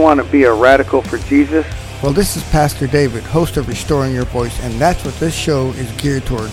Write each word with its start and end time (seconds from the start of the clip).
Do 0.00 0.04
you 0.04 0.08
want 0.08 0.24
to 0.24 0.32
be 0.32 0.44
a 0.44 0.54
radical 0.54 1.02
for 1.02 1.18
Jesus? 1.18 1.66
Well, 2.02 2.14
this 2.14 2.34
is 2.34 2.42
Pastor 2.44 2.86
David, 2.86 3.22
host 3.22 3.58
of 3.58 3.68
Restoring 3.68 4.14
Your 4.14 4.24
Voice, 4.24 4.58
and 4.62 4.72
that's 4.80 5.04
what 5.04 5.12
this 5.16 5.34
show 5.34 5.72
is 5.72 5.92
geared 6.00 6.24
toward. 6.24 6.50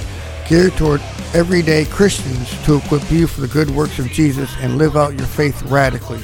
Geared 0.50 0.74
toward 0.74 1.02
everyday 1.34 1.86
Christians 1.86 2.62
to 2.66 2.76
equip 2.76 3.10
you 3.10 3.26
for 3.26 3.40
the 3.40 3.48
good 3.48 3.70
works 3.70 4.00
of 4.00 4.08
Jesus 4.08 4.54
and 4.60 4.78
live 4.78 4.98
out 4.98 5.14
your 5.14 5.28
faith 5.28 5.64
radically. 5.64 6.20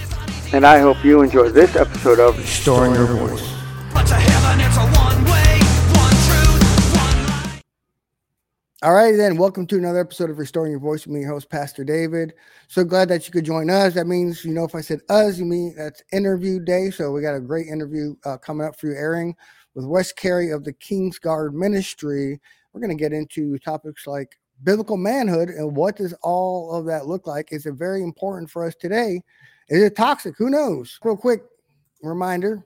And 0.51 0.65
I 0.65 0.79
hope 0.79 1.01
you 1.05 1.21
enjoy 1.21 1.47
this 1.47 1.77
episode 1.77 2.20
of 2.20 2.38
Restoring 2.38 2.93
Your 2.93 3.05
Voice. 3.05 3.53
But 3.93 4.05
to 4.05 4.15
All 8.83 8.91
right, 8.91 9.15
then, 9.15 9.37
welcome 9.37 9.65
to 9.67 9.77
another 9.77 10.01
episode 10.01 10.29
of 10.29 10.39
Restoring 10.39 10.71
Your 10.71 10.79
Voice 10.81 11.07
with 11.07 11.13
me, 11.13 11.21
your 11.21 11.29
host, 11.29 11.49
Pastor 11.49 11.85
David. 11.85 12.33
So 12.67 12.83
glad 12.83 13.07
that 13.07 13.25
you 13.25 13.31
could 13.31 13.45
join 13.45 13.69
us. 13.69 13.93
That 13.93 14.07
means, 14.07 14.43
you 14.43 14.51
know, 14.51 14.65
if 14.65 14.75
I 14.75 14.81
said 14.81 14.99
us, 15.07 15.37
you 15.37 15.45
mean 15.45 15.73
that's 15.77 16.03
interview 16.11 16.59
day. 16.59 16.91
So 16.91 17.09
we 17.09 17.21
got 17.21 17.33
a 17.33 17.39
great 17.39 17.67
interview 17.67 18.13
uh, 18.25 18.35
coming 18.35 18.67
up 18.67 18.77
for 18.77 18.87
you, 18.87 18.93
airing 18.93 19.37
with 19.73 19.85
Wes 19.85 20.11
Carey 20.11 20.51
of 20.51 20.65
the 20.65 20.73
King's 20.73 21.17
Guard 21.17 21.55
Ministry. 21.55 22.41
We're 22.73 22.81
going 22.81 22.89
to 22.89 23.01
get 23.01 23.13
into 23.13 23.57
topics 23.59 24.05
like 24.05 24.37
biblical 24.65 24.97
manhood 24.97 25.47
and 25.47 25.77
what 25.77 25.95
does 25.95 26.11
all 26.21 26.75
of 26.75 26.85
that 26.87 27.07
look 27.07 27.25
like. 27.25 27.53
Is 27.53 27.65
it 27.65 27.75
very 27.75 28.03
important 28.03 28.49
for 28.49 28.65
us 28.65 28.75
today? 28.75 29.21
Is 29.70 29.81
it 29.81 29.95
toxic? 29.95 30.35
Who 30.37 30.49
knows? 30.49 30.99
Real 31.05 31.15
quick 31.15 31.43
reminder. 32.01 32.65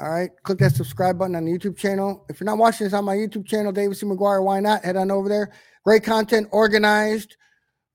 All 0.00 0.10
right, 0.10 0.30
click 0.44 0.58
that 0.58 0.76
subscribe 0.76 1.18
button 1.18 1.34
on 1.34 1.44
the 1.44 1.50
YouTube 1.50 1.76
channel. 1.76 2.24
If 2.28 2.38
you're 2.38 2.44
not 2.44 2.58
watching 2.58 2.86
this 2.86 2.94
on 2.94 3.04
my 3.04 3.16
YouTube 3.16 3.46
channel, 3.46 3.72
David 3.72 3.96
C. 3.96 4.06
McGuire, 4.06 4.44
why 4.44 4.60
not? 4.60 4.84
Head 4.84 4.96
on 4.96 5.10
over 5.10 5.28
there. 5.28 5.50
Great 5.84 6.04
content, 6.04 6.46
organized 6.52 7.36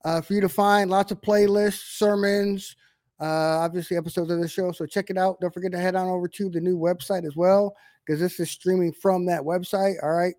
uh, 0.04 0.20
for 0.20 0.34
you 0.34 0.42
to 0.42 0.50
find. 0.50 0.92
Lots 0.92 1.14
of 1.14 1.22
playlists, 1.22 1.96
sermons, 1.98 2.76
uh, 3.22 3.26
obviously 3.60 3.96
episodes 3.96 4.32
of 4.32 4.42
the 4.42 4.50
show. 4.50 4.74
So 4.74 4.86
check 4.86 5.10
it 5.12 5.18
out. 5.18 5.40
Don't 5.40 5.54
forget 5.54 5.72
to 5.72 5.80
head 5.80 5.96
on 5.96 6.10
over 6.10 6.28
to 6.28 6.50
the 6.50 6.60
new 6.60 6.78
website 6.78 7.26
as 7.26 7.38
well, 7.38 7.74
because 8.06 8.20
this 8.20 8.38
is 8.38 8.52
streaming 8.52 8.92
from 8.92 9.26
that 9.28 9.42
website. 9.42 9.96
All 10.04 10.12
right. 10.12 10.36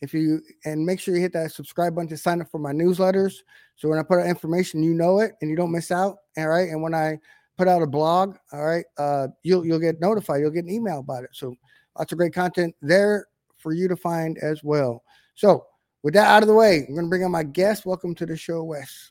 If 0.00 0.14
you 0.14 0.40
and 0.64 0.86
make 0.86 1.00
sure 1.00 1.14
you 1.14 1.20
hit 1.20 1.34
that 1.34 1.52
subscribe 1.52 1.94
button 1.94 2.08
to 2.08 2.16
sign 2.16 2.40
up 2.40 2.50
for 2.50 2.58
my 2.58 2.72
newsletters. 2.72 3.34
So 3.76 3.88
when 3.88 3.98
I 3.98 4.02
put 4.02 4.20
out 4.20 4.26
information, 4.26 4.82
you 4.82 4.94
know 4.94 5.20
it 5.20 5.32
and 5.42 5.50
you 5.50 5.56
don't 5.56 5.72
miss 5.72 5.90
out. 5.90 6.16
All 6.38 6.48
right. 6.48 6.68
And 6.70 6.82
when 6.82 6.94
I 6.94 7.18
put 7.56 7.68
out 7.68 7.82
a 7.82 7.86
blog, 7.86 8.36
all 8.52 8.64
right, 8.64 8.84
uh, 8.98 9.28
you'll 9.42 9.64
you'll 9.64 9.78
get 9.78 10.00
notified. 10.00 10.40
You'll 10.40 10.50
get 10.50 10.64
an 10.64 10.70
email 10.70 11.00
about 11.00 11.24
it. 11.24 11.30
So 11.32 11.54
lots 11.98 12.12
of 12.12 12.18
great 12.18 12.34
content 12.34 12.74
there 12.82 13.26
for 13.56 13.72
you 13.72 13.88
to 13.88 13.96
find 13.96 14.38
as 14.38 14.62
well. 14.62 15.02
So 15.34 15.66
with 16.02 16.14
that 16.14 16.26
out 16.26 16.42
of 16.42 16.48
the 16.48 16.54
way, 16.54 16.84
I'm 16.86 16.94
going 16.94 17.06
to 17.06 17.10
bring 17.10 17.24
on 17.24 17.30
my 17.30 17.42
guest. 17.42 17.86
Welcome 17.86 18.14
to 18.16 18.26
the 18.26 18.36
show, 18.36 18.62
Wes. 18.62 19.10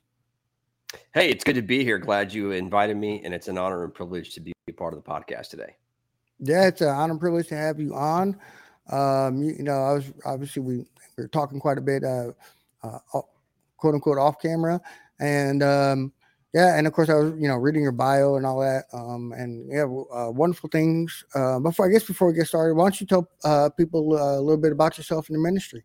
Hey, 1.14 1.30
it's 1.30 1.44
good 1.44 1.56
to 1.56 1.62
be 1.62 1.84
here. 1.84 1.98
Glad 1.98 2.32
you 2.32 2.52
invited 2.52 2.98
me, 2.98 3.22
and 3.24 3.34
it's 3.34 3.48
an 3.48 3.58
honor 3.58 3.84
and 3.84 3.94
privilege 3.94 4.34
to 4.36 4.42
be 4.42 4.54
a 4.68 4.72
part 4.74 4.94
of 4.94 5.04
the 5.04 5.10
podcast 5.10 5.50
today. 5.50 5.76
Yeah, 6.40 6.68
it's 6.68 6.82
an 6.82 6.90
honor 6.90 7.14
and 7.14 7.20
privilege 7.20 7.48
to 7.48 7.58
have 7.58 7.80
you 7.80 7.96
on. 7.96 8.40
Um, 8.92 9.42
you, 9.42 9.54
you 9.58 9.64
know, 9.64 9.74
I 9.74 9.94
was 9.94 10.14
obviously 10.26 10.62
we, 10.62 10.78
we 10.78 10.86
were 11.18 11.28
talking 11.30 11.60
quite 11.60 11.78
a 11.78 11.82
bit, 11.82 12.04
uh, 12.04 12.32
uh, 12.84 13.00
quote 13.78 13.96
unquote, 13.96 14.18
off 14.18 14.40
camera, 14.40 14.80
and 15.20 15.64
um, 15.64 16.14
yeah, 16.54 16.78
and 16.78 16.86
of 16.86 16.94
course 16.94 17.10
I 17.10 17.16
was 17.16 17.34
you 17.38 17.48
know 17.48 17.56
reading 17.56 17.82
your 17.82 17.92
bio 17.92 18.36
and 18.36 18.46
all 18.46 18.60
that, 18.60 18.86
um, 18.94 19.34
and 19.36 19.68
yeah, 19.72 19.84
uh, 19.84 20.30
wonderful 20.30 20.70
things. 20.70 21.26
Uh, 21.34 21.60
before 21.60 21.88
I 21.88 21.92
guess 21.92 22.04
before 22.04 22.28
we 22.28 22.36
get 22.36 22.48
started, 22.48 22.76
why 22.76 22.86
don't 22.86 23.02
you 23.02 23.08
tell 23.08 23.28
uh, 23.44 23.70
people 23.76 24.16
uh, 24.16 24.38
a 24.38 24.42
little 24.42 24.62
bit 24.62 24.72
about 24.72 24.98
yourself 24.98 25.30
and 25.30 25.36
the 25.36 25.42
ministry? 25.42 25.84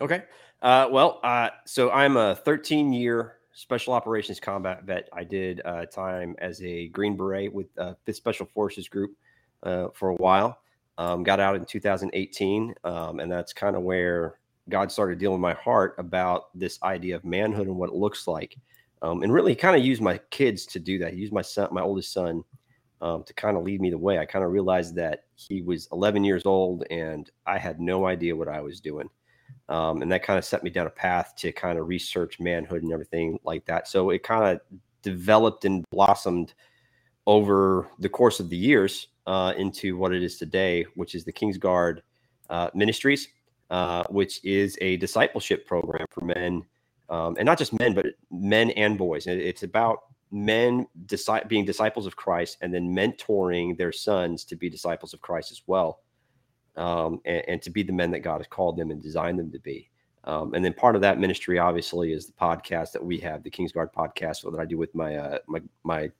Okay. 0.00 0.22
Uh, 0.62 0.88
well, 0.90 1.20
uh, 1.24 1.50
so 1.66 1.90
I'm 1.90 2.16
a 2.16 2.36
13 2.36 2.92
year 2.92 3.38
special 3.52 3.92
operations 3.92 4.38
combat 4.38 4.84
vet. 4.84 5.08
I 5.12 5.24
did 5.24 5.60
time 5.92 6.36
as 6.38 6.62
a 6.62 6.88
Green 6.88 7.16
Beret 7.16 7.52
with 7.52 7.66
uh, 7.76 7.94
5th 8.06 8.14
Special 8.14 8.46
Forces 8.46 8.88
Group 8.88 9.16
for 9.62 10.10
a 10.10 10.14
while. 10.14 10.58
Um, 10.96 11.24
got 11.24 11.40
out 11.40 11.56
in 11.56 11.64
2018, 11.64 12.72
um, 12.84 13.18
and 13.18 13.30
that's 13.30 13.52
kind 13.52 13.74
of 13.74 13.82
where 13.82 14.38
God 14.68 14.92
started 14.92 15.18
dealing 15.18 15.40
with 15.40 15.42
my 15.42 15.54
heart 15.54 15.96
about 15.98 16.56
this 16.56 16.80
idea 16.84 17.16
of 17.16 17.24
manhood 17.24 17.66
and 17.66 17.76
what 17.76 17.90
it 17.90 17.96
looks 17.96 18.28
like. 18.28 18.56
Um, 19.04 19.22
and 19.22 19.30
really 19.30 19.54
kind 19.54 19.76
of 19.76 19.84
used 19.84 20.00
my 20.00 20.18
kids 20.30 20.64
to 20.66 20.80
do 20.80 20.98
that. 20.98 21.12
He 21.12 21.20
used 21.20 21.32
my 21.32 21.42
son, 21.42 21.68
my 21.72 21.82
oldest 21.82 22.10
son, 22.10 22.42
um, 23.02 23.22
to 23.24 23.34
kind 23.34 23.54
of 23.54 23.62
lead 23.62 23.82
me 23.82 23.90
the 23.90 23.98
way. 23.98 24.18
I 24.18 24.24
kind 24.24 24.44
of 24.44 24.50
realized 24.50 24.94
that 24.94 25.24
he 25.34 25.60
was 25.60 25.88
11 25.92 26.24
years 26.24 26.46
old 26.46 26.84
and 26.90 27.30
I 27.46 27.58
had 27.58 27.80
no 27.80 28.06
idea 28.06 28.34
what 28.34 28.48
I 28.48 28.62
was 28.62 28.80
doing. 28.80 29.10
Um, 29.68 30.00
and 30.00 30.10
that 30.10 30.22
kind 30.22 30.38
of 30.38 30.44
set 30.44 30.64
me 30.64 30.70
down 30.70 30.86
a 30.86 30.90
path 30.90 31.34
to 31.36 31.52
kind 31.52 31.78
of 31.78 31.86
research 31.86 32.40
manhood 32.40 32.82
and 32.82 32.92
everything 32.92 33.38
like 33.44 33.66
that. 33.66 33.88
So 33.88 34.08
it 34.08 34.22
kind 34.22 34.44
of 34.44 34.60
developed 35.02 35.66
and 35.66 35.84
blossomed 35.90 36.54
over 37.26 37.88
the 37.98 38.08
course 38.08 38.40
of 38.40 38.48
the 38.48 38.56
years 38.56 39.08
uh, 39.26 39.52
into 39.58 39.98
what 39.98 40.14
it 40.14 40.22
is 40.22 40.38
today, 40.38 40.86
which 40.94 41.14
is 41.14 41.24
the 41.24 41.32
Kingsguard 41.32 42.00
uh, 42.48 42.70
Ministries, 42.74 43.28
uh, 43.68 44.04
which 44.08 44.42
is 44.44 44.78
a 44.80 44.96
discipleship 44.96 45.66
program 45.66 46.06
for 46.10 46.24
men, 46.24 46.64
um, 47.14 47.36
and 47.38 47.46
not 47.46 47.58
just 47.58 47.78
men, 47.78 47.94
but 47.94 48.06
men 48.30 48.70
and 48.82 48.98
boys. 48.98 49.26
It- 49.26 49.38
It's 49.50 49.62
about 49.62 49.98
men 50.30 50.86
disi- 51.06 51.46
being 51.48 51.64
disciples 51.64 52.06
of 52.06 52.16
Christ 52.16 52.58
and 52.60 52.72
then 52.74 52.94
mentoring 53.00 53.76
their 53.78 53.92
sons 53.92 54.44
to 54.46 54.56
be 54.56 54.68
disciples 54.68 55.14
of 55.14 55.20
Christ 55.20 55.52
as 55.52 55.62
well 55.66 56.00
um, 56.76 57.20
and, 57.24 57.42
and 57.50 57.62
to 57.62 57.70
be 57.70 57.82
the 57.84 57.92
men 57.92 58.10
that 58.10 58.20
God 58.28 58.38
has 58.38 58.48
called 58.48 58.76
them 58.76 58.90
and 58.90 59.00
designed 59.02 59.38
them 59.38 59.52
to 59.52 59.60
be. 59.60 59.90
Um, 60.24 60.54
and 60.54 60.64
then 60.64 60.72
part 60.72 60.96
of 60.96 61.02
that 61.02 61.20
ministry, 61.20 61.58
obviously, 61.58 62.12
is 62.12 62.26
the 62.26 62.32
podcast 62.32 62.92
that 62.92 63.04
we 63.04 63.18
have, 63.18 63.42
the 63.42 63.50
Kingsguard 63.50 63.92
podcast, 63.92 64.50
that 64.50 64.58
I 64.58 64.64
do 64.64 64.78
with 64.78 64.92
my 64.94 65.16
uh, 65.16 65.38
my 65.46 65.60
my 65.84 66.10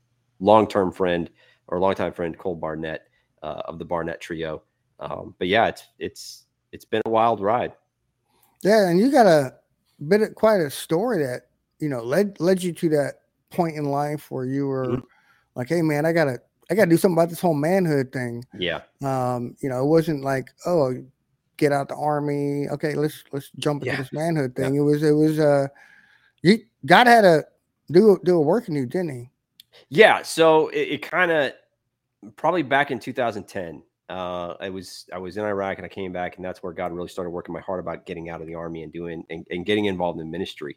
long 0.41 0.67
term 0.69 0.93
friend 0.93 1.31
or 1.69 1.81
longtime 1.81 2.13
friend 2.13 2.37
Cole 2.39 2.55
Barnett 2.55 3.01
uh, 3.43 3.63
of 3.65 3.79
the 3.79 3.85
Barnett 3.85 4.21
Trio. 4.21 4.63
Um, 5.01 5.35
but 5.39 5.49
yeah, 5.49 5.67
it's 5.69 5.85
it's 5.99 6.45
it's 6.71 6.85
been 6.85 7.03
a 7.07 7.11
wild 7.11 7.41
ride. 7.41 7.73
Yeah, 8.63 8.89
and 8.89 9.01
you 9.01 9.11
got 9.11 9.27
a 9.27 9.55
bit 10.09 10.23
of 10.23 10.35
quite 10.35 10.61
a 10.61 10.71
story 10.71 11.25
that 11.25 11.49
you 11.79 11.89
know 11.89 12.03
led 12.03 12.39
led 12.41 12.63
you 12.63 12.73
to 12.73 12.89
that 12.91 13.15
point 13.51 13.77
in 13.77 13.85
life 13.85 14.31
where 14.31 14.45
you 14.45 14.67
were 14.67 14.87
Mhm. 14.99 15.03
like, 15.55 15.69
"Hey, 15.69 15.83
man, 15.83 16.07
I 16.07 16.13
gotta 16.13 16.41
I 16.71 16.75
gotta 16.75 16.91
do 16.91 16.97
something 16.97 17.17
about 17.17 17.29
this 17.31 17.41
whole 17.41 17.55
manhood 17.55 18.13
thing." 18.13 18.45
Yeah, 18.59 18.83
Um, 19.03 19.57
you 19.61 19.69
know, 19.69 19.83
it 19.83 19.87
wasn't 19.89 20.25
like, 20.25 20.49
"Oh, 20.67 20.95
get 21.57 21.73
out 21.73 21.89
the 21.89 21.97
army. 21.97 22.69
Okay, 22.71 22.95
let's 22.95 23.23
let's 23.33 23.51
jump 23.59 23.83
into 23.83 23.93
Yeah. 23.95 24.03
this 24.03 24.13
manhood 24.13 24.55
thing." 24.57 24.75
It 24.77 24.81
was 24.81 25.03
it 25.03 25.13
was 25.13 25.39
uh, 25.39 25.69
you 26.43 26.59
God 26.87 27.07
had 27.07 27.23
to 27.23 27.47
do 27.91 28.19
do 28.25 28.37
a 28.37 28.41
work 28.41 28.69
in 28.69 28.75
you, 28.75 28.87
didn't 28.87 29.11
he? 29.11 29.31
yeah. 29.89 30.23
So 30.23 30.69
it, 30.69 30.89
it 30.89 31.03
kind 31.03 31.31
of 31.31 31.53
probably 32.37 32.63
back 32.63 32.91
in 32.91 32.99
2010. 32.99 33.83
Uh, 34.09 34.55
I 34.61 34.69
was 34.69 35.07
I 35.13 35.19
was 35.19 35.37
in 35.37 35.45
Iraq 35.45 35.79
and 35.79 35.87
I 35.87 35.89
came 35.89 36.13
back, 36.13 36.37
and 36.37 36.45
that's 36.45 36.63
where 36.63 36.73
God 36.73 36.93
really 36.93 37.09
started 37.09 37.31
working 37.31 37.55
my 37.55 37.61
heart 37.61 37.81
about 37.81 38.07
getting 38.07 38.29
out 38.29 38.41
of 38.41 38.47
the 38.47 38.55
army 38.55 38.83
and 38.83 38.93
doing 38.93 39.25
and, 39.31 39.47
and 39.51 39.65
getting 39.65 39.87
involved 39.87 40.21
in 40.21 40.31
ministry. 40.31 40.77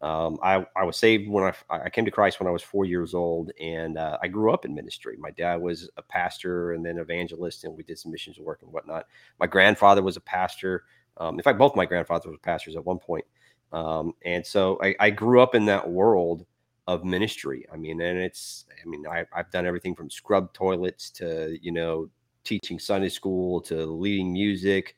Um, 0.00 0.38
I, 0.42 0.64
I 0.76 0.84
was 0.84 0.96
saved 0.96 1.28
when 1.28 1.44
I, 1.44 1.52
I 1.70 1.90
came 1.90 2.04
to 2.04 2.10
Christ 2.10 2.38
when 2.38 2.46
I 2.46 2.52
was 2.52 2.62
four 2.62 2.84
years 2.84 3.14
old, 3.14 3.50
and 3.60 3.98
uh, 3.98 4.18
I 4.22 4.28
grew 4.28 4.52
up 4.52 4.64
in 4.64 4.74
ministry. 4.74 5.16
My 5.18 5.32
dad 5.32 5.56
was 5.60 5.90
a 5.96 6.02
pastor 6.02 6.72
and 6.72 6.84
then 6.84 6.98
evangelist, 6.98 7.64
and 7.64 7.76
we 7.76 7.82
did 7.82 7.98
some 7.98 8.12
missions 8.12 8.38
work 8.38 8.60
and 8.62 8.72
whatnot. 8.72 9.06
My 9.40 9.46
grandfather 9.46 10.02
was 10.02 10.16
a 10.16 10.20
pastor. 10.20 10.84
Um, 11.16 11.34
in 11.34 11.42
fact, 11.42 11.58
both 11.58 11.74
my 11.74 11.84
grandfathers 11.84 12.30
were 12.30 12.38
pastors 12.38 12.76
at 12.76 12.84
one 12.84 12.98
point. 12.98 13.24
Um, 13.72 14.12
and 14.24 14.46
so 14.46 14.78
I, 14.82 14.94
I 15.00 15.10
grew 15.10 15.40
up 15.40 15.56
in 15.56 15.66
that 15.66 15.90
world 15.90 16.46
of 16.86 17.04
ministry. 17.04 17.66
I 17.72 17.76
mean, 17.76 18.00
and 18.00 18.18
it's, 18.18 18.66
I 18.82 18.88
mean, 18.88 19.04
I, 19.06 19.24
I've 19.32 19.50
done 19.50 19.66
everything 19.66 19.96
from 19.96 20.10
scrub 20.10 20.52
toilets 20.52 21.10
to, 21.10 21.58
you 21.60 21.72
know, 21.72 22.08
teaching 22.48 22.78
Sunday 22.78 23.08
school 23.10 23.60
to 23.62 23.84
leading 23.86 24.32
music 24.32 24.96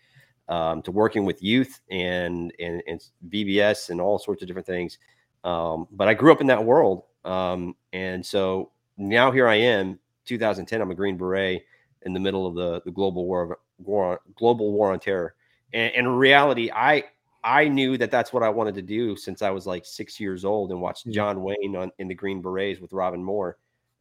um, 0.48 0.82
to 0.82 0.90
working 0.90 1.24
with 1.24 1.42
youth 1.42 1.80
and, 1.90 2.52
and 2.58 2.82
and 2.86 3.02
VBS 3.28 3.90
and 3.90 4.00
all 4.00 4.18
sorts 4.18 4.42
of 4.42 4.48
different 4.48 4.66
things. 4.66 4.98
Um, 5.44 5.86
but 5.92 6.08
I 6.08 6.14
grew 6.14 6.32
up 6.32 6.40
in 6.40 6.46
that 6.48 6.64
world, 6.64 7.04
um, 7.24 7.74
and 7.92 8.24
so 8.24 8.70
now 8.98 9.30
here 9.30 9.48
I 9.48 9.54
am, 9.54 9.98
2010. 10.26 10.80
I'm 10.82 10.90
a 10.90 10.94
Green 10.94 11.16
Beret 11.16 11.64
in 12.02 12.12
the 12.12 12.20
middle 12.20 12.46
of 12.46 12.54
the 12.54 12.82
the 12.84 12.90
global 12.90 13.26
war 13.26 13.42
of 13.42 13.52
war 13.78 14.20
global 14.34 14.72
war 14.72 14.92
on 14.92 15.00
terror. 15.00 15.34
And, 15.72 15.92
and 15.94 16.06
in 16.06 16.12
reality, 16.14 16.70
I 16.72 17.04
I 17.42 17.68
knew 17.68 17.96
that 17.96 18.10
that's 18.10 18.32
what 18.32 18.42
I 18.42 18.48
wanted 18.50 18.74
to 18.74 18.82
do 18.82 19.16
since 19.16 19.40
I 19.40 19.50
was 19.50 19.66
like 19.66 19.86
six 19.86 20.20
years 20.20 20.44
old 20.44 20.72
and 20.72 20.80
watched 20.80 21.06
Mhm. 21.06 21.12
John 21.12 21.42
Wayne 21.42 21.76
on 21.76 21.90
in 21.98 22.08
the 22.08 22.14
Green 22.14 22.42
Berets 22.42 22.80
with 22.80 22.92
Robin 22.92 23.22
Moore, 23.22 23.56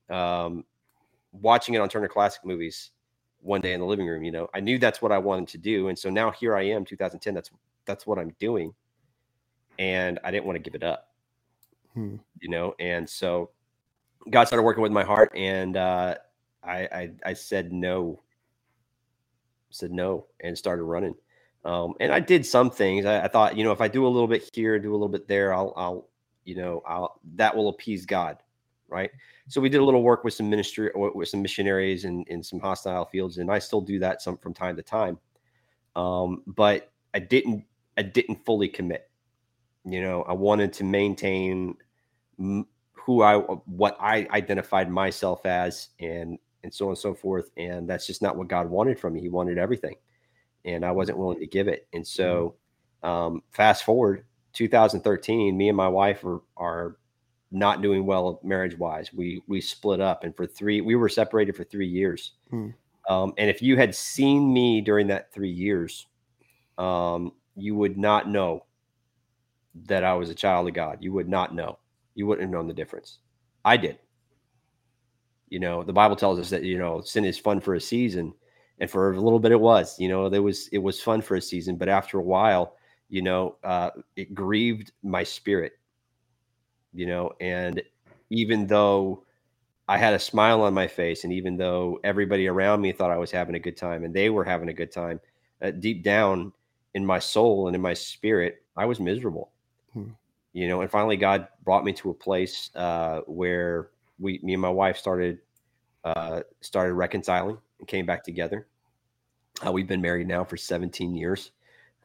um, 0.10 0.66
watching 1.32 1.76
it 1.76 1.80
on 1.80 1.88
Turner 1.90 2.10
Classic 2.10 2.44
Movies 2.44 2.92
one 3.42 3.62
day 3.62 3.74
in 3.74 3.80
the 3.80 3.86
living 3.86 4.08
room. 4.08 4.24
You 4.24 4.32
know, 4.32 4.50
I 4.54 4.60
knew 4.60 4.78
that's 4.78 5.02
what 5.02 5.12
I 5.12 5.18
wanted 5.18 5.48
to 5.50 5.58
do, 5.58 5.88
and 5.88 5.98
so 5.98 6.10
now 6.10 6.32
here 6.32 6.56
I 6.56 6.64
am, 6.64 6.86
2010. 6.86 7.34
That's 7.34 7.52
that's 7.86 8.06
what 8.06 8.20
I'm 8.20 8.34
doing, 8.40 8.74
and 9.78 10.20
I 10.24 10.32
didn't 10.32 10.46
want 10.46 10.56
to 10.56 10.62
give 10.62 10.76
it 10.76 10.84
up. 10.84 11.10
Hmm. 11.94 12.18
You 12.40 12.50
know, 12.50 12.76
and 12.80 13.10
so 13.10 13.52
God 14.30 14.46
started 14.46 14.64
working 14.64 14.84
with 14.84 14.92
my 14.92 15.04
heart, 15.04 15.32
and 15.36 15.78
uh, 15.78 16.16
I, 16.64 16.78
I 16.78 17.12
I 17.26 17.34
said 17.34 17.72
no, 17.72 18.22
said 19.70 19.92
no, 19.92 20.28
and 20.42 20.58
started 20.58 20.84
running. 20.84 21.16
Um, 21.66 21.94
and 22.00 22.12
I 22.12 22.20
did 22.20 22.46
some 22.46 22.70
things. 22.72 23.06
I, 23.06 23.26
I 23.26 23.28
thought, 23.28 23.58
you 23.58 23.64
know, 23.64 23.72
if 23.72 23.82
I 23.82 23.88
do 23.88 24.06
a 24.06 24.10
little 24.10 24.28
bit 24.28 24.50
here, 24.54 24.80
do 24.80 24.92
a 24.92 24.94
little 24.94 25.10
bit 25.10 25.28
there, 25.28 25.54
I'll, 25.54 25.74
I'll, 25.76 26.08
you 26.46 26.56
know, 26.56 26.82
I'll 26.88 27.20
that 27.36 27.56
will 27.56 27.70
appease 27.70 28.06
God. 28.06 28.38
Right? 28.90 29.12
So 29.48 29.62
we 29.62 29.70
did 29.70 29.82
a 29.82 29.84
little 29.84 30.04
work 30.04 30.24
with 30.24 30.34
some 30.34 30.50
ministry 30.50 30.90
or 30.92 31.12
with 31.12 31.30
some 31.30 31.42
missionaries 31.42 32.06
in, 32.06 32.24
in 32.28 32.44
some 32.44 32.60
hostile 32.60 33.06
fields, 33.06 33.38
and 33.38 33.52
I 33.52 33.60
still 33.60 33.82
do 33.82 34.00
that 34.00 34.22
some 34.22 34.38
from 34.38 34.54
time 34.54 34.76
to 34.76 34.84
time. 34.84 35.18
Um, 35.96 36.44
but 36.48 36.92
I 37.14 37.20
didn't 37.20 37.66
I 37.98 38.04
didn't 38.04 38.46
fully 38.46 38.68
commit. 38.70 39.10
You 39.86 40.02
know, 40.02 40.24
I 40.24 40.34
wanted 40.34 40.74
to 40.74 40.84
maintain 40.84 41.76
who 42.38 43.22
I 43.24 43.38
what 43.38 43.98
I 44.00 44.28
identified 44.32 44.90
myself 44.90 45.46
as, 45.46 45.90
and 46.00 46.38
and 46.64 46.74
so 46.74 46.86
on 46.86 46.92
and 46.92 46.98
so 46.98 47.14
forth. 47.14 47.50
And 47.58 47.90
that's 47.90 48.06
just 48.06 48.22
not 48.22 48.38
what 48.38 48.48
God 48.48 48.70
wanted 48.70 49.00
from 49.00 49.14
me. 49.14 49.22
He 49.22 49.30
wanted 49.30 49.58
everything, 49.58 49.96
and 50.66 50.86
I 50.86 50.92
wasn't 50.92 51.18
willing 51.18 51.40
to 51.40 51.48
give 51.48 51.68
it. 51.68 51.88
And 51.94 52.06
so, 52.06 52.56
um, 53.04 53.42
fast 53.52 53.84
forward 53.84 54.26
2013, 54.54 55.58
me 55.58 55.70
and 55.70 55.78
my 55.78 55.88
wife 55.88 56.24
are 56.24 56.42
are 56.58 56.98
not 57.52 57.82
doing 57.82 58.06
well 58.06 58.40
marriage 58.44 58.78
wise. 58.78 59.14
We 59.14 59.42
we 59.48 59.62
split 59.62 60.00
up, 60.00 60.24
and 60.24 60.36
for 60.36 60.46
three 60.46 60.82
we 60.82 60.96
were 60.96 61.10
separated 61.10 61.56
for 61.56 61.64
three 61.64 61.88
years. 61.88 62.34
Hmm. 62.50 62.70
Um, 63.08 63.34
and 63.38 63.50
if 63.50 63.62
you 63.62 63.76
had 63.76 63.96
seen 63.96 64.54
me 64.54 64.82
during 64.82 65.08
that 65.08 65.34
three 65.34 65.50
years, 65.50 66.06
um, 66.78 67.32
you 67.56 67.76
would 67.76 67.98
not 67.98 68.30
know 68.30 68.66
that 69.86 70.04
I 70.04 70.14
was 70.14 70.30
a 70.30 70.36
child 70.36 70.68
of 70.68 70.74
God. 70.74 71.00
You 71.02 71.12
would 71.14 71.28
not 71.28 71.56
know. 71.56 71.80
You 72.16 72.28
wouldn't 72.28 72.44
have 72.44 72.52
known 72.52 72.68
the 72.68 72.74
difference. 72.74 73.20
I 73.66 73.78
did. 73.78 73.98
You 75.50 75.60
know, 75.60 75.84
the 75.84 75.94
Bible 75.94 76.16
tells 76.16 76.40
us 76.40 76.50
that 76.52 76.64
you 76.64 76.78
know 76.78 77.02
sin 77.02 77.26
is 77.26 77.40
fun 77.40 77.60
for 77.60 77.74
a 77.74 77.82
season, 77.82 78.34
and 78.80 78.90
for 78.90 79.14
a 79.14 79.22
little 79.22 79.40
bit 79.40 79.52
it 79.52 79.60
was. 79.60 80.00
You 80.00 80.10
know, 80.10 80.30
there 80.30 80.44
was 80.44 80.68
it 80.68 80.78
was 80.78 81.02
fun 81.02 81.22
for 81.22 81.36
a 81.36 81.42
season, 81.42 81.76
but 81.78 81.90
after 81.90 82.20
a 82.20 82.24
while, 82.24 82.76
you 83.10 83.24
know, 83.24 83.58
uh, 83.64 83.90
it 84.16 84.36
grieved 84.36 84.92
my 85.02 85.24
spirit. 85.24 85.79
You 86.94 87.06
know, 87.06 87.32
and 87.40 87.82
even 88.30 88.68
though 88.68 89.24
I 89.88 89.98
had 89.98 90.14
a 90.14 90.20
smile 90.20 90.62
on 90.62 90.74
my 90.74 90.88
face, 90.88 91.24
and 91.24 91.34
even 91.34 91.58
though 91.58 92.00
everybody 92.04 92.48
around 92.48 92.82
me 92.82 92.92
thought 92.92 93.12
I 93.12 93.18
was 93.18 93.32
having 93.32 93.56
a 93.56 93.60
good 93.60 93.78
time, 93.78 94.04
and 94.04 94.14
they 94.14 94.30
were 94.30 94.44
having 94.44 94.70
a 94.70 94.74
good 94.74 94.92
time, 94.92 95.20
uh, 95.62 95.72
deep 95.72 96.04
down 96.04 96.54
in 96.94 97.06
my 97.06 97.20
soul 97.20 97.68
and 97.68 97.76
in 97.76 97.82
my 97.82 97.94
spirit, 97.94 98.64
I 98.78 98.86
was 98.86 99.00
miserable. 99.00 99.52
Hmm. 99.94 100.12
You 100.54 100.68
know, 100.68 100.82
and 100.82 100.90
finally, 100.90 101.18
God 101.18 101.48
brought 101.64 101.86
me 101.86 101.94
to 101.94 102.10
a 102.10 102.14
place 102.14 102.72
uh, 102.76 103.22
where 103.22 103.90
we, 104.20 104.40
me 104.44 104.54
and 104.54 104.62
my 104.62 104.70
wife, 104.70 104.98
started 104.98 105.40
uh, 106.04 106.42
started 106.62 106.94
reconciling 106.94 107.58
and 107.80 107.88
came 107.88 108.06
back 108.06 108.24
together. 108.24 108.68
Uh, 109.66 109.72
we've 109.72 109.88
been 109.88 110.02
married 110.02 110.28
now 110.28 110.44
for 110.44 110.58
17 110.58 111.16
years. 111.16 111.52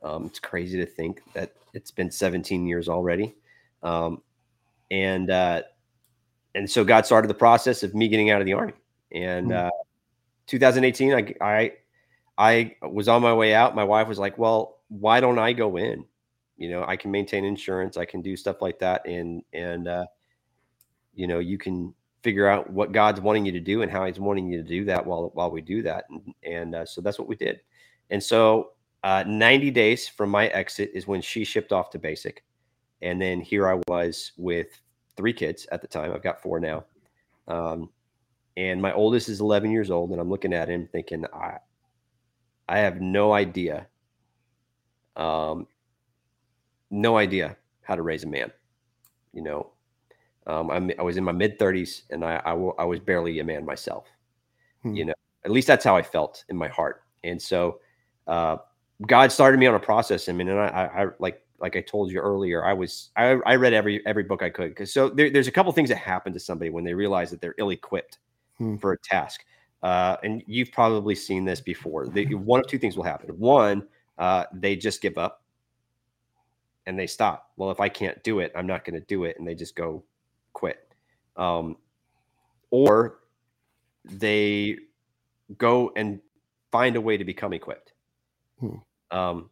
Um, 0.02 0.26
it's 0.26 0.40
crazy 0.40 0.78
to 0.78 0.86
think 0.86 1.22
that 1.32 1.52
it's 1.72 1.90
been 1.90 2.10
17 2.10 2.66
years 2.66 2.88
already. 2.88 3.34
Um, 3.82 4.22
and 4.94 5.28
uh, 5.30 5.62
and 6.54 6.70
so 6.70 6.84
God 6.84 7.04
started 7.04 7.28
the 7.28 7.34
process 7.34 7.82
of 7.82 7.94
me 7.94 8.06
getting 8.08 8.30
out 8.30 8.40
of 8.40 8.46
the 8.46 8.52
army. 8.52 8.74
And 9.12 9.50
Hmm. 9.50 9.52
uh, 9.52 9.70
2018, 10.46 11.12
I, 11.14 11.34
I 11.40 11.72
I 12.38 12.76
was 12.82 13.08
on 13.08 13.22
my 13.22 13.34
way 13.34 13.54
out. 13.54 13.74
My 13.74 13.84
wife 13.84 14.08
was 14.08 14.18
like, 14.18 14.38
"Well, 14.38 14.78
why 14.88 15.20
don't 15.20 15.38
I 15.38 15.52
go 15.52 15.76
in? 15.76 16.04
You 16.56 16.70
know, 16.70 16.84
I 16.86 16.96
can 16.96 17.10
maintain 17.10 17.44
insurance. 17.44 17.96
I 17.96 18.04
can 18.04 18.22
do 18.22 18.36
stuff 18.36 18.62
like 18.62 18.78
that, 18.78 19.06
and 19.06 19.42
and 19.52 19.88
uh, 19.88 20.06
you 21.14 21.26
know, 21.26 21.40
you 21.40 21.58
can 21.58 21.92
figure 22.22 22.48
out 22.48 22.70
what 22.70 22.92
God's 22.92 23.20
wanting 23.20 23.44
you 23.44 23.52
to 23.52 23.60
do 23.60 23.82
and 23.82 23.90
how 23.90 24.04
He's 24.06 24.20
wanting 24.20 24.48
you 24.50 24.62
to 24.62 24.68
do 24.68 24.84
that 24.84 25.04
while 25.04 25.30
while 25.34 25.50
we 25.50 25.60
do 25.60 25.82
that." 25.82 26.04
And, 26.10 26.34
and 26.44 26.74
uh, 26.76 26.86
so 26.86 27.00
that's 27.00 27.18
what 27.18 27.28
we 27.28 27.36
did. 27.36 27.60
And 28.10 28.22
so, 28.22 28.72
uh, 29.02 29.24
90 29.26 29.70
days 29.72 30.06
from 30.08 30.30
my 30.30 30.48
exit 30.48 30.90
is 30.94 31.06
when 31.08 31.20
she 31.20 31.44
shipped 31.44 31.72
off 31.72 31.90
to 31.90 31.98
basic, 31.98 32.44
and 33.02 33.20
then 33.20 33.40
here 33.40 33.68
I 33.68 33.80
was 33.88 34.32
with 34.36 34.68
three 35.16 35.32
kids 35.32 35.66
at 35.72 35.80
the 35.80 35.86
time. 35.86 36.12
I've 36.12 36.22
got 36.22 36.42
four 36.42 36.60
now. 36.60 36.84
Um, 37.48 37.90
and 38.56 38.80
my 38.80 38.92
oldest 38.92 39.28
is 39.28 39.40
11 39.40 39.70
years 39.70 39.90
old, 39.90 40.10
and 40.10 40.20
I'm 40.20 40.30
looking 40.30 40.52
at 40.52 40.68
him 40.68 40.88
thinking, 40.92 41.24
I, 41.32 41.58
I 42.68 42.78
have 42.78 43.00
no 43.00 43.32
idea, 43.32 43.86
um, 45.16 45.66
no 46.90 47.16
idea 47.16 47.56
how 47.82 47.96
to 47.96 48.02
raise 48.02 48.24
a 48.24 48.28
man. 48.28 48.52
You 49.32 49.42
know, 49.42 49.72
um, 50.46 50.70
I'm, 50.70 50.90
I 50.98 51.02
was 51.02 51.16
in 51.16 51.24
my 51.24 51.32
mid 51.32 51.58
30s, 51.58 52.02
and 52.10 52.24
I, 52.24 52.36
I, 52.44 52.84
was 52.84 53.00
barely 53.00 53.40
a 53.40 53.44
man 53.44 53.64
myself. 53.64 54.06
Hmm. 54.82 54.94
You 54.94 55.06
know, 55.06 55.14
at 55.44 55.50
least 55.50 55.66
that's 55.66 55.84
how 55.84 55.96
I 55.96 56.02
felt 56.02 56.44
in 56.48 56.56
my 56.56 56.68
heart. 56.68 57.02
And 57.24 57.40
so, 57.40 57.80
uh, 58.28 58.58
God 59.06 59.32
started 59.32 59.58
me 59.58 59.66
on 59.66 59.74
a 59.74 59.80
process. 59.80 60.28
I 60.28 60.32
mean, 60.32 60.48
and 60.48 60.60
I, 60.60 60.66
I, 60.66 61.02
I 61.02 61.06
like 61.18 61.43
like 61.64 61.76
I 61.76 61.80
told 61.80 62.12
you 62.12 62.20
earlier, 62.20 62.64
I 62.64 62.74
was 62.74 63.10
I, 63.16 63.38
I 63.46 63.56
read 63.56 63.72
every 63.72 64.04
every 64.06 64.24
book 64.24 64.42
I 64.42 64.50
could 64.50 64.68
because 64.68 64.92
so 64.92 65.08
there, 65.08 65.30
there's 65.30 65.48
a 65.48 65.56
couple 65.56 65.72
things 65.72 65.88
that 65.88 65.96
happen 65.96 66.32
to 66.34 66.40
somebody 66.40 66.70
when 66.70 66.84
they 66.84 66.94
realize 66.94 67.30
that 67.30 67.40
they're 67.40 67.56
ill-equipped 67.58 68.18
Hmm. 68.58 68.76
for 68.76 68.92
a 68.92 68.98
task. 68.98 69.44
Uh, 69.82 70.16
and 70.22 70.42
you've 70.46 70.72
probably 70.72 71.14
seen 71.14 71.44
this 71.44 71.60
before. 71.60 72.06
They, 72.06 72.24
one 72.24 72.60
of 72.60 72.66
two 72.66 72.78
things 72.78 72.96
will 72.96 73.04
happen. 73.04 73.28
One, 73.38 73.86
uh, 74.16 74.44
they 74.52 74.76
just 74.76 75.02
give 75.02 75.18
up 75.18 75.42
and 76.86 76.98
they 76.98 77.06
stop. 77.06 77.50
Well, 77.56 77.70
if 77.70 77.80
I 77.80 77.88
can't 77.88 78.22
do 78.22 78.38
it, 78.38 78.52
I'm 78.54 78.66
not 78.66 78.84
going 78.84 78.98
to 78.98 79.06
do 79.06 79.24
it, 79.24 79.36
and 79.38 79.46
they 79.46 79.54
just 79.54 79.74
go 79.74 80.04
quit. 80.52 80.94
Um, 81.36 81.76
or 82.70 83.18
they 84.04 84.78
go 85.58 85.92
and 85.96 86.20
find 86.70 86.96
a 86.96 87.00
way 87.00 87.16
to 87.16 87.24
become 87.24 87.52
equipped. 87.52 87.92
Hmm. 88.60 88.76
Um, 89.10 89.50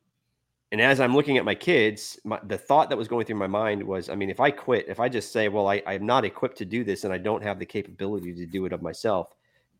and 0.72 0.80
as 0.80 1.00
I'm 1.00 1.14
looking 1.14 1.36
at 1.36 1.44
my 1.44 1.54
kids, 1.54 2.18
my, 2.24 2.40
the 2.44 2.56
thought 2.56 2.88
that 2.88 2.96
was 2.96 3.06
going 3.06 3.26
through 3.26 3.36
my 3.36 3.46
mind 3.46 3.84
was, 3.84 4.08
I 4.08 4.14
mean, 4.14 4.30
if 4.30 4.40
I 4.40 4.50
quit, 4.50 4.86
if 4.88 4.98
I 5.00 5.10
just 5.10 5.30
say, 5.30 5.48
well, 5.48 5.68
I, 5.68 5.82
I'm 5.86 6.06
not 6.06 6.24
equipped 6.24 6.56
to 6.58 6.64
do 6.64 6.82
this 6.82 7.04
and 7.04 7.12
I 7.12 7.18
don't 7.18 7.42
have 7.42 7.58
the 7.58 7.66
capability 7.66 8.34
to 8.34 8.46
do 8.46 8.64
it 8.64 8.72
of 8.72 8.80
myself 8.80 9.28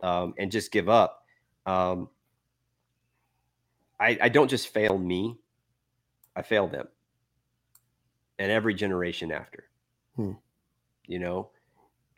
um, 0.03 0.35
and 0.39 0.53
just 0.53 0.71
give 0.71 0.91
up, 0.91 1.25
um, 1.65 2.11
I, 3.99 4.19
I 4.21 4.29
don't 4.29 4.49
just 4.49 4.69
fail 4.69 4.99
me, 4.99 5.39
I 6.37 6.43
fail 6.43 6.69
them 6.69 6.89
and 8.39 8.53
every 8.53 8.75
generation 8.75 9.33
after, 9.33 9.65
Hmm. 10.17 10.33
you 11.07 11.19
know? 11.19 11.49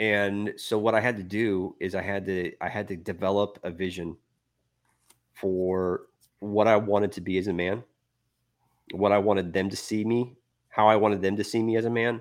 And 0.01 0.55
so 0.57 0.79
what 0.79 0.97
I 0.97 1.01
had 1.01 1.17
to 1.19 1.23
do 1.23 1.77
is 1.79 1.95
I 1.95 2.03
had 2.03 2.27
to, 2.27 2.53
I 2.61 2.69
had 2.69 2.89
to 2.89 2.97
develop 2.97 3.61
a 3.63 3.71
vision 3.71 4.17
for 5.33 6.07
what 6.41 6.67
I 6.67 6.77
wanted 6.77 7.13
to 7.13 7.21
be 7.21 7.39
as 7.39 7.47
a 7.47 7.53
man 7.53 7.85
what 8.93 9.13
I 9.13 9.19
wanted 9.19 9.53
them 9.53 9.71
to 9.71 9.77
see 9.77 10.05
me, 10.05 10.37
how 10.69 10.87
I 10.89 10.97
wanted 10.97 11.23
them 11.23 11.37
to 11.37 11.45
see 11.45 11.63
me 11.63 11.77
as 11.77 11.85
a 11.85 11.91
man. 11.91 12.21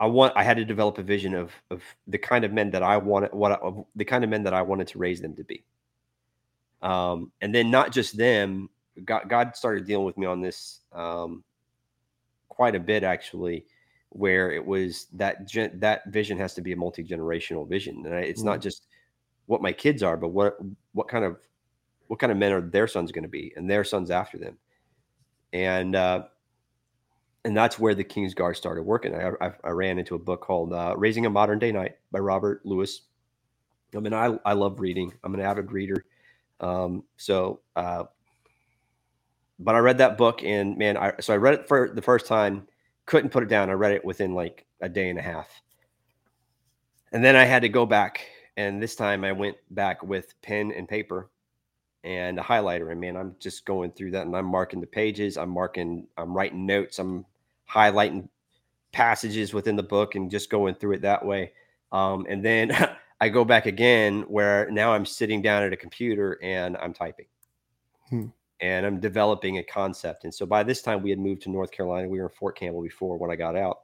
I 0.00 0.06
want 0.06 0.32
I 0.36 0.42
had 0.42 0.56
to 0.56 0.64
develop 0.64 0.98
a 0.98 1.02
vision 1.02 1.34
of 1.34 1.52
of 1.70 1.82
the 2.06 2.18
kind 2.18 2.44
of 2.44 2.52
men 2.52 2.70
that 2.72 2.82
I 2.82 2.96
wanted 2.96 3.32
what 3.32 3.52
I, 3.52 3.54
of 3.56 3.84
the 3.94 4.04
kind 4.04 4.24
of 4.24 4.30
men 4.30 4.42
that 4.44 4.54
I 4.54 4.62
wanted 4.62 4.88
to 4.88 4.98
raise 4.98 5.20
them 5.20 5.36
to 5.36 5.44
be. 5.44 5.64
Um, 6.82 7.32
and 7.40 7.54
then 7.54 7.70
not 7.70 7.92
just 7.92 8.16
them, 8.16 8.68
God, 9.04 9.28
God 9.28 9.56
started 9.56 9.86
dealing 9.86 10.04
with 10.04 10.18
me 10.18 10.26
on 10.26 10.40
this 10.40 10.80
um, 10.92 11.42
quite 12.48 12.74
a 12.74 12.80
bit 12.80 13.02
actually, 13.02 13.64
where 14.10 14.52
it 14.52 14.64
was 14.64 15.06
that 15.14 15.48
gen, 15.48 15.78
that 15.80 16.06
vision 16.08 16.38
has 16.38 16.54
to 16.54 16.60
be 16.60 16.72
a 16.72 16.76
multi 16.76 17.02
generational 17.02 17.68
vision, 17.68 18.02
and 18.04 18.14
I, 18.14 18.20
it's 18.20 18.42
not 18.42 18.60
just 18.60 18.86
what 19.46 19.62
my 19.62 19.72
kids 19.72 20.02
are, 20.02 20.16
but 20.16 20.28
what 20.28 20.58
what 20.92 21.08
kind 21.08 21.24
of 21.24 21.38
what 22.08 22.18
kind 22.18 22.32
of 22.32 22.36
men 22.38 22.52
are 22.52 22.60
their 22.60 22.86
sons 22.86 23.12
going 23.12 23.22
to 23.22 23.28
be, 23.28 23.52
and 23.56 23.70
their 23.70 23.84
sons 23.84 24.10
after 24.10 24.38
them 24.38 24.58
and 25.54 25.94
uh, 25.94 26.24
and 27.44 27.56
that's 27.56 27.78
where 27.78 27.94
the 27.94 28.04
King's 28.04 28.34
Guard 28.34 28.56
started 28.56 28.82
working. 28.82 29.14
I, 29.14 29.30
I, 29.40 29.52
I 29.62 29.70
ran 29.70 29.98
into 29.98 30.16
a 30.16 30.18
book 30.18 30.42
called 30.42 30.72
uh, 30.74 30.94
"Raising 30.98 31.24
a 31.24 31.30
Modern 31.30 31.58
Day 31.58 31.72
Knight" 31.72 31.96
by 32.12 32.18
Robert 32.18 32.60
Lewis. 32.66 33.02
I 33.96 34.00
mean, 34.00 34.12
I 34.12 34.36
I 34.44 34.52
love 34.52 34.80
reading. 34.80 35.14
I'm 35.22 35.34
an 35.34 35.40
avid 35.40 35.72
reader, 35.72 36.04
um, 36.60 37.04
so 37.16 37.60
uh, 37.76 38.04
but 39.60 39.76
I 39.76 39.78
read 39.78 39.98
that 39.98 40.18
book 40.18 40.42
and 40.42 40.76
man, 40.76 40.96
I 40.96 41.12
so 41.20 41.32
I 41.32 41.36
read 41.36 41.54
it 41.54 41.68
for 41.68 41.88
the 41.94 42.02
first 42.02 42.26
time, 42.26 42.66
couldn't 43.06 43.30
put 43.30 43.44
it 43.44 43.48
down. 43.48 43.70
I 43.70 43.74
read 43.74 43.92
it 43.92 44.04
within 44.04 44.34
like 44.34 44.66
a 44.80 44.88
day 44.88 45.08
and 45.08 45.18
a 45.18 45.22
half, 45.22 45.62
and 47.12 47.24
then 47.24 47.36
I 47.36 47.44
had 47.44 47.62
to 47.62 47.68
go 47.68 47.86
back, 47.86 48.26
and 48.56 48.82
this 48.82 48.96
time 48.96 49.22
I 49.22 49.30
went 49.30 49.56
back 49.70 50.02
with 50.02 50.34
pen 50.42 50.72
and 50.72 50.88
paper 50.88 51.30
and 52.04 52.38
a 52.38 52.42
highlighter. 52.42 52.92
And 52.92 53.00
man, 53.00 53.16
I'm 53.16 53.34
just 53.40 53.64
going 53.64 53.90
through 53.90 54.12
that 54.12 54.26
and 54.26 54.36
I'm 54.36 54.44
marking 54.44 54.80
the 54.80 54.86
pages. 54.86 55.36
I'm 55.38 55.50
marking, 55.50 56.06
I'm 56.18 56.36
writing 56.36 56.66
notes. 56.66 56.98
I'm 56.98 57.24
highlighting 57.68 58.28
passages 58.92 59.54
within 59.54 59.74
the 59.74 59.82
book 59.82 60.14
and 60.14 60.30
just 60.30 60.50
going 60.50 60.74
through 60.74 60.92
it 60.92 61.02
that 61.02 61.24
way. 61.24 61.52
Um, 61.90 62.26
and 62.28 62.44
then 62.44 62.72
I 63.20 63.30
go 63.30 63.44
back 63.44 63.64
again 63.66 64.22
where 64.28 64.70
now 64.70 64.92
I'm 64.92 65.06
sitting 65.06 65.40
down 65.40 65.62
at 65.62 65.72
a 65.72 65.76
computer 65.76 66.38
and 66.42 66.76
I'm 66.76 66.92
typing. 66.92 67.26
Hmm. 68.10 68.26
And 68.60 68.86
I'm 68.86 69.00
developing 69.00 69.58
a 69.58 69.62
concept. 69.62 70.24
And 70.24 70.32
so 70.32 70.46
by 70.46 70.62
this 70.62 70.82
time, 70.82 71.02
we 71.02 71.10
had 71.10 71.18
moved 71.18 71.42
to 71.42 71.50
North 71.50 71.70
Carolina. 71.70 72.08
We 72.08 72.18
were 72.18 72.26
in 72.26 72.30
Fort 72.30 72.56
Campbell 72.56 72.82
before 72.82 73.16
when 73.16 73.30
I 73.30 73.36
got 73.36 73.56
out. 73.56 73.80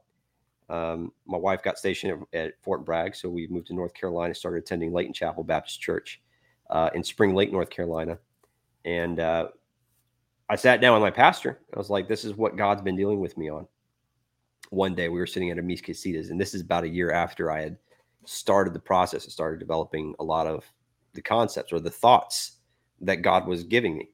Um, 0.69 1.11
my 1.25 1.37
wife 1.37 1.61
got 1.61 1.77
stationed 1.77 2.25
at, 2.33 2.39
at 2.39 2.53
Fort 2.61 2.85
Bragg. 2.85 3.15
So 3.15 3.29
we 3.29 3.47
moved 3.47 3.67
to 3.67 3.73
North 3.73 3.93
Carolina, 3.93 4.33
started 4.33 4.59
attending 4.59 4.93
Layton 4.93 5.13
Chapel 5.13 5.43
Baptist 5.43 5.81
Church 5.81 6.21
uh, 6.71 6.89
in 6.95 7.03
Spring 7.03 7.35
Lake, 7.35 7.51
North 7.51 7.69
Carolina. 7.69 8.17
And 8.85 9.19
uh, 9.19 9.49
I 10.49 10.55
sat 10.55 10.81
down 10.81 10.93
with 10.93 11.01
my 11.01 11.11
pastor. 11.11 11.59
I 11.73 11.77
was 11.77 11.89
like, 11.89 12.07
this 12.07 12.25
is 12.25 12.35
what 12.35 12.55
God's 12.55 12.81
been 12.81 12.95
dealing 12.95 13.19
with 13.19 13.37
me 13.37 13.49
on. 13.49 13.67
One 14.69 14.95
day 14.95 15.09
we 15.09 15.19
were 15.19 15.27
sitting 15.27 15.51
at 15.51 15.59
a 15.59 15.61
Mis 15.61 15.81
Casitas, 15.81 16.29
and 16.29 16.39
this 16.39 16.53
is 16.53 16.61
about 16.61 16.85
a 16.85 16.89
year 16.89 17.11
after 17.11 17.51
I 17.51 17.61
had 17.61 17.77
started 18.25 18.73
the 18.73 18.79
process 18.79 19.25
and 19.25 19.33
started 19.33 19.59
developing 19.59 20.15
a 20.19 20.23
lot 20.23 20.47
of 20.47 20.63
the 21.13 21.21
concepts 21.21 21.73
or 21.73 21.79
the 21.79 21.89
thoughts 21.89 22.57
that 23.01 23.21
God 23.21 23.47
was 23.47 23.63
giving 23.63 23.97
me. 23.97 24.09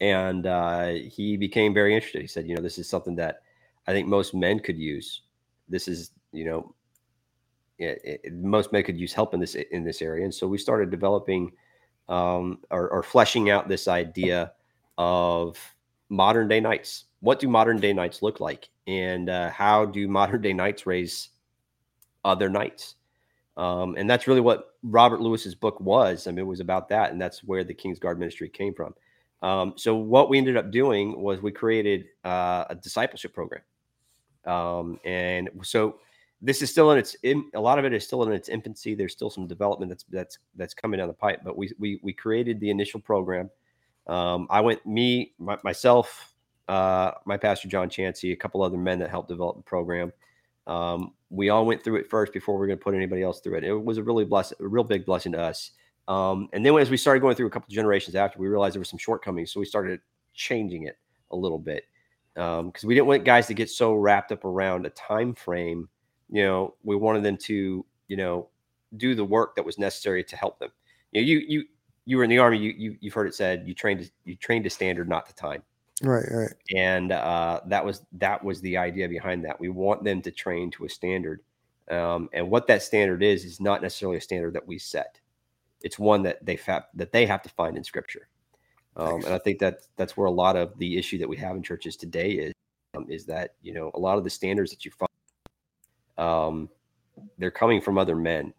And 0.00 0.46
uh, 0.46 0.88
he 0.88 1.36
became 1.36 1.72
very 1.72 1.94
interested. 1.94 2.20
He 2.20 2.26
said, 2.26 2.48
you 2.48 2.56
know, 2.56 2.62
this 2.62 2.78
is 2.78 2.88
something 2.88 3.14
that 3.16 3.42
I 3.86 3.92
think 3.92 4.08
most 4.08 4.34
men 4.34 4.58
could 4.58 4.78
use. 4.78 5.22
This 5.68 5.86
is, 5.86 6.10
you 6.32 6.44
know, 6.44 6.74
it, 7.78 8.20
it, 8.24 8.34
most 8.34 8.72
men 8.72 8.82
could 8.82 8.98
use 8.98 9.12
help 9.12 9.34
in 9.34 9.40
this 9.40 9.54
in 9.54 9.84
this 9.84 10.02
area. 10.02 10.24
And 10.24 10.34
so 10.34 10.46
we 10.46 10.58
started 10.58 10.90
developing 10.90 11.52
um, 12.08 12.58
or, 12.70 12.88
or 12.88 13.02
fleshing 13.02 13.50
out 13.50 13.68
this 13.68 13.88
idea 13.88 14.52
of 14.98 15.58
modern 16.08 16.48
day 16.48 16.60
knights. 16.60 17.04
What 17.20 17.40
do 17.40 17.48
modern 17.48 17.80
day 17.80 17.92
knights 17.92 18.22
look 18.22 18.40
like, 18.40 18.68
and 18.86 19.30
uh, 19.30 19.50
how 19.50 19.86
do 19.86 20.06
modern 20.08 20.42
day 20.42 20.52
knights 20.52 20.86
raise 20.86 21.30
other 22.24 22.48
knights? 22.48 22.96
Um, 23.56 23.94
and 23.96 24.10
that's 24.10 24.26
really 24.26 24.40
what 24.40 24.74
Robert 24.82 25.20
Lewis's 25.20 25.54
book 25.54 25.80
was. 25.80 26.26
I 26.26 26.32
mean, 26.32 26.40
it 26.40 26.46
was 26.46 26.60
about 26.60 26.88
that, 26.88 27.12
and 27.12 27.20
that's 27.20 27.44
where 27.44 27.64
the 27.64 27.74
King's 27.74 27.98
Guard 27.98 28.18
ministry 28.18 28.48
came 28.48 28.74
from. 28.74 28.94
Um, 29.42 29.74
so 29.76 29.94
what 29.94 30.28
we 30.28 30.38
ended 30.38 30.56
up 30.56 30.70
doing 30.70 31.20
was 31.20 31.40
we 31.40 31.52
created 31.52 32.06
uh, 32.24 32.64
a 32.70 32.74
discipleship 32.74 33.32
program, 33.32 33.62
um, 34.44 34.98
and 35.04 35.48
so 35.62 35.96
this 36.44 36.60
is 36.60 36.70
still 36.70 36.90
in 36.90 36.98
its 36.98 37.16
a 37.24 37.60
lot 37.60 37.78
of 37.78 37.86
it 37.86 37.94
is 37.94 38.04
still 38.04 38.22
in 38.22 38.32
its 38.32 38.50
infancy. 38.50 38.94
There's 38.94 39.12
still 39.12 39.30
some 39.30 39.46
development 39.46 39.88
that's 39.88 40.04
that's 40.10 40.38
that's 40.56 40.74
coming 40.74 40.98
down 40.98 41.08
the 41.08 41.14
pipe, 41.14 41.40
but 41.42 41.56
we 41.56 41.72
we 41.78 41.98
we 42.02 42.12
created 42.12 42.60
the 42.60 42.68
initial 42.68 43.00
program. 43.00 43.50
Um, 44.06 44.46
I 44.50 44.60
went 44.60 44.84
me 44.84 45.32
my, 45.38 45.56
myself, 45.64 46.34
uh, 46.68 47.12
my 47.24 47.38
pastor 47.38 47.68
John 47.68 47.88
Chansey, 47.88 48.32
a 48.32 48.36
couple 48.36 48.62
other 48.62 48.76
men 48.76 48.98
that 48.98 49.08
helped 49.08 49.30
develop 49.30 49.56
the 49.56 49.62
program. 49.62 50.12
Um, 50.66 51.14
we 51.30 51.48
all 51.48 51.64
went 51.64 51.82
through 51.82 51.96
it 51.96 52.10
first 52.10 52.34
before 52.34 52.58
we 52.58 52.64
are 52.64 52.66
going 52.66 52.78
to 52.78 52.84
put 52.84 52.94
anybody 52.94 53.22
else 53.22 53.40
through 53.40 53.56
it. 53.56 53.64
It 53.64 53.72
was 53.72 53.96
a 53.96 54.02
really 54.02 54.26
bless, 54.26 54.52
a 54.52 54.68
real 54.68 54.84
big 54.84 55.06
blessing 55.06 55.32
to 55.32 55.40
us. 55.40 55.70
Um, 56.08 56.48
and 56.52 56.64
then 56.64 56.76
as 56.78 56.90
we 56.90 56.98
started 56.98 57.20
going 57.20 57.36
through 57.36 57.46
a 57.46 57.50
couple 57.50 57.72
generations 57.72 58.14
after, 58.14 58.38
we 58.38 58.48
realized 58.48 58.74
there 58.74 58.80
were 58.80 58.84
some 58.84 58.98
shortcomings, 58.98 59.50
so 59.50 59.60
we 59.60 59.66
started 59.66 60.00
changing 60.34 60.84
it 60.84 60.98
a 61.30 61.36
little 61.36 61.58
bit 61.58 61.84
because 62.34 62.60
um, 62.60 62.88
we 62.88 62.94
didn't 62.94 63.06
want 63.06 63.24
guys 63.24 63.46
to 63.46 63.54
get 63.54 63.70
so 63.70 63.94
wrapped 63.94 64.32
up 64.32 64.44
around 64.44 64.84
a 64.84 64.90
time 64.90 65.34
frame. 65.34 65.88
You 66.34 66.42
know, 66.42 66.74
we 66.82 66.96
wanted 66.96 67.22
them 67.22 67.36
to, 67.36 67.86
you 68.08 68.16
know, 68.16 68.48
do 68.96 69.14
the 69.14 69.24
work 69.24 69.54
that 69.54 69.64
was 69.64 69.78
necessary 69.78 70.24
to 70.24 70.36
help 70.36 70.58
them. 70.58 70.70
You 71.12 71.20
know, 71.20 71.26
you 71.28 71.38
you 71.46 71.64
you 72.06 72.16
were 72.16 72.24
in 72.24 72.30
the 72.30 72.38
army. 72.38 72.58
You 72.58 72.74
you 72.76 72.96
you've 73.00 73.14
heard 73.14 73.28
it 73.28 73.36
said 73.36 73.62
you 73.68 73.72
trained 73.72 74.10
you 74.24 74.34
trained 74.34 74.64
to 74.64 74.70
standard, 74.70 75.08
not 75.08 75.26
to 75.26 75.34
time. 75.36 75.62
Right, 76.02 76.24
right. 76.28 76.52
And 76.74 77.12
uh, 77.12 77.60
that 77.66 77.84
was 77.84 78.02
that 78.14 78.42
was 78.42 78.60
the 78.62 78.76
idea 78.76 79.08
behind 79.08 79.44
that. 79.44 79.60
We 79.60 79.68
want 79.68 80.02
them 80.02 80.20
to 80.22 80.32
train 80.32 80.72
to 80.72 80.86
a 80.86 80.88
standard, 80.88 81.40
um, 81.88 82.28
and 82.32 82.50
what 82.50 82.66
that 82.66 82.82
standard 82.82 83.22
is 83.22 83.44
is 83.44 83.60
not 83.60 83.80
necessarily 83.80 84.18
a 84.18 84.20
standard 84.20 84.54
that 84.54 84.66
we 84.66 84.76
set. 84.76 85.20
It's 85.82 86.00
one 86.00 86.24
that 86.24 86.44
they 86.44 86.56
fa- 86.56 86.88
that 86.94 87.12
they 87.12 87.26
have 87.26 87.42
to 87.42 87.48
find 87.48 87.76
in 87.76 87.84
Scripture. 87.84 88.28
Um, 88.96 89.24
and 89.24 89.34
I 89.34 89.38
think 89.38 89.60
that 89.60 89.82
that's 89.96 90.16
where 90.16 90.26
a 90.26 90.32
lot 90.32 90.56
of 90.56 90.76
the 90.78 90.98
issue 90.98 91.18
that 91.18 91.28
we 91.28 91.36
have 91.36 91.54
in 91.54 91.62
churches 91.62 91.96
today 91.96 92.32
is 92.32 92.52
um, 92.96 93.06
is 93.08 93.24
that 93.26 93.54
you 93.62 93.72
know 93.72 93.92
a 93.94 94.00
lot 94.00 94.18
of 94.18 94.24
the 94.24 94.30
standards 94.30 94.72
that 94.72 94.84
you 94.84 94.90
find 94.90 95.08
um, 96.18 96.68
they're 97.38 97.50
coming 97.50 97.80
from 97.80 97.98
other 97.98 98.16
men 98.16 98.52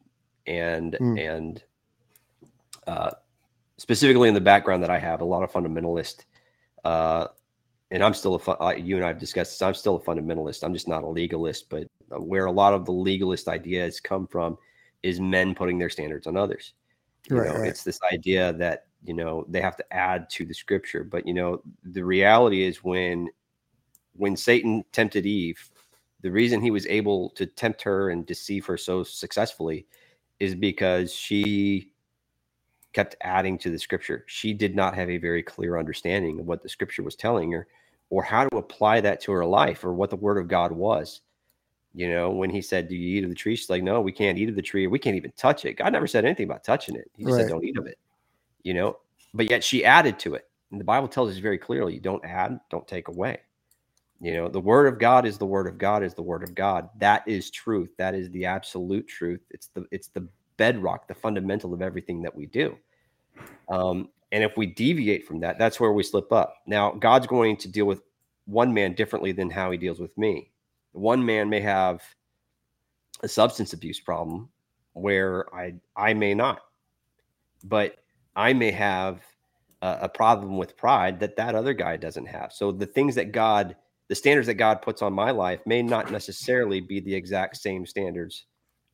and 0.47 0.93
Mm. 0.99 1.19
and 1.19 1.63
uh, 2.87 3.11
specifically 3.77 4.27
in 4.27 4.35
the 4.35 4.41
background 4.41 4.83
that 4.83 4.91
I 4.91 4.99
have 4.99 5.21
a 5.21 5.25
lot 5.25 5.43
of 5.43 5.51
fundamentalist 5.51 6.25
uh, 6.83 7.27
and 7.91 8.03
I'm 8.03 8.13
still 8.13 8.35
a 8.35 8.39
fu- 8.39 8.51
uh, 8.51 8.73
you 8.77 8.95
and 8.95 9.05
I 9.05 9.09
have 9.09 9.19
discussed 9.19 9.53
this. 9.53 9.61
I'm 9.61 9.73
still 9.73 9.95
a 9.97 9.99
fundamentalist. 9.99 10.63
I'm 10.63 10.73
just 10.73 10.87
not 10.87 11.03
a 11.03 11.07
legalist. 11.07 11.69
But 11.69 11.87
where 12.09 12.45
a 12.45 12.51
lot 12.51 12.73
of 12.73 12.85
the 12.85 12.91
legalist 12.91 13.47
ideas 13.47 13.99
come 13.99 14.27
from 14.27 14.57
is 15.03 15.19
men 15.19 15.55
putting 15.55 15.77
their 15.77 15.89
standards 15.89 16.27
on 16.27 16.37
others. 16.37 16.73
You 17.29 17.37
Right, 17.37 17.49
know, 17.49 17.57
right. 17.59 17.69
it's 17.69 17.83
this 17.83 17.99
idea 18.11 18.53
that 18.53 18.85
you 19.03 19.13
know 19.13 19.45
they 19.49 19.61
have 19.61 19.77
to 19.77 19.93
add 19.93 20.29
to 20.31 20.45
the 20.45 20.53
scripture. 20.53 21.03
But 21.03 21.27
you 21.27 21.33
know, 21.33 21.61
the 21.83 22.03
reality 22.03 22.63
is 22.63 22.83
when 22.83 23.29
when 24.15 24.35
Satan 24.35 24.83
tempted 24.91 25.25
Eve, 25.25 25.59
the 26.25 26.31
reason 26.31 26.59
he 26.59 26.71
was 26.71 26.87
able 26.87 27.29
to 27.35 27.45
tempt 27.45 27.83
her 27.83 28.09
and 28.09 28.25
deceive 28.25 28.65
her 28.65 28.77
so 28.77 29.03
successfully 29.03 29.85
is 30.39 30.55
because 30.55 31.13
she 31.13 31.91
kept 32.93 33.15
adding 33.21 33.59
to 33.59 33.69
the 33.69 33.77
scripture. 33.77 34.23
She 34.25 34.51
did 34.51 34.75
not 34.75 34.95
have 34.95 35.07
a 35.11 35.19
very 35.19 35.43
clear 35.43 35.77
understanding 35.77 36.39
of 36.39 36.47
what 36.47 36.63
the 36.63 36.67
scripture 36.67 37.03
was 37.03 37.15
telling 37.15 37.51
her 37.51 37.67
or 38.09 38.23
how 38.23 38.47
to 38.47 38.57
apply 38.57 39.01
that 39.01 39.21
to 39.21 39.33
her 39.33 39.45
life 39.45 39.83
or 39.83 39.93
what 39.93 40.09
the 40.09 40.15
word 40.15 40.39
of 40.39 40.47
God 40.47 40.71
was. 40.71 41.21
You 41.93 42.09
know, 42.09 42.31
when 42.31 42.49
he 42.49 42.59
said, 42.59 42.87
Do 42.87 42.95
you 42.95 43.19
eat 43.19 43.23
of 43.23 43.29
the 43.29 43.35
tree? 43.35 43.55
She's 43.55 43.69
like, 43.69 43.83
No, 43.83 44.01
we 44.01 44.11
can't 44.11 44.39
eat 44.39 44.49
of 44.49 44.55
the 44.55 44.63
tree. 44.63 44.87
We 44.87 44.97
can't 44.97 45.15
even 45.15 45.31
touch 45.37 45.63
it. 45.63 45.75
God 45.75 45.93
never 45.93 46.07
said 46.07 46.25
anything 46.25 46.45
about 46.49 46.63
touching 46.63 46.95
it. 46.95 47.05
He 47.15 47.25
just 47.25 47.35
Right. 47.35 47.45
said, 47.45 47.49
Don't 47.49 47.63
eat 47.63 47.77
of 47.77 47.85
it. 47.85 47.99
You 48.63 48.73
know, 48.73 48.97
but 49.35 49.47
yet 49.47 49.63
she 49.63 49.85
added 49.85 50.17
to 50.19 50.33
it. 50.33 50.49
And 50.71 50.81
the 50.81 50.85
Bible 50.85 51.07
tells 51.07 51.29
us 51.29 51.37
very 51.37 51.59
clearly 51.59 51.93
you 51.93 51.99
don't 51.99 52.25
add, 52.25 52.59
don't 52.71 52.87
take 52.87 53.09
away. 53.09 53.41
You 54.25 54.33
know, 54.33 54.49
the 54.49 54.59
word 54.59 54.87
of 54.87 54.97
God 54.97 55.27
is 55.27 55.37
the 55.37 55.45
word 55.45 55.67
of 55.67 55.77
God 55.77 56.03
is 56.03 56.15
the 56.15 56.23
word 56.23 56.41
of 56.41 56.55
God. 56.55 56.89
That 56.97 57.21
is 57.27 57.51
truth. 57.51 57.91
That 57.99 58.15
is 58.15 58.27
the 58.31 58.43
absolute 58.43 59.07
truth. 59.07 59.41
It's 59.51 59.67
the 59.67 59.85
it's 59.91 60.07
the 60.07 60.27
bedrock, 60.57 61.07
the 61.07 61.13
fundamental 61.13 61.75
of 61.75 61.83
everything 61.83 62.23
that 62.23 62.35
we 62.35 62.47
do. 62.47 62.75
Um, 63.69 64.09
and 64.31 64.43
if 64.43 64.57
we 64.57 64.65
deviate 64.65 65.27
from 65.27 65.41
that, 65.41 65.59
that's 65.59 65.79
where 65.79 65.93
we 65.93 66.01
slip 66.01 66.31
up. 66.31 66.55
Now, 66.65 66.93
God's 66.93 67.27
going 67.27 67.55
to 67.57 67.67
deal 67.67 67.85
with 67.85 68.01
one 68.45 68.73
man 68.73 68.95
differently 68.95 69.31
than 69.31 69.51
how 69.51 69.69
he 69.69 69.77
deals 69.77 69.99
with 69.99 70.17
me. 70.17 70.49
One 70.93 71.23
man 71.23 71.47
may 71.47 71.61
have 71.61 72.01
a 73.21 73.27
substance 73.27 73.73
abuse 73.73 73.99
problem 73.99 74.49
where 74.93 75.53
I 75.53 75.75
I 75.95 76.15
may 76.15 76.33
not, 76.33 76.61
but 77.63 77.97
I 78.35 78.53
may 78.53 78.71
have 78.71 79.21
a, 79.83 79.99
a 80.01 80.09
problem 80.09 80.57
with 80.57 80.75
pride 80.75 81.19
that 81.19 81.35
that 81.35 81.53
other 81.53 81.75
guy 81.75 81.95
doesn't 81.95 82.25
have. 82.25 82.51
So 82.51 82.71
the 82.71 82.87
things 82.87 83.13
that 83.13 83.31
God, 83.31 83.75
the 84.07 84.15
standards 84.15 84.47
that 84.47 84.55
God 84.55 84.81
puts 84.81 85.01
on 85.01 85.13
my 85.13 85.31
life 85.31 85.61
may 85.65 85.81
not 85.81 86.11
necessarily 86.11 86.79
be 86.79 86.99
the 86.99 87.13
exact 87.13 87.57
same 87.57 87.85
standards 87.85 88.45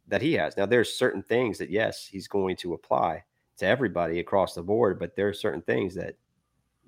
that 0.08 0.22
he 0.22 0.34
has. 0.34 0.58
Now 0.58 0.66
there's 0.66 0.94
certain 0.94 1.24
things 1.24 1.58
that 1.58 1.70
yes, 1.70 2.06
he's 2.06 2.28
going 2.28 2.56
to 2.58 2.74
apply 2.74 3.24
to 3.58 3.66
everybody 3.66 4.20
across 4.20 4.56
the 4.56 4.64
board, 4.64 5.00
but 5.00 5.16
there 5.16 5.28
are 5.28 5.34
certain 5.34 5.62
things 5.62 5.94
that 5.96 6.16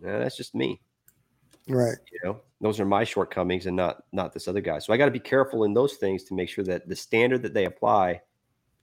eh, 0.06 0.20
that's 0.20 0.38
just 0.38 0.56
me 0.56 0.82
Right. 1.70 1.98
you 2.12 2.20
know 2.26 2.42
those 2.60 2.80
are 2.82 2.86
my 2.86 3.06
shortcomings 3.06 3.68
and 3.68 3.76
not 3.76 4.04
not 4.12 4.34
this 4.34 4.50
other 4.50 4.60
guy 4.60 4.80
so 4.80 4.92
i 4.92 4.98
got 4.98 5.06
to 5.06 5.12
be 5.12 5.20
careful 5.20 5.64
in 5.64 5.74
those 5.74 5.94
things 5.94 6.26
to 6.26 6.34
make 6.34 6.50
sure 6.50 6.66
that 6.66 6.90
the 6.90 6.96
standard 6.96 7.42
that 7.42 7.54
they 7.54 7.66
apply 7.66 8.20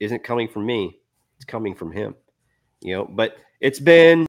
isn't 0.01 0.25
coming 0.25 0.49
from 0.49 0.65
me 0.65 0.99
it's 1.37 1.45
coming 1.45 1.75
from 1.75 1.93
him 1.93 2.15
you 2.81 2.95
know 2.95 3.05
but 3.05 3.37
it's 3.61 3.79
been 3.79 4.27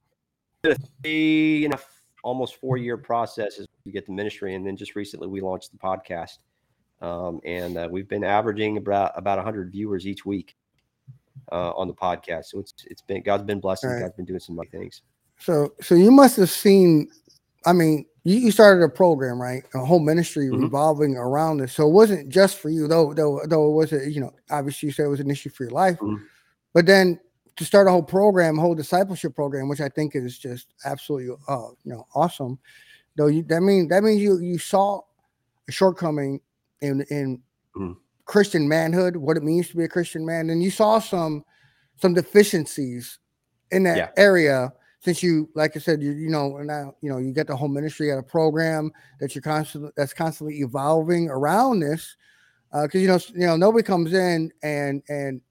a 0.66 0.76
three 1.02 1.64
and 1.64 1.74
a 1.74 1.78
f- 1.78 1.91
almost 2.24 2.56
four 2.56 2.78
year 2.78 2.98
process 2.98 3.60
as 3.60 3.68
we 3.86 3.92
get 3.92 4.06
the 4.06 4.12
ministry 4.12 4.56
and 4.56 4.66
then 4.66 4.76
just 4.76 4.96
recently 4.96 5.28
we 5.28 5.42
launched 5.42 5.72
the 5.72 5.78
podcast 5.78 6.38
um, 7.02 7.40
and 7.46 7.78
uh, 7.78 7.88
we've 7.90 8.08
been 8.08 8.24
averaging 8.24 8.78
about 8.78 9.12
about 9.16 9.38
100 9.38 9.72
viewers 9.72 10.06
each 10.06 10.26
week 10.26 10.56
uh, 11.52 11.72
on 11.72 11.88
the 11.88 11.94
podcast 11.94 12.46
so 12.46 12.60
it's 12.60 12.74
it's 12.86 13.02
been 13.02 13.22
god's 13.22 13.44
been 13.44 13.60
blessing 13.60 13.90
Right. 13.90 14.02
god's 14.02 14.16
been 14.16 14.26
doing 14.26 14.40
some 14.40 14.60
things 14.72 15.02
So 15.40 15.74
so 15.82 15.96
you 15.96 16.12
must 16.12 16.38
have 16.38 16.50
seen 16.50 17.10
I 17.64 17.74
mean, 17.74 18.08
you, 18.24 18.38
you 18.38 18.52
started 18.52 18.84
a 18.84 18.90
program, 18.90 19.40
right? 19.40 19.62
A 19.76 19.86
whole 19.86 20.00
ministry 20.00 20.48
Mhm. 20.48 20.64
revolving 20.64 21.16
around 21.16 21.58
this. 21.58 21.74
So 21.74 21.88
it 21.88 21.92
wasn't 21.92 22.28
just 22.30 22.58
for 22.58 22.70
you, 22.72 22.88
though, 22.88 23.14
though, 23.14 23.40
though 23.48 23.68
it 23.70 23.76
was 23.76 23.94
a, 23.94 24.10
you 24.10 24.20
know, 24.20 24.32
obviously 24.50 24.88
you 24.88 24.94
said 24.94 25.06
it 25.06 25.10
was 25.10 25.20
an 25.20 25.30
issue 25.30 25.52
for 25.52 25.66
your 25.66 25.72
life. 25.72 26.00
Mhm. 26.00 26.24
But 26.74 26.88
then 26.88 27.20
to 27.62 27.66
start 27.66 27.88
a 27.88 27.92
whole 27.92 28.02
program, 28.02 28.58
a 28.58 28.62
whole 28.62 28.74
discipleship 28.74 29.36
program, 29.36 29.70
which 29.70 29.82
I 29.82 29.88
think 29.88 30.16
is 30.16 30.40
just 30.40 30.74
absolutely 30.84 31.36
uh, 31.48 31.68
you 31.84 31.94
know, 31.94 32.08
awesome. 32.16 32.58
Though 33.16 33.28
you 33.28 33.44
that 33.44 33.62
means 33.62 33.90
that 33.90 34.02
means 34.04 34.20
you 34.20 34.40
you 34.40 34.58
saw 34.58 35.02
a 35.70 35.72
shortcoming 35.72 36.42
in 36.82 37.06
in 37.12 37.40
Mhm. 37.78 37.98
Christian 38.26 38.68
manhood, 38.68 39.16
what 39.16 39.38
it 39.38 39.44
means 39.44 39.70
to 39.70 39.78
be 39.78 39.84
a 39.84 39.88
Christian 39.88 40.26
man, 40.26 40.50
and 40.50 40.64
you 40.64 40.72
saw 40.72 40.98
some 40.98 41.46
some 41.98 42.16
deficiencies 42.16 43.20
in 43.70 43.84
that 43.84 43.98
Yeah. 43.98 44.10
area 44.18 44.74
since 45.02 45.22
you 45.22 45.50
like 45.56 45.76
i 45.76 45.80
said 45.80 46.02
you 46.02 46.12
you 46.12 46.30
know 46.30 46.58
now 46.58 46.94
you 47.02 47.10
know 47.10 47.18
you 47.18 47.32
get 47.32 47.48
the 47.48 47.56
whole 47.56 47.68
ministry 47.68 48.12
at 48.12 48.18
a 48.18 48.24
program 48.24 48.92
that 49.20 49.34
you're 49.34 49.42
constantly 49.42 49.92
that's 49.96 50.14
constantly 50.14 50.60
evolving 50.60 51.30
around 51.30 51.80
this 51.80 52.18
because 52.84 53.02
you 53.02 53.08
know 53.08 53.20
you 53.34 53.46
know 53.48 53.56
nobody 53.56 53.84
comes 53.84 54.14
in 54.14 54.52
and 54.64 55.02
and 55.10 55.42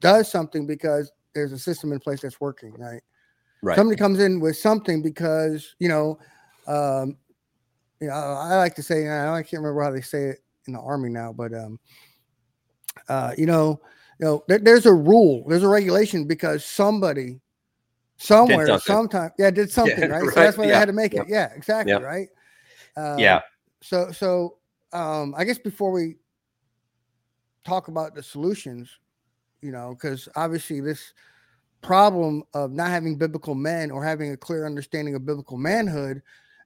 does 0.00 0.30
something 0.30 0.66
because 0.66 1.10
there's 1.34 1.52
a 1.52 1.58
system 1.58 1.92
in 1.92 2.00
place 2.00 2.20
that's 2.20 2.40
working 2.40 2.74
right? 2.78 3.02
Right. 3.62 3.76
Somebody 3.76 3.98
comes 3.98 4.20
in 4.20 4.40
with 4.40 4.56
something 4.56 5.02
because 5.02 5.74
you 5.78 5.88
know 5.88 6.18
um 6.66 7.16
you 8.00 8.08
know 8.08 8.14
i 8.14 8.56
like 8.56 8.74
to 8.74 8.82
say 8.82 9.08
i 9.08 9.42
can't 9.42 9.62
remember 9.62 9.82
how 9.82 9.90
they 9.90 10.00
say 10.00 10.24
it 10.24 10.38
in 10.66 10.72
the 10.72 10.80
army 10.80 11.08
now 11.08 11.32
but 11.32 11.52
um 11.54 11.78
uh 13.08 13.32
you 13.36 13.46
know 13.46 13.80
you 14.18 14.26
know 14.26 14.44
there, 14.48 14.58
there's 14.58 14.86
a 14.86 14.92
rule 14.92 15.44
there's 15.48 15.62
a 15.62 15.68
regulation 15.68 16.26
because 16.26 16.64
somebody 16.64 17.40
somewhere 18.16 18.78
sometime 18.78 19.30
yeah 19.38 19.50
did 19.50 19.70
something 19.70 20.08
right? 20.08 20.22
so 20.34 20.40
that's 20.40 20.56
why 20.58 20.66
they 20.66 20.74
had 20.74 20.86
to 20.86 20.92
make 20.92 21.14
it. 21.14 21.26
Yeah 21.28 21.50
exactly 21.54 21.94
right? 21.94 22.28
Uh, 22.96 23.16
yeah. 23.18 23.40
so 23.82 24.10
so 24.10 24.58
um 24.92 25.34
i 25.36 25.44
guess 25.44 25.58
before 25.58 25.90
we 25.90 26.16
talk 27.64 27.88
about 27.88 28.14
the 28.14 28.22
solutions 28.22 28.98
you 29.62 29.72
know, 29.72 29.94
because 29.94 30.28
obviously 30.36 30.80
this 30.80 31.12
problem 31.82 32.42
of 32.54 32.72
not 32.72 32.88
having 32.90 33.16
biblical 33.16 33.54
men 33.54 33.90
or 33.90 34.04
having 34.04 34.32
a 34.32 34.36
clear 34.36 34.66
understanding 34.66 35.14
of 35.14 35.24
biblical 35.24 35.56
manhood 35.56 36.22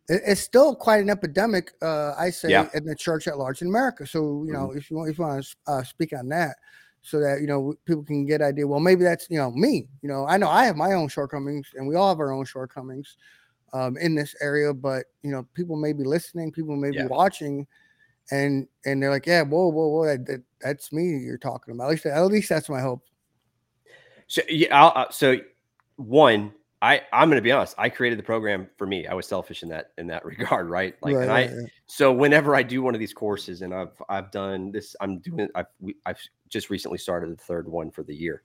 it- 0.08 0.22
it's 0.26 0.40
still 0.40 0.74
quite 0.74 1.00
an 1.00 1.08
epidemic 1.08 1.70
uh 1.82 2.12
i 2.18 2.28
say 2.30 2.50
Yeah. 2.50 2.68
in 2.74 2.84
the 2.84 2.96
church 2.96 3.28
at 3.28 3.38
large 3.38 3.62
in 3.62 3.68
america 3.68 4.04
so 4.04 4.42
you 4.44 4.52
know 4.52 4.72
if 4.72 4.90
you 4.90 4.96
want 4.96 5.08
if 5.10 5.18
you 5.18 5.24
want 5.24 5.44
to 5.44 5.56
uh, 5.72 5.82
speak 5.84 6.12
on 6.18 6.28
that 6.28 6.56
so 7.02 7.20
that 7.20 7.40
you 7.40 7.46
know 7.46 7.74
people 7.84 8.02
can 8.02 8.26
get 8.26 8.42
idea 8.42 8.66
well 8.66 8.80
maybe 8.80 9.04
that's 9.04 9.28
you 9.30 9.38
know 9.38 9.52
me 9.52 9.86
you 10.02 10.08
know 10.08 10.26
i 10.26 10.36
know 10.36 10.48
i 10.48 10.64
have 10.64 10.76
my 10.76 10.92
own 10.94 11.06
shortcomings 11.08 11.68
and 11.76 11.86
we 11.86 11.94
all 11.94 12.08
have 12.08 12.18
our 12.18 12.32
own 12.32 12.44
shortcomings 12.44 13.16
um 13.72 13.96
in 13.98 14.16
this 14.16 14.34
area 14.40 14.74
but 14.74 15.04
you 15.22 15.30
know 15.30 15.46
people 15.54 15.76
may 15.76 15.92
be 15.92 16.02
listening 16.02 16.50
people 16.50 16.74
may 16.74 16.90
Yeah. 16.90 17.02
be 17.02 17.08
watching 17.08 17.66
and 18.32 18.66
and 18.84 19.00
they're 19.00 19.10
like 19.10 19.26
yeah 19.26 19.42
whoa 19.42 19.68
whoa 19.68 19.86
whoa 19.88 20.06
that, 20.06 20.26
that, 20.26 20.42
that's 20.64 20.92
me 20.92 21.18
you're 21.18 21.38
talking 21.38 21.72
about 21.72 21.84
at 21.84 21.90
least 21.90 22.06
at 22.06 22.26
least 22.26 22.48
that's 22.48 22.68
my 22.68 22.80
hope 22.80 23.02
So 24.26 24.42
yeah, 24.48 24.76
I'll, 24.76 24.92
uh, 24.94 25.10
so 25.10 25.36
one, 25.96 26.52
I 26.82 27.02
I'm 27.12 27.28
going 27.28 27.38
to 27.38 27.42
be 27.42 27.52
honest. 27.52 27.74
I 27.78 27.88
created 27.88 28.18
the 28.18 28.22
program 28.22 28.68
for 28.76 28.86
me. 28.86 29.06
I 29.06 29.14
was 29.14 29.26
selfish 29.26 29.62
in 29.62 29.68
that 29.70 29.92
in 29.98 30.06
that 30.08 30.24
regard, 30.32 30.68
right? 30.68 30.94
Like, 31.02 31.14
right, 31.14 31.22
and 31.22 31.30
right, 31.30 31.50
I 31.50 31.56
right. 31.56 31.70
so 31.86 32.12
whenever 32.12 32.54
I 32.54 32.62
do 32.62 32.82
one 32.82 32.94
of 32.94 33.00
these 33.00 33.14
courses, 33.14 33.62
and 33.62 33.74
I've 33.74 34.00
I've 34.08 34.30
done 34.30 34.72
this, 34.72 34.96
I'm 35.00 35.18
doing. 35.18 35.48
I've 35.54 35.66
we, 35.80 35.96
I've 36.06 36.20
just 36.48 36.70
recently 36.70 36.98
started 36.98 37.30
the 37.30 37.42
third 37.42 37.68
one 37.68 37.90
for 37.90 38.02
the 38.02 38.14
year. 38.14 38.42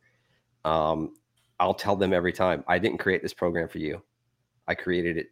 Um, 0.65 1.15
I'll 1.59 1.73
tell 1.73 1.95
them 1.95 2.13
every 2.13 2.33
time 2.33 2.63
I 2.67 2.79
didn't 2.79 2.99
create 2.99 3.21
this 3.21 3.33
program 3.33 3.67
for 3.67 3.79
you. 3.79 4.01
I 4.67 4.75
created 4.75 5.17
it. 5.17 5.27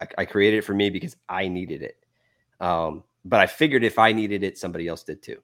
I, 0.00 0.06
I 0.18 0.24
created 0.24 0.58
it 0.58 0.62
for 0.62 0.74
me 0.74 0.90
because 0.90 1.16
I 1.28 1.48
needed 1.48 1.82
it. 1.82 1.96
Um, 2.60 3.04
but 3.24 3.40
I 3.40 3.46
figured 3.46 3.84
if 3.84 3.98
I 3.98 4.12
needed 4.12 4.42
it, 4.42 4.58
somebody 4.58 4.86
else 4.86 5.02
did 5.02 5.22
too, 5.22 5.42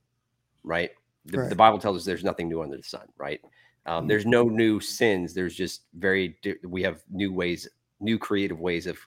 right? 0.63 0.91
The, 1.27 1.49
the 1.49 1.55
Bible 1.55 1.79
tells 1.79 1.97
us 1.97 2.05
there's 2.05 2.25
nothing 2.25 2.49
new 2.49 2.63
under 2.63 2.77
the 2.77 2.83
sun, 2.83 3.07
right? 3.19 3.41
Um, 3.87 4.05
Mhm. 4.05 4.09
there's 4.09 4.27
no 4.27 4.45
new 4.45 4.81
sins. 4.81 5.35
There's 5.35 5.55
just 5.55 5.83
very 5.95 6.37
we 6.65 6.83
have 6.83 7.03
new 7.11 7.33
ways, 7.33 7.69
new 8.01 8.19
creative 8.19 8.61
ways 8.61 8.87
of 8.87 8.99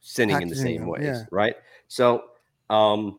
sinning 0.00 0.40
in 0.42 0.48
the 0.48 0.54
same 0.54 0.80
them, 0.80 0.88
ways, 0.88 1.04
yeah. 1.04 1.24
right? 1.30 1.56
So, 1.88 2.24
um, 2.70 3.18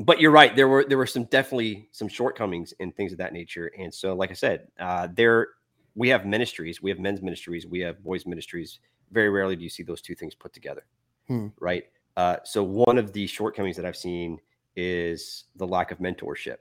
but 0.00 0.20
you're 0.20 0.30
right. 0.30 0.54
There 0.54 0.68
were 0.68 0.84
there 0.84 0.98
were 0.98 1.06
some 1.06 1.24
definitely 1.24 1.88
some 1.92 2.08
shortcomings 2.08 2.74
and 2.80 2.94
things 2.96 3.12
of 3.12 3.18
that 3.18 3.32
nature. 3.32 3.70
And 3.78 3.92
so, 3.92 4.14
like 4.14 4.30
I 4.30 4.34
said, 4.34 4.68
uh, 4.78 5.08
there 5.14 5.48
we 5.94 6.08
have 6.08 6.26
ministries. 6.26 6.82
We 6.82 6.90
have 6.90 6.98
men's 6.98 7.22
ministries. 7.22 7.66
We 7.66 7.80
have 7.80 8.02
boys 8.02 8.26
ministries. 8.26 8.80
Very 9.10 9.30
rarely 9.30 9.56
do 9.56 9.62
you 9.62 9.70
see 9.70 9.82
those 9.82 10.02
two 10.02 10.14
things 10.14 10.34
put 10.34 10.52
together, 10.52 10.84
Hmm. 11.26 11.48
right? 11.60 11.84
Uh, 12.16 12.36
so 12.44 12.62
one 12.62 12.98
of 12.98 13.12
the 13.12 13.26
shortcomings 13.26 13.76
that 13.76 13.84
I've 13.86 13.96
seen 13.96 14.38
is 14.76 15.44
the 15.56 15.66
lack 15.66 15.90
of 15.90 15.98
mentorship 15.98 16.58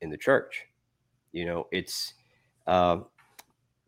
in 0.00 0.10
the 0.10 0.16
church. 0.16 0.66
You 1.32 1.46
know, 1.46 1.66
it's 1.72 2.14
um, 2.66 3.06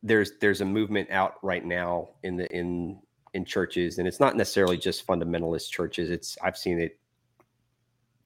there's 0.02 0.32
there's 0.40 0.60
a 0.60 0.64
movement 0.64 1.10
out 1.10 1.34
right 1.42 1.64
now 1.64 2.10
in 2.22 2.36
the 2.36 2.46
in 2.54 3.00
in 3.34 3.44
churches, 3.44 3.98
and 3.98 4.06
it's 4.08 4.20
not 4.20 4.36
necessarily 4.36 4.76
just 4.76 5.06
fundamentalist 5.06 5.70
churches. 5.70 6.10
It's 6.10 6.36
I've 6.42 6.56
seen 6.56 6.80
it 6.80 6.98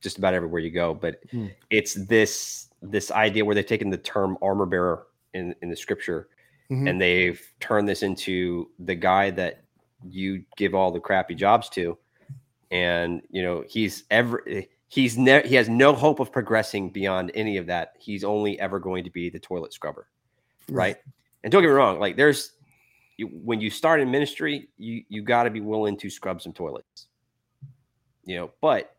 just 0.01 0.19
about 0.19 0.35
everywhere 0.35 0.61
you 0.61 0.71
go, 0.71 0.95
but 0.95 1.21
Hmm. 1.31 1.49
it's 1.71 1.95
this 1.95 2.69
this 2.83 3.11
idea 3.13 3.45
where 3.45 3.55
they've 3.55 3.65
taken 3.65 3.91
the 3.91 3.99
term 3.99 4.37
armor 4.43 4.67
bearer 4.67 5.07
in 5.35 5.55
in 5.63 5.71
the 5.71 5.77
scripture 5.77 6.29
Mhm. 6.71 6.89
and 6.91 7.01
they've 7.01 7.41
turned 7.61 7.89
this 7.89 8.03
into 8.03 8.71
the 8.81 8.95
guy 8.95 9.31
that 9.31 9.63
you 10.09 10.45
give 10.57 10.75
all 10.75 10.91
the 10.91 10.99
crappy 10.99 11.35
jobs 11.35 11.69
to 11.69 11.97
and 12.73 13.23
you 13.31 13.41
know 13.43 13.63
he's 13.69 14.03
ever 14.11 14.43
he's 14.93 15.17
ne- 15.17 15.47
he 15.49 15.55
has 15.55 15.71
no 15.71 15.95
hope 15.95 16.21
of 16.21 16.31
progressing 16.31 16.91
beyond 16.91 17.31
any 17.35 17.57
of 17.57 17.67
that. 17.67 17.95
He's 17.99 18.25
only 18.25 18.61
ever 18.61 18.79
going 18.79 19.05
to 19.05 19.11
be 19.11 19.31
the 19.31 19.39
toilet 19.39 19.73
scrubber 19.73 20.09
right. 20.69 20.99
and 21.43 21.51
don't 21.51 21.63
get 21.63 21.69
me 21.69 21.73
wrong 21.73 21.99
like 21.99 22.15
there's 22.15 22.53
you, 23.17 23.27
when 23.29 23.59
you 23.59 23.71
start 23.71 24.01
in 24.01 24.11
ministry 24.11 24.69
you 24.77 25.03
you 25.09 25.23
got 25.23 25.45
to 25.45 25.51
be 25.51 25.61
willing 25.61 25.97
to 25.97 26.11
scrub 26.11 26.43
some 26.43 26.53
toilets. 26.53 27.07
You 28.25 28.37
know 28.37 28.51
but 28.61 28.95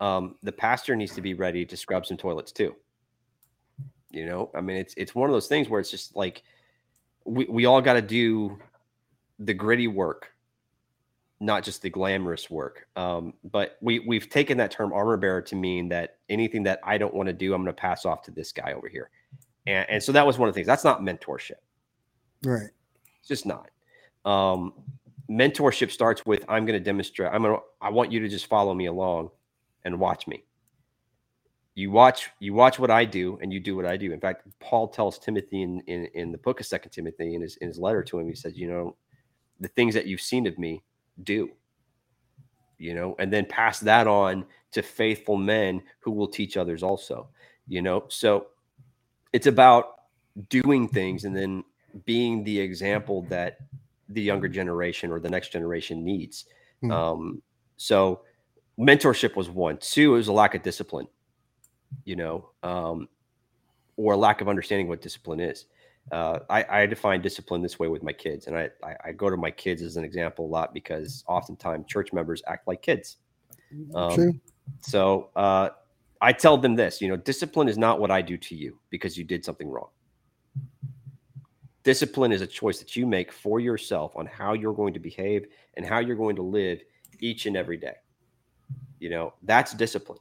um 0.00 0.34
the 0.42 0.52
pastor 0.52 0.96
needs 0.96 1.14
to 1.14 1.22
be 1.22 1.34
ready 1.34 1.64
to 1.64 1.76
scrub 1.76 2.06
some 2.06 2.16
toilets 2.16 2.50
too. 2.50 2.74
You 4.10 4.26
know 4.26 4.50
i 4.54 4.60
mean 4.60 4.76
it's 4.76 4.94
it's 4.96 5.14
one 5.14 5.30
of 5.30 5.34
those 5.34 5.46
things 5.46 5.68
where 5.68 5.78
it's 5.78 5.90
just 5.90 6.16
like 6.16 6.42
we, 7.24 7.46
we 7.48 7.66
all 7.66 7.80
got 7.80 7.94
to 7.94 8.02
do 8.02 8.58
the 9.38 9.54
gritty 9.54 9.86
work 9.86 10.32
not 11.40 11.62
just 11.62 11.82
the 11.82 11.90
glamorous 11.90 12.48
work 12.50 12.86
um, 12.96 13.34
but 13.50 13.76
we 13.80 13.98
we've 14.00 14.30
taken 14.30 14.56
that 14.56 14.70
term 14.70 14.92
armor 14.92 15.16
bearer 15.16 15.42
to 15.42 15.54
mean 15.54 15.88
that 15.88 16.16
anything 16.28 16.62
that 16.62 16.80
i 16.82 16.96
don't 16.96 17.14
want 17.14 17.26
to 17.26 17.32
do 17.32 17.52
i'm 17.54 17.62
going 17.62 17.74
to 17.74 17.80
pass 17.80 18.04
off 18.04 18.22
to 18.22 18.30
this 18.30 18.52
guy 18.52 18.72
over 18.72 18.88
here. 18.88 19.10
And, 19.66 19.86
and 19.90 20.02
so 20.02 20.12
that 20.12 20.26
was 20.26 20.38
one 20.38 20.48
of 20.48 20.54
the 20.54 20.58
things 20.58 20.66
that's 20.66 20.84
not 20.84 21.02
mentorship. 21.02 21.60
Right. 22.44 22.70
It's 23.18 23.28
just 23.28 23.46
not. 23.46 23.70
Um, 24.24 24.72
mentorship 25.30 25.90
starts 25.90 26.24
with 26.24 26.44
i'm 26.48 26.64
going 26.64 26.78
to 26.78 26.84
demonstrate 26.84 27.32
i'm 27.32 27.42
going 27.42 27.56
to 27.56 27.60
i 27.80 27.90
want 27.90 28.12
you 28.12 28.20
to 28.20 28.28
just 28.28 28.46
follow 28.46 28.72
me 28.72 28.86
along 28.86 29.28
and 29.84 29.98
watch 29.98 30.26
me. 30.26 30.44
You 31.74 31.90
watch 31.90 32.30
you 32.38 32.54
watch 32.54 32.78
what 32.78 32.90
i 32.90 33.04
do 33.04 33.36
and 33.42 33.52
you 33.52 33.58
do 33.58 33.74
what 33.74 33.86
i 33.86 33.96
do. 33.96 34.12
In 34.12 34.20
fact 34.20 34.46
paul 34.60 34.86
tells 34.86 35.18
timothy 35.18 35.62
in 35.62 35.80
in, 35.88 36.06
in 36.14 36.32
the 36.32 36.38
book 36.38 36.60
of 36.60 36.66
second 36.66 36.92
timothy 36.92 37.34
in 37.34 37.42
his 37.42 37.56
in 37.56 37.66
his 37.68 37.78
letter 37.78 38.04
to 38.04 38.18
him 38.20 38.28
he 38.28 38.36
says 38.36 38.56
you 38.56 38.68
know 38.68 38.96
the 39.58 39.68
things 39.68 39.94
that 39.94 40.06
you've 40.06 40.20
seen 40.20 40.46
of 40.46 40.58
me 40.58 40.82
do 41.22 41.50
you 42.78 42.94
know 42.94 43.16
and 43.18 43.32
then 43.32 43.44
pass 43.46 43.80
that 43.80 44.06
on 44.06 44.44
to 44.72 44.82
faithful 44.82 45.36
men 45.36 45.82
who 46.00 46.10
will 46.10 46.28
teach 46.28 46.56
others 46.56 46.82
also 46.82 47.28
you 47.66 47.82
know? 47.82 48.04
So 48.08 48.48
it's 49.32 49.46
about 49.46 49.94
doing 50.48 50.88
things 50.88 51.24
and 51.24 51.36
then 51.36 51.64
being 52.04 52.44
the 52.44 52.60
example 52.60 53.22
that 53.28 53.58
the 54.08 54.22
younger 54.22 54.48
generation 54.48 55.10
or 55.10 55.18
the 55.18 55.30
next 55.30 55.50
generation 55.50 56.04
needs. 56.04 56.46
Hmm. 56.80 56.90
um 56.90 57.42
so 57.78 58.20
mentorship 58.78 59.34
was 59.36 59.48
one. 59.48 59.78
Two 59.78 60.14
it 60.14 60.18
was 60.18 60.28
a 60.28 60.32
lack 60.32 60.54
of 60.54 60.62
discipline 60.62 61.08
you 62.04 62.16
know 62.16 62.50
um 62.62 63.08
or 63.96 64.12
a 64.12 64.16
lack 64.16 64.40
of 64.40 64.48
understanding 64.48 64.88
what 64.88 65.00
discipline 65.00 65.40
is 65.40 65.66
uh, 66.12 66.40
I, 66.48 66.64
I 66.82 66.86
define 66.86 67.20
discipline 67.20 67.62
this 67.62 67.78
way 67.78 67.88
with 67.88 68.02
my 68.02 68.12
kids, 68.12 68.46
and 68.46 68.56
I, 68.56 68.70
I, 68.82 68.96
I 69.06 69.12
go 69.12 69.28
to 69.28 69.36
my 69.36 69.50
kids 69.50 69.82
as 69.82 69.96
an 69.96 70.04
example 70.04 70.46
a 70.46 70.48
lot 70.48 70.72
because 70.72 71.24
oftentimes 71.26 71.86
church 71.86 72.12
members 72.12 72.42
act 72.46 72.68
like 72.68 72.82
kids. 72.82 73.16
Um, 73.94 74.14
True. 74.14 74.40
So 74.82 75.30
uh, 75.34 75.70
I 76.20 76.32
tell 76.32 76.56
them 76.56 76.76
this: 76.76 77.00
you 77.00 77.08
know, 77.08 77.16
discipline 77.16 77.68
is 77.68 77.76
not 77.76 78.00
what 78.00 78.10
I 78.10 78.22
do 78.22 78.36
to 78.36 78.54
you 78.54 78.78
because 78.90 79.18
you 79.18 79.24
did 79.24 79.44
something 79.44 79.68
wrong. 79.68 79.88
Discipline 81.82 82.32
is 82.32 82.40
a 82.40 82.46
choice 82.46 82.78
that 82.78 82.96
you 82.96 83.06
make 83.06 83.32
for 83.32 83.60
yourself 83.60 84.16
on 84.16 84.26
how 84.26 84.54
you're 84.54 84.74
going 84.74 84.92
to 84.94 85.00
behave 85.00 85.46
and 85.74 85.86
how 85.86 85.98
you're 85.98 86.16
going 86.16 86.36
to 86.36 86.42
live 86.42 86.82
each 87.20 87.46
and 87.46 87.56
every 87.56 87.76
day. 87.76 87.94
You 88.98 89.10
know, 89.10 89.34
that's 89.42 89.72
discipline. 89.74 90.18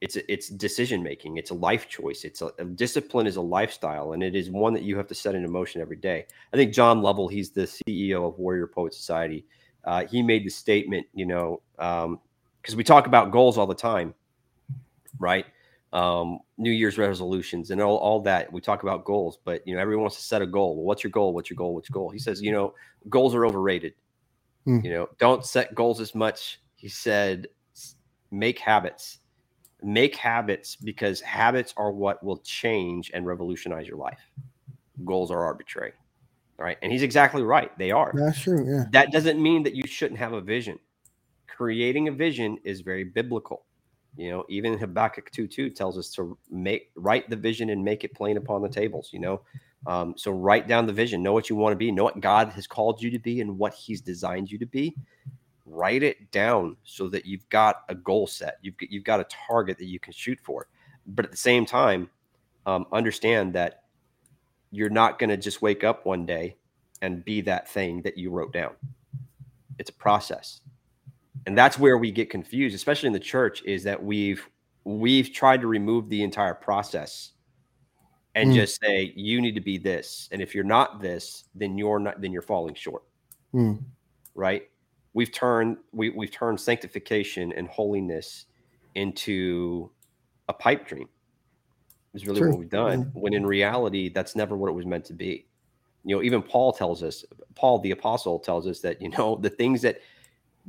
It's 0.00 0.16
it's 0.28 0.48
decision 0.48 1.02
making. 1.02 1.38
It's 1.38 1.50
a 1.50 1.54
life 1.54 1.88
choice. 1.88 2.24
It's 2.24 2.42
a, 2.42 2.50
a 2.58 2.64
discipline 2.64 3.26
is 3.26 3.36
a 3.36 3.40
lifestyle, 3.40 4.12
and 4.12 4.22
it 4.22 4.34
is 4.34 4.50
one 4.50 4.74
that 4.74 4.82
you 4.82 4.96
have 4.96 5.06
to 5.08 5.14
set 5.14 5.34
into 5.34 5.48
motion 5.48 5.80
every 5.80 5.96
day. 5.96 6.26
I 6.52 6.56
think 6.56 6.74
John 6.74 7.00
Lovell, 7.00 7.28
he's 7.28 7.50
the 7.50 7.62
CEO 7.62 8.28
of 8.28 8.38
Warrior 8.38 8.66
Poet 8.66 8.92
Society. 8.92 9.46
Uh, 9.84 10.04
he 10.04 10.22
made 10.22 10.44
the 10.44 10.50
statement, 10.50 11.06
you 11.14 11.24
know, 11.24 11.62
because 11.76 12.76
we 12.76 12.84
talk 12.84 13.06
about 13.06 13.30
goals 13.30 13.56
all 13.56 13.66
the 13.66 13.74
time, 13.74 14.14
right? 15.18 15.46
Um, 15.92 16.40
New 16.58 16.72
Year's 16.72 16.98
resolutions 16.98 17.70
and 17.70 17.80
all, 17.80 17.96
all 17.96 18.20
that. 18.22 18.52
We 18.52 18.60
talk 18.60 18.82
about 18.82 19.04
goals, 19.04 19.38
but 19.44 19.66
you 19.66 19.74
know, 19.74 19.80
everyone 19.80 20.02
wants 20.02 20.16
to 20.16 20.22
set 20.22 20.42
a 20.42 20.46
goal. 20.46 20.76
Well, 20.76 20.84
what's 20.84 21.04
your 21.04 21.12
goal? 21.12 21.32
What's 21.32 21.48
your 21.48 21.56
goal? 21.56 21.74
What's 21.74 21.88
your 21.88 21.94
goal? 21.94 22.10
He 22.10 22.18
says, 22.18 22.42
you 22.42 22.52
know, 22.52 22.74
goals 23.08 23.34
are 23.34 23.46
overrated. 23.46 23.94
Hmm. 24.64 24.80
You 24.82 24.90
know, 24.90 25.08
don't 25.18 25.46
set 25.46 25.74
goals 25.74 26.00
as 26.00 26.14
much. 26.14 26.60
He 26.74 26.88
said, 26.88 27.46
make 28.30 28.58
habits. 28.58 29.20
Make 29.82 30.16
habits 30.16 30.76
because 30.76 31.20
habits 31.20 31.74
are 31.76 31.92
what 31.92 32.22
will 32.24 32.38
change 32.38 33.10
and 33.14 33.26
revolutionize 33.26 33.86
your 33.88 33.98
life. 33.98 34.20
Goals 35.04 35.30
are 35.30 35.44
arbitrary. 35.44 35.92
All 36.58 36.64
right. 36.64 36.78
And 36.82 36.90
he's 36.92 37.02
exactly 37.02 37.42
right. 37.42 37.76
They 37.78 37.90
are 37.90 38.12
That's 38.14 38.40
true. 38.40 38.66
Yeah. 38.66 38.84
that 38.92 39.12
doesn't 39.12 39.42
mean 39.42 39.62
that 39.64 39.74
you 39.74 39.86
shouldn't 39.86 40.18
have 40.20 40.32
a 40.32 40.40
vision. 40.40 40.78
Creating 41.48 42.08
a 42.08 42.12
vision 42.12 42.58
is 42.64 42.80
very 42.80 43.04
biblical. 43.04 43.64
You 44.16 44.30
know, 44.30 44.44
even 44.48 44.78
Habakkuk 44.78 45.30
2 45.32 45.46
2 45.46 45.70
tells 45.70 45.98
us 45.98 46.10
to 46.12 46.38
make 46.50 46.90
write 46.96 47.28
the 47.28 47.36
vision 47.36 47.70
and 47.70 47.84
make 47.84 48.04
it 48.04 48.14
plain 48.14 48.38
upon 48.38 48.62
the 48.62 48.68
tables, 48.68 49.10
you 49.12 49.20
know. 49.20 49.42
Um, 49.86 50.14
so 50.16 50.32
write 50.32 50.66
down 50.68 50.86
the 50.86 50.92
vision, 50.92 51.22
know 51.22 51.32
what 51.34 51.50
you 51.50 51.56
want 51.56 51.72
to 51.72 51.76
be, 51.76 51.92
know 51.92 52.04
what 52.04 52.20
God 52.20 52.48
has 52.50 52.66
called 52.66 53.02
you 53.02 53.10
to 53.10 53.18
be 53.18 53.40
and 53.42 53.58
what 53.58 53.74
He's 53.74 54.00
designed 54.00 54.50
you 54.50 54.58
to 54.58 54.66
be. 54.66 54.96
Write 55.66 56.02
it 56.02 56.30
down 56.30 56.76
so 56.84 57.08
that 57.08 57.26
you've 57.26 57.48
got 57.48 57.82
a 57.88 57.94
goal 57.94 58.26
set. 58.26 58.58
You've 58.62 58.76
got, 58.76 58.90
you've 58.90 59.04
got 59.04 59.20
a 59.20 59.26
target 59.48 59.78
that 59.78 59.86
you 59.86 59.98
can 59.98 60.12
shoot 60.12 60.38
for. 60.42 60.68
But 61.06 61.24
at 61.24 61.30
the 61.32 61.36
same 61.36 61.66
time, 61.66 62.08
um, 62.66 62.86
understand 62.92 63.52
that 63.54 63.82
you're 64.70 64.90
not 64.90 65.18
going 65.18 65.30
to 65.30 65.36
just 65.36 65.62
wake 65.62 65.84
up 65.84 66.06
one 66.06 66.24
day 66.26 66.56
and 67.02 67.24
be 67.24 67.40
that 67.42 67.68
thing 67.68 68.02
that 68.02 68.16
you 68.16 68.30
wrote 68.30 68.52
down. 68.52 68.72
It's 69.78 69.90
a 69.90 69.94
process. 69.94 70.60
And 71.46 71.56
that's 71.56 71.78
where 71.78 71.98
we 71.98 72.10
get 72.10 72.30
confused, 72.30 72.74
especially 72.74 73.08
in 73.08 73.12
the 73.12 73.20
church, 73.20 73.62
is 73.64 73.84
that 73.84 74.02
we've 74.02 74.48
we've 74.84 75.32
tried 75.32 75.60
to 75.60 75.66
remove 75.66 76.08
the 76.08 76.22
entire 76.22 76.54
process 76.54 77.32
and 78.36 78.50
Mm. 78.50 78.54
just 78.54 78.80
say 78.80 79.12
you 79.16 79.40
need 79.40 79.54
to 79.54 79.60
be 79.60 79.78
this, 79.78 80.28
and 80.32 80.40
if 80.42 80.54
you're 80.54 80.64
not 80.64 81.00
this, 81.00 81.44
then 81.54 81.76
you're 81.78 81.98
not. 81.98 82.20
Then 82.20 82.32
you're 82.32 82.42
falling 82.42 82.74
short. 82.74 83.04
Mm. 83.54 83.82
Right? 84.34 84.68
We've 85.16 85.32
turned 85.32 85.78
we 85.92 86.10
we've 86.10 86.30
turned 86.30 86.60
sanctification 86.60 87.50
and 87.54 87.66
holiness 87.68 88.44
into 88.94 89.90
a 90.46 90.52
pipe 90.52 90.86
dream. 90.86 91.08
Is 92.12 92.26
really 92.26 92.40
True. 92.40 92.50
what 92.50 92.58
we've 92.58 92.68
done. 92.68 93.10
When 93.14 93.32
in 93.32 93.46
reality, 93.46 94.10
that's 94.10 94.36
never 94.36 94.58
what 94.58 94.68
it 94.68 94.74
was 94.74 94.84
meant 94.84 95.06
to 95.06 95.14
be. 95.14 95.46
You 96.04 96.16
know, 96.16 96.22
even 96.22 96.42
Paul 96.42 96.70
tells 96.70 97.02
us. 97.02 97.24
Paul 97.54 97.78
the 97.78 97.92
apostle 97.92 98.38
tells 98.38 98.66
us 98.66 98.80
that 98.80 99.00
you 99.00 99.08
know 99.08 99.36
the 99.36 99.48
things 99.48 99.80
that 99.80 100.02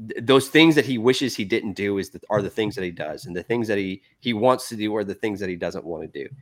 th- 0.07 0.25
those 0.25 0.47
things 0.47 0.75
that 0.75 0.85
he 0.85 0.97
wishes 0.97 1.35
he 1.35 1.43
didn't 1.43 1.73
do 1.73 1.97
is 1.97 2.11
that 2.11 2.23
are 2.29 2.41
the 2.41 2.49
things 2.49 2.73
that 2.75 2.85
he 2.85 2.91
does 2.91 3.25
and 3.25 3.35
the 3.35 3.43
things 3.43 3.67
that 3.67 3.77
he 3.77 4.01
he 4.21 4.31
wants 4.31 4.69
to 4.69 4.77
do 4.77 4.95
are 4.95 5.03
the 5.03 5.13
things 5.13 5.41
that 5.41 5.49
he 5.49 5.57
doesn't 5.57 5.83
want 5.83 6.03
to 6.03 6.23
do 6.23 6.33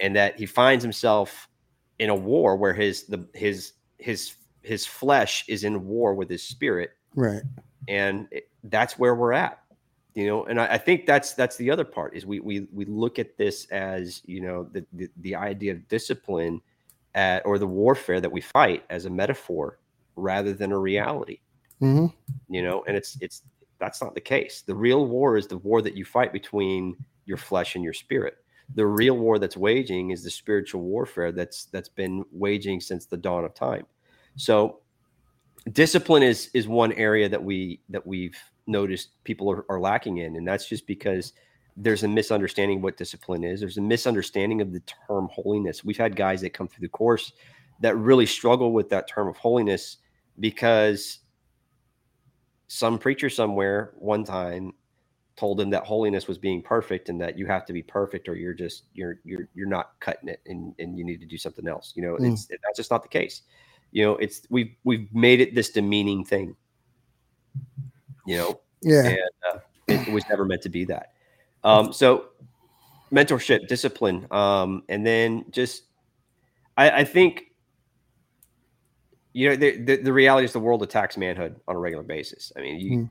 and 0.00 0.16
that 0.16 0.38
he 0.38 0.46
finds 0.46 0.82
himself 0.82 1.50
in 1.98 2.08
a 2.08 2.14
war 2.14 2.56
where 2.56 2.72
his 2.72 3.04
the 3.04 3.28
his 3.34 3.74
his 3.98 4.36
his 4.62 4.86
flesh 4.86 5.44
is 5.48 5.64
in 5.64 5.84
war 5.84 6.14
with 6.14 6.30
his 6.30 6.42
spirit 6.42 6.92
Right. 7.14 7.42
and 7.88 8.28
it, 8.30 8.48
that's 8.64 8.98
where 8.98 9.14
we're 9.14 9.32
at 9.32 9.60
you 10.14 10.26
know 10.26 10.44
and 10.44 10.60
I, 10.60 10.74
I 10.74 10.78
think 10.78 11.06
that's 11.06 11.34
that's 11.34 11.56
the 11.56 11.70
other 11.70 11.84
part 11.84 12.14
is 12.14 12.24
we 12.26 12.40
we 12.40 12.66
we 12.72 12.84
look 12.84 13.18
at 13.18 13.36
this 13.36 13.66
as 13.66 14.22
you 14.24 14.40
know 14.40 14.68
the 14.72 14.84
the, 14.92 15.08
the 15.18 15.34
idea 15.34 15.72
of 15.72 15.88
discipline 15.88 16.60
at, 17.14 17.44
or 17.44 17.58
the 17.58 17.66
warfare 17.66 18.20
that 18.20 18.32
we 18.32 18.40
fight 18.40 18.84
as 18.88 19.04
a 19.04 19.10
metaphor 19.10 19.78
rather 20.16 20.52
than 20.52 20.72
a 20.72 20.78
reality. 20.78 21.40
Hmm 21.78 22.06
you 22.48 22.62
know 22.62 22.84
and 22.86 22.96
it's 22.96 23.16
it's 23.20 23.42
that's 23.82 24.00
not 24.00 24.14
the 24.14 24.20
case. 24.20 24.62
The 24.64 24.74
real 24.74 25.06
war 25.06 25.36
is 25.36 25.48
the 25.48 25.58
war 25.58 25.82
that 25.82 25.96
you 25.96 26.04
fight 26.04 26.32
between 26.32 26.96
your 27.26 27.36
flesh 27.36 27.74
and 27.74 27.82
your 27.82 27.92
spirit. 27.92 28.36
The 28.76 28.86
real 28.86 29.18
war 29.18 29.40
that's 29.40 29.56
waging 29.56 30.12
is 30.12 30.22
the 30.22 30.30
spiritual 30.30 30.82
warfare 30.82 31.32
that's 31.32 31.64
that's 31.66 31.88
been 31.88 32.24
waging 32.30 32.80
since 32.80 33.06
the 33.06 33.16
dawn 33.16 33.44
of 33.44 33.54
time. 33.54 33.84
So 34.36 34.78
discipline 35.70 36.22
is 36.22 36.50
is 36.54 36.66
one 36.66 36.92
area 36.92 37.28
that 37.28 37.42
we 37.42 37.80
that 37.88 38.06
we've 38.06 38.36
noticed 38.66 39.22
people 39.24 39.50
are, 39.50 39.64
are 39.68 39.80
lacking 39.80 40.18
in 40.18 40.36
and 40.36 40.46
that's 40.46 40.68
just 40.68 40.86
because 40.86 41.32
there's 41.76 42.02
a 42.02 42.08
misunderstanding 42.08 42.82
what 42.82 42.96
discipline 42.96 43.44
is. 43.44 43.60
There's 43.60 43.78
a 43.78 43.82
misunderstanding 43.82 44.60
of 44.60 44.72
the 44.72 44.82
term 45.08 45.28
holiness. 45.32 45.82
We've 45.82 45.96
had 45.96 46.16
guys 46.16 46.42
that 46.42 46.52
come 46.52 46.68
through 46.68 46.82
the 46.82 46.88
course 46.88 47.32
that 47.80 47.96
really 47.96 48.26
struggle 48.26 48.72
with 48.72 48.90
that 48.90 49.08
term 49.08 49.26
of 49.28 49.36
holiness 49.36 49.96
because 50.38 51.20
some 52.68 52.98
preacher 52.98 53.30
somewhere 53.30 53.92
one 53.96 54.24
time 54.24 54.72
told 55.36 55.58
them 55.58 55.70
that 55.70 55.84
holiness 55.84 56.28
was 56.28 56.38
being 56.38 56.62
perfect 56.62 57.08
and 57.08 57.20
that 57.20 57.38
you 57.38 57.46
have 57.46 57.64
to 57.64 57.72
be 57.72 57.82
perfect 57.82 58.28
or 58.28 58.34
you're 58.34 58.54
just 58.54 58.84
you're 58.92 59.18
you're 59.24 59.48
you're 59.54 59.66
not 59.66 59.92
cutting 60.00 60.28
it 60.28 60.40
and 60.46 60.74
and 60.78 60.98
you 60.98 61.04
need 61.04 61.20
to 61.20 61.26
do 61.26 61.38
something 61.38 61.66
else 61.66 61.92
you 61.96 62.02
know 62.02 62.16
Mm. 62.16 62.32
it's 62.32 62.46
that's 62.46 62.76
just 62.76 62.90
not 62.90 63.02
the 63.02 63.08
case 63.08 63.42
you 63.92 64.04
know 64.04 64.16
it's 64.16 64.42
we've 64.50 64.74
we've 64.84 65.14
made 65.14 65.40
it 65.40 65.54
this 65.54 65.70
demeaning 65.70 66.24
thing. 66.24 66.56
You 68.26 68.36
know? 68.36 68.60
Yeah. 68.82 69.06
and 69.06 69.18
uh, 69.52 69.58
it, 69.88 70.08
it 70.08 70.12
was 70.12 70.24
never 70.28 70.44
meant 70.44 70.62
to 70.62 70.68
be 70.68 70.84
that. 70.86 71.12
Um 71.62 71.92
so 71.92 72.26
mentorship 73.12 73.68
discipline 73.68 74.26
um 74.30 74.82
and 74.88 75.06
then 75.06 75.44
just 75.50 75.82
i 76.78 76.90
i 76.90 77.04
think 77.04 77.52
you 79.34 79.50
know 79.50 79.54
the, 79.54 79.76
the 79.76 79.96
the 79.96 80.12
reality 80.12 80.46
is 80.46 80.52
the 80.54 80.58
world 80.58 80.82
attacks 80.82 81.18
manhood 81.18 81.60
on 81.68 81.76
a 81.76 81.78
regular 81.78 82.02
basis. 82.02 82.52
I 82.56 82.60
mean 82.60 82.80
you 82.80 83.10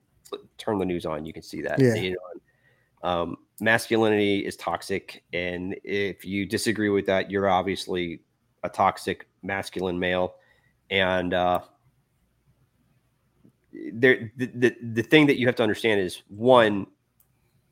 turn 0.58 0.80
the 0.80 0.86
news 0.86 1.06
on 1.06 1.26
you 1.26 1.34
can 1.34 1.44
see 1.44 1.62
that. 1.62 1.80
Yeah. 1.80 1.94
you 1.96 2.12
know 2.12 3.10
um 3.10 3.38
masculinity 3.60 4.39
is 4.39 4.56
toxic 4.56 5.24
and 5.34 5.76
if 5.84 6.26
you 6.26 6.48
disagree 6.48 6.89
with 6.89 7.06
that 7.06 7.30
you're 7.30 7.50
obviously 7.50 8.22
a 8.63 8.70
toxic 8.70 9.28
masculine 9.44 10.00
male 10.00 10.36
and 10.92 11.34
uh 11.34 11.62
there 13.94 14.32
the, 14.36 14.46
the 14.48 14.76
the 14.94 15.02
thing 15.04 15.26
that 15.28 15.40
you 15.40 15.48
have 15.48 15.56
to 15.56 15.64
understand 15.64 16.00
is 16.02 16.22
one 16.28 16.86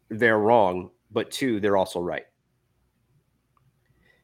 they're 0.09 0.39
wrong 0.39 0.89
but 1.11 1.29
two 1.29 1.59
they're 1.59 1.77
also 1.77 1.99
right. 1.99 2.25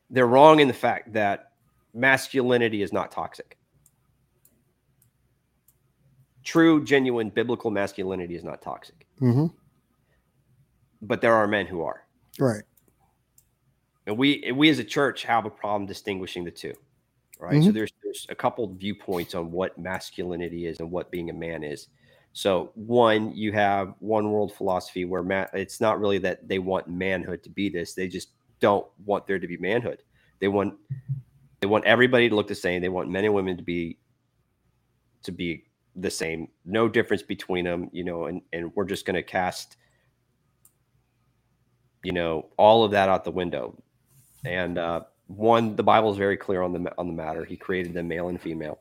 They're 0.09 0.27
wrong 0.27 0.59
in 0.59 0.67
the 0.67 0.73
fact 0.73 1.13
that 1.13 1.51
masculinity 1.93 2.81
is 2.81 2.93
not 2.93 3.11
toxic. 3.11 3.57
True 6.43 6.83
genuine 6.83 7.29
biblical 7.29 7.71
masculinity 7.71 8.35
is 8.35 8.43
not 8.43 8.61
toxic. 8.61 9.05
Hmm 9.19 9.47
but 11.01 11.21
there 11.21 11.33
are 11.33 11.45
men 11.45 11.67
who 11.67 11.83
are. 11.83 12.03
Right. 12.39 12.63
and 14.07 14.17
we 14.17 14.51
we 14.55 14.69
as 14.69 14.79
a 14.79 14.83
church 14.83 15.23
have 15.23 15.45
a 15.45 15.49
problem 15.49 15.85
distinguishing 15.85 16.43
the 16.45 16.51
two 16.51 16.73
right? 17.39 17.61
So 17.63 17.69
Mhm. 17.69 17.73
there's 17.73 17.91
there's 18.15 18.27
a 18.29 18.35
couple 18.35 18.67
viewpoints 18.75 19.35
on 19.35 19.51
what 19.51 19.77
masculinity 19.77 20.65
is 20.65 20.79
and 20.79 20.89
what 20.89 21.11
being 21.11 21.29
a 21.29 21.33
man 21.33 21.63
is. 21.63 21.87
So 22.33 22.71
one 22.75 23.35
you 23.35 23.51
have 23.53 23.93
one 23.99 24.31
world 24.31 24.53
philosophy 24.53 25.05
where 25.05 25.23
ma- 25.23 25.47
it's 25.53 25.79
not 25.81 25.99
really 25.99 26.17
that 26.19 26.47
they 26.47 26.59
want 26.59 26.87
manhood 26.87 27.43
to 27.43 27.49
be 27.49 27.69
this 27.69 27.93
they 27.93 28.07
just 28.07 28.29
don't 28.59 28.85
want 29.05 29.27
there 29.27 29.39
to 29.39 29.47
be 29.47 29.57
manhood. 29.57 30.03
They 30.39 30.47
want 30.47 30.75
they 31.61 31.67
want 31.67 31.85
everybody 31.85 32.29
to 32.29 32.35
look 32.35 32.47
the 32.47 32.55
same 32.55 32.81
they 32.81 32.89
want 32.89 33.09
men 33.09 33.25
and 33.25 33.33
women 33.33 33.57
to 33.57 33.63
be 33.63 33.97
to 35.23 35.31
be 35.31 35.65
the 35.95 36.11
same 36.11 36.49
no 36.65 36.89
difference 36.89 37.23
between 37.23 37.63
them 37.63 37.89
you 37.93 38.03
know 38.03 38.25
and 38.25 38.41
and 38.51 38.71
we're 38.75 38.85
just 38.85 39.05
going 39.05 39.15
to 39.15 39.23
cast 39.23 39.77
you 42.03 42.11
know 42.11 42.49
all 42.57 42.83
of 42.83 42.91
that 42.91 43.09
out 43.09 43.23
the 43.23 43.31
window. 43.31 43.81
And 44.45 44.77
uh, 44.77 45.01
one 45.27 45.75
the 45.75 45.83
bible 45.83 46.11
is 46.11 46.17
very 46.17 46.37
clear 46.37 46.61
on 46.61 46.71
the 46.73 46.91
on 46.97 47.07
the 47.07 47.13
matter. 47.13 47.43
He 47.45 47.57
created 47.57 47.93
them 47.93 48.07
male 48.07 48.27
and 48.29 48.39
female. 48.39 48.79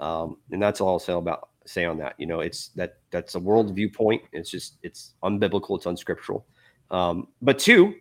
Um, 0.00 0.38
and 0.50 0.62
that's 0.62 0.80
all 0.80 0.90
i'll 0.90 0.98
say 0.98 1.12
about 1.12 1.50
say 1.66 1.84
on 1.84 1.98
that. 1.98 2.14
You 2.18 2.26
know 2.26 2.40
it's 2.40 2.68
that 2.76 2.98
that's 3.10 3.34
a 3.34 3.40
world 3.40 3.74
viewpoint. 3.74 4.22
It's 4.32 4.50
just 4.50 4.78
it's 4.82 5.12
unbiblical 5.22 5.76
it's 5.76 5.86
unscriptural. 5.86 6.44
Um, 6.90 7.28
but 7.40 7.58
two 7.58 7.94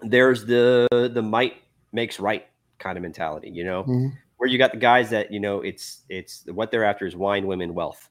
there's 0.00 0.44
the 0.44 0.86
the 1.14 1.22
might 1.22 1.54
makes 1.92 2.20
right 2.20 2.46
kind 2.78 2.98
of 2.98 3.02
mentality 3.02 3.48
you 3.50 3.64
know 3.64 3.84
Mhm. 3.84 4.12
where 4.36 4.48
you 4.48 4.58
got 4.58 4.72
the 4.72 4.76
guys 4.78 5.08
that 5.10 5.32
you 5.32 5.40
know 5.40 5.60
it's 5.62 6.02
it's 6.10 6.44
what 6.52 6.70
they're 6.70 6.84
after 6.84 7.06
is 7.06 7.16
wine 7.16 7.46
women 7.46 7.72
wealth. 7.74 8.10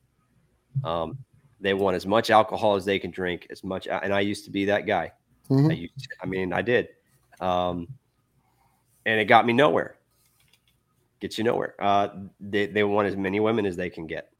Um, 0.83 1.17
they 1.61 1.73
want 1.73 1.95
as 1.95 2.05
much 2.05 2.29
alcohol 2.29 2.75
as 2.75 2.83
they 2.85 2.99
can 2.99 3.11
drink 3.11 3.47
as 3.49 3.63
much 3.63 3.87
and 3.87 4.13
i 4.13 4.19
used 4.19 4.45
to 4.45 4.51
be 4.51 4.65
that 4.65 4.85
guy. 4.85 5.11
Mhm. 5.49 5.69
I 5.69 5.73
used 5.73 5.99
to, 5.99 6.09
I 6.21 6.25
mean, 6.25 6.51
I 6.53 6.61
did. 6.63 6.89
Um, 7.39 7.87
and 9.05 9.19
it 9.19 9.25
got 9.25 9.45
me 9.45 9.53
nowhere. 9.53 9.97
Gets 11.19 11.37
you 11.37 11.43
nowhere. 11.43 11.75
Uh, 11.79 12.09
they, 12.39 12.65
they 12.65 12.83
want 12.83 13.07
as 13.07 13.15
many 13.15 13.39
women 13.39 13.65
as 13.65 13.75
they 13.75 13.89
can 13.89 14.05
get. 14.07 14.31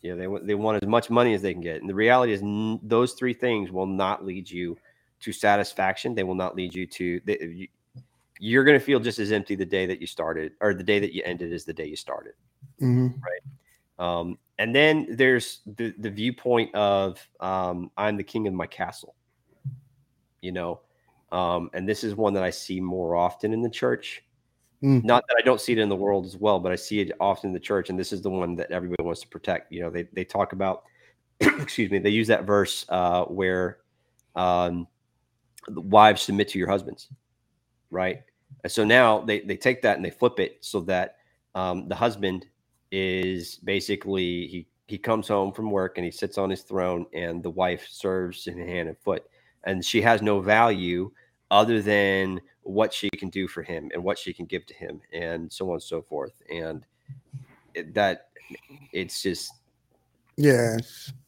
You 0.00 0.14
know, 0.14 0.38
they, 0.38 0.46
they 0.46 0.54
want 0.54 0.82
as 0.82 0.88
much 0.88 1.10
money 1.10 1.34
as 1.34 1.42
they 1.42 1.52
can 1.52 1.62
get. 1.62 1.80
And 1.80 1.88
the 1.88 1.94
reality 1.94 2.32
is, 2.32 2.42
n- 2.42 2.80
those 2.82 3.12
three 3.14 3.34
things 3.34 3.70
will 3.70 3.86
not 3.86 4.24
lead 4.24 4.50
you 4.50 4.76
to 5.20 5.32
satisfaction. 5.32 6.14
They 6.14 6.22
will 6.24 6.34
not 6.34 6.54
lead 6.54 6.74
you 6.74 6.86
to, 6.86 7.20
they, 7.24 7.38
you, 7.40 7.68
you're 8.38 8.64
going 8.64 8.78
to 8.78 8.84
feel 8.84 9.00
just 9.00 9.18
as 9.18 9.32
empty 9.32 9.54
the 9.54 9.64
day 9.64 9.86
that 9.86 10.00
you 10.00 10.06
started 10.06 10.52
or 10.60 10.74
the 10.74 10.84
day 10.84 10.98
that 10.98 11.14
you 11.14 11.22
ended 11.24 11.52
as 11.52 11.64
the 11.64 11.72
day 11.72 11.86
you 11.86 11.96
started. 11.96 12.34
Mhm. 12.80 13.18
Um, 13.98 14.38
and 14.58 14.74
then 14.74 15.06
there's 15.10 15.60
the, 15.76 15.94
the 15.98 16.10
viewpoint 16.10 16.74
of 16.74 17.26
um, 17.40 17.90
I'm 17.96 18.16
the 18.16 18.24
king 18.24 18.46
of 18.46 18.54
my 18.54 18.66
castle, 18.66 19.14
you 20.42 20.52
know, 20.52 20.80
um, 21.32 21.70
and 21.72 21.88
this 21.88 22.04
is 22.04 22.14
one 22.14 22.34
that 22.34 22.42
I 22.42 22.50
see 22.50 22.80
more 22.80 23.16
often 23.16 23.52
in 23.52 23.62
the 23.62 23.70
church. 23.70 24.22
Mm. 24.82 25.04
Not 25.04 25.24
that 25.28 25.36
I 25.38 25.44
don't 25.44 25.60
see 25.60 25.72
it 25.72 25.78
in 25.78 25.88
the 25.88 25.96
world 25.96 26.26
as 26.26 26.36
well, 26.36 26.60
but 26.60 26.70
I 26.70 26.76
see 26.76 27.00
it 27.00 27.12
often 27.18 27.48
in 27.50 27.54
the 27.54 27.60
church, 27.60 27.88
and 27.88 27.98
this 27.98 28.12
is 28.12 28.22
the 28.22 28.30
one 28.30 28.54
that 28.56 28.70
everybody 28.70 29.02
wants 29.02 29.22
to 29.22 29.28
protect. 29.28 29.72
You 29.72 29.80
know, 29.80 29.90
they 29.90 30.04
they 30.12 30.24
talk 30.24 30.52
about, 30.52 30.84
excuse 31.40 31.90
me, 31.90 31.98
they 31.98 32.10
use 32.10 32.28
that 32.28 32.44
verse 32.44 32.84
uh, 32.88 33.24
where 33.24 33.78
um, 34.34 34.86
the 35.68 35.80
wives 35.80 36.22
submit 36.22 36.48
to 36.48 36.58
your 36.58 36.68
husbands, 36.68 37.08
right? 37.90 38.22
And 38.62 38.70
so 38.70 38.84
now 38.84 39.20
they 39.20 39.40
they 39.40 39.56
take 39.56 39.82
that 39.82 39.96
and 39.96 40.04
they 40.04 40.10
flip 40.10 40.38
it 40.38 40.58
so 40.60 40.80
that 40.82 41.16
um, 41.54 41.88
the 41.88 41.94
husband 41.94 42.46
is 42.92 43.56
basically 43.56 44.46
he 44.46 44.66
he 44.86 44.98
comes 44.98 45.26
home 45.26 45.52
from 45.52 45.70
work 45.70 45.98
and 45.98 46.04
he 46.04 46.10
sits 46.10 46.38
on 46.38 46.50
his 46.50 46.62
throne 46.62 47.06
and 47.12 47.42
the 47.42 47.50
wife 47.50 47.86
serves 47.90 48.46
him 48.46 48.58
hand 48.58 48.88
and 48.88 48.98
foot 48.98 49.24
and 49.66 49.84
she 49.84 50.00
has 50.00 50.22
no 50.22 50.40
value 50.40 51.10
other 51.50 51.82
than 51.82 52.40
what 52.62 52.92
she 52.92 53.10
can 53.10 53.28
do 53.28 53.46
for 53.46 53.62
him 53.62 53.90
and 53.92 54.02
what 54.02 54.18
she 54.18 54.32
can 54.32 54.46
give 54.46 54.64
to 54.66 54.74
him 54.74 55.00
and 55.12 55.52
so 55.52 55.66
on 55.68 55.74
and 55.74 55.82
so 55.82 56.02
forth. 56.02 56.32
And 56.50 56.84
that 57.92 58.28
it's 58.92 59.22
just 59.22 59.52
Yeah. 60.36 60.78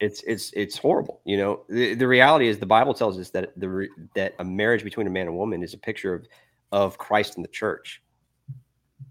it's 0.00 0.22
it's 0.22 0.52
it's 0.54 0.78
horrible 0.78 1.20
you 1.24 1.36
know? 1.36 1.64
The, 1.68 1.94
the 1.94 2.06
reality 2.08 2.48
is 2.48 2.58
the 2.58 2.66
bible 2.66 2.94
tells 2.94 3.18
us 3.18 3.30
that 3.30 3.52
the 3.58 3.88
that 4.14 4.34
a 4.38 4.44
marriage 4.44 4.82
between 4.84 5.06
a 5.06 5.10
man 5.10 5.26
and 5.26 5.36
woman 5.36 5.62
is 5.62 5.74
a 5.74 5.78
picture 5.78 6.14
of 6.14 6.26
of 6.72 6.96
christ 6.98 7.36
and 7.36 7.44
the 7.44 7.48
church. 7.50 8.02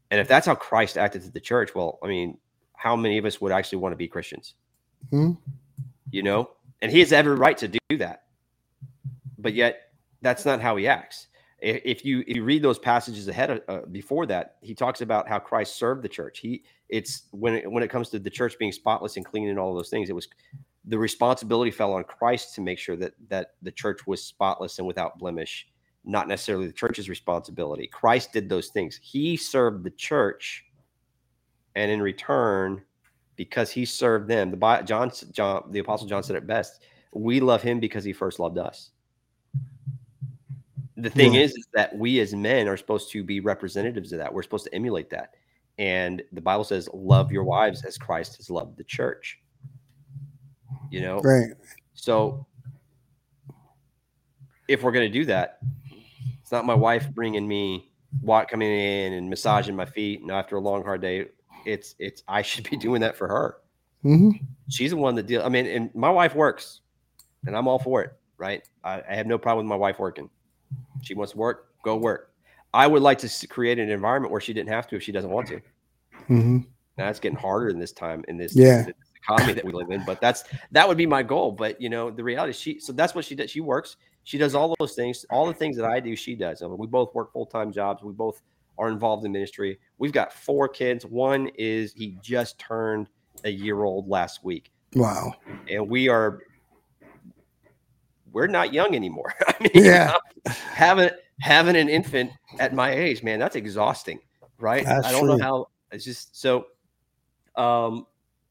And 0.10 0.20
if 0.22 0.28
that's 0.28 0.48
how 0.48 0.56
christ 0.56 0.98
acted 0.98 1.24
to 1.24 1.32
the 1.32 1.40
church 1.40 1.76
well 1.76 2.00
i 2.04 2.08
mean 2.08 2.38
how 2.74 2.96
many 2.96 3.18
of 3.18 3.26
us 3.26 3.40
would 3.42 3.52
actually 3.52 3.80
want 3.80 3.92
to 3.94 3.98
be 3.98 4.08
christians? 4.08 4.56
Mhm. 5.12 5.38
you 6.12 6.24
know? 6.24 6.52
And 6.82 6.92
he 6.92 7.00
has 7.00 7.12
every 7.12 7.36
right 7.36 7.58
to 7.58 7.68
do 7.68 7.98
that 7.98 8.24
but 9.38 9.54
yet 9.54 9.78
that's 10.22 10.46
not 10.46 10.62
how 10.62 10.76
he 10.78 10.88
acts 10.88 11.28
If 11.60 12.06
you 12.06 12.24
if 12.28 12.36
you 12.38 12.44
read 12.44 12.62
those 12.62 12.80
passages 12.80 13.28
ahead 13.28 13.50
of 13.50 13.62
uh, 13.68 13.82
before 13.92 14.28
that, 14.28 14.58
he 14.62 14.76
talks 14.76 15.02
about 15.02 15.28
how 15.28 15.40
Christ 15.40 15.76
served 15.78 16.04
the 16.04 16.10
church. 16.10 16.40
He 16.40 16.64
it's 16.90 17.24
when 17.32 17.56
it, 17.56 17.72
when 17.72 17.84
it 17.84 17.90
comes 17.90 18.10
to 18.12 18.20
the 18.20 18.30
church 18.30 18.60
being 18.60 18.72
spotless 18.72 19.18
and 19.18 19.26
clean 19.26 19.50
and 19.50 19.58
all 19.60 19.74
those 19.76 19.90
things, 19.90 20.10
it 20.10 20.14
was 20.16 20.28
the 20.86 21.00
responsibility 21.00 21.72
fell 21.72 21.94
on 21.94 22.04
Christ 22.06 22.56
to 22.56 22.62
make 22.62 22.80
sure 22.80 22.96
that 22.98 23.14
that 23.30 23.56
the 23.64 23.72
church 23.72 24.08
was 24.08 24.24
spotless 24.24 24.80
and 24.80 24.88
without 24.88 25.20
blemish, 25.20 25.68
not 26.06 26.28
necessarily 26.28 26.68
the 26.68 26.74
church's 26.74 27.10
responsibility. 27.10 27.88
Christ 27.88 28.34
did 28.34 28.50
those 28.50 28.70
things. 28.70 29.00
He 29.04 29.38
served 29.38 29.84
the 29.84 29.92
church, 29.92 30.66
and 31.76 31.92
in 31.92 32.02
return, 32.02 32.84
because 33.38 33.72
he 33.72 33.86
served 33.86 34.30
them, 34.30 34.52
the 34.52 34.84
John 34.86 35.12
John 35.32 35.72
the 35.72 35.80
apostle 35.80 36.08
John 36.08 36.24
said 36.24 36.38
it 36.38 36.48
best. 36.48 36.84
We 37.14 37.40
love 37.42 37.64
him 37.64 37.80
because 37.80 38.04
he 38.06 38.14
first 38.14 38.40
loved 38.40 38.58
us. 38.60 38.92
The 40.98 41.10
thing 41.10 41.36
Yeah. 41.36 41.42
is, 41.42 41.52
is 41.56 41.68
that 41.74 41.96
we 41.96 42.20
as 42.20 42.34
men 42.34 42.68
are 42.68 42.76
supposed 42.78 43.12
to 43.12 43.24
be 43.24 43.40
representatives 43.40 44.12
of 44.14 44.20
that. 44.20 44.34
We're 44.34 44.42
supposed 44.44 44.66
to 44.66 44.74
emulate 44.74 45.10
that. 45.12 45.36
And 45.78 46.24
the 46.32 46.42
Bible 46.42 46.64
says, 46.64 46.90
love 46.92 47.32
your 47.32 47.44
wives 47.44 47.84
as 47.86 47.98
Christ 47.98 48.38
has 48.38 48.50
loved 48.50 48.78
the 48.78 48.84
church. 48.84 49.40
You 50.90 51.02
know, 51.02 51.20
Right. 51.22 51.52
so 51.94 52.48
if 54.68 54.82
we're 54.82 54.92
going 54.92 55.12
to 55.12 55.20
do 55.20 55.26
that, 55.26 55.60
it's 56.42 56.52
not 56.52 56.66
my 56.66 56.74
wife 56.74 57.10
bringing 57.14 57.48
me 57.48 57.92
walk 58.22 58.50
coming 58.50 58.72
in 58.72 59.14
and 59.14 59.30
massaging 59.30 59.76
my 59.76 59.86
feet. 59.86 60.22
And 60.22 60.32
after 60.32 60.56
a 60.56 60.60
long 60.60 60.84
hard 60.84 61.02
day, 61.02 61.28
it's 61.66 61.94
it's 62.00 62.24
I 62.28 62.42
should 62.42 62.70
be 62.70 62.78
doing 62.88 63.02
that 63.02 63.16
for 63.16 63.28
her. 63.28 63.58
hmm 64.02 64.32
She's 64.70 64.92
the 64.92 64.98
one 64.98 65.16
that 65.16 65.28
deal. 65.28 65.44
I 65.44 65.50
mean, 65.50 65.66
and 65.68 65.94
my 65.96 66.10
wife 66.10 66.36
works, 66.36 66.82
and 67.46 67.56
I'm 67.56 67.68
all 67.68 67.80
for 67.80 68.02
it. 68.02 68.14
Right? 68.38 68.64
I, 68.84 69.02
I 69.10 69.16
have 69.16 69.28
no 69.28 69.38
problem 69.38 69.66
with 69.66 69.70
my 69.70 69.76
wife 69.78 70.00
working. 70.00 70.30
She 71.02 71.14
wants 71.14 71.34
to 71.34 71.38
work, 71.38 71.74
go 71.84 71.96
work. 71.98 72.32
I 72.74 72.88
would 72.88 73.02
like 73.02 73.18
to 73.20 73.48
create 73.48 73.80
an 73.80 73.90
environment 73.90 74.32
where 74.32 74.42
she 74.42 74.54
didn't 74.54 74.70
have 74.70 74.88
to 74.90 74.96
if 74.96 75.04
she 75.04 75.12
doesn't 75.12 75.30
want 75.30 75.48
to. 75.48 75.56
Mm-hmm. 76.30 76.60
Now 76.98 77.10
it's 77.10 77.20
getting 77.20 77.38
harder 77.38 77.70
in 77.70 77.80
this 77.80 77.92
time 77.92 78.24
in 78.28 78.38
this, 78.38 78.56
Yeah. 78.56 78.84
this 78.84 78.96
economy 79.24 79.54
that 79.54 79.64
we 79.64 79.72
live 79.72 79.92
in. 79.92 80.04
But 80.06 80.20
that's 80.20 80.44
that 80.72 80.88
would 80.88 80.98
be 80.98 81.06
my 81.06 81.24
goal. 81.24 81.52
But 81.52 81.80
you 81.80 81.90
know, 81.90 82.10
the 82.10 82.24
reality 82.24 82.52
is 82.52 82.60
she 82.60 82.80
so 82.80 82.92
that's 82.92 83.16
what 83.16 83.26
she 83.26 83.36
does. 83.36 83.50
She 83.52 83.62
works. 83.62 83.98
She 84.24 84.38
does 84.38 84.56
all 84.56 84.76
those 84.80 84.94
things. 84.94 85.26
All 85.30 85.46
the 85.46 85.54
things 85.54 85.78
that 85.78 85.86
I 85.86 86.00
do, 86.00 86.16
she 86.16 86.36
does. 86.36 86.62
I 86.62 86.68
mean, 86.68 86.78
we 86.78 86.88
both 86.88 87.14
work 87.16 87.32
full 87.32 87.46
time 87.46 87.72
jobs. 87.72 88.04
We 88.04 88.12
both 88.14 88.42
are 88.78 88.90
involved 88.90 89.26
in 89.26 89.32
ministry. 89.32 89.80
We've 89.98 90.12
got 90.12 90.34
four 90.34 90.68
kids. 90.68 91.06
One 91.06 91.48
is 91.56 91.94
he 91.94 92.18
just 92.22 92.60
turned 92.60 93.08
a 93.44 93.50
year 93.50 93.84
old 93.84 94.08
last 94.10 94.44
week, 94.44 94.72
Wow. 94.96 95.34
and 95.70 95.88
we 95.88 96.10
are 96.10 96.42
we're 98.32 98.48
not 98.48 98.74
young 98.74 98.96
anymore. 98.96 99.34
I 99.48 99.56
mean, 99.62 99.72
Yeah. 99.86 100.16
having 100.46 101.10
having 101.40 101.76
an 101.76 101.90
infant 101.90 102.32
at 102.60 102.74
my 102.74 102.92
age, 102.92 103.24
man, 103.24 103.40
that's 103.40 103.56
exhausting, 103.56 104.20
right? 104.60 104.86
That's 104.86 105.08
I 105.08 105.12
don't 105.12 105.26
true. 105.26 105.38
know 105.38 105.44
how. 105.44 105.68
It's 105.92 106.04
just 106.06 106.40
so. 106.40 106.68
Um, 107.56 108.06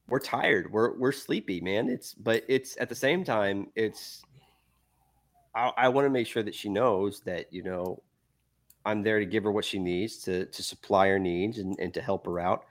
we're 0.08 0.20
tired. 0.20 0.70
We're 0.72 0.96
we're 0.98 1.12
sleepy, 1.12 1.60
man. 1.60 1.88
It's 1.88 2.14
but 2.14 2.44
it's 2.48 2.76
at 2.80 2.88
the 2.88 2.94
same 2.94 3.24
time, 3.24 3.68
it's. 3.74 4.22
I, 5.54 5.72
I 5.76 5.88
want 5.88 6.04
to 6.06 6.10
make 6.10 6.26
sure 6.26 6.42
that 6.42 6.54
she 6.54 6.68
knows 6.68 7.20
that 7.20 7.52
you 7.52 7.62
know, 7.62 8.02
I'm 8.84 9.02
there 9.02 9.18
to 9.18 9.26
give 9.26 9.44
her 9.44 9.50
what 9.52 9.64
she 9.64 9.78
needs 9.78 10.18
to 10.24 10.46
to 10.46 10.62
supply 10.62 11.08
her 11.08 11.18
needs 11.18 11.58
and, 11.58 11.76
and 11.78 11.92
to 11.94 12.00
help 12.00 12.26
her 12.26 12.38
out. 12.38 12.64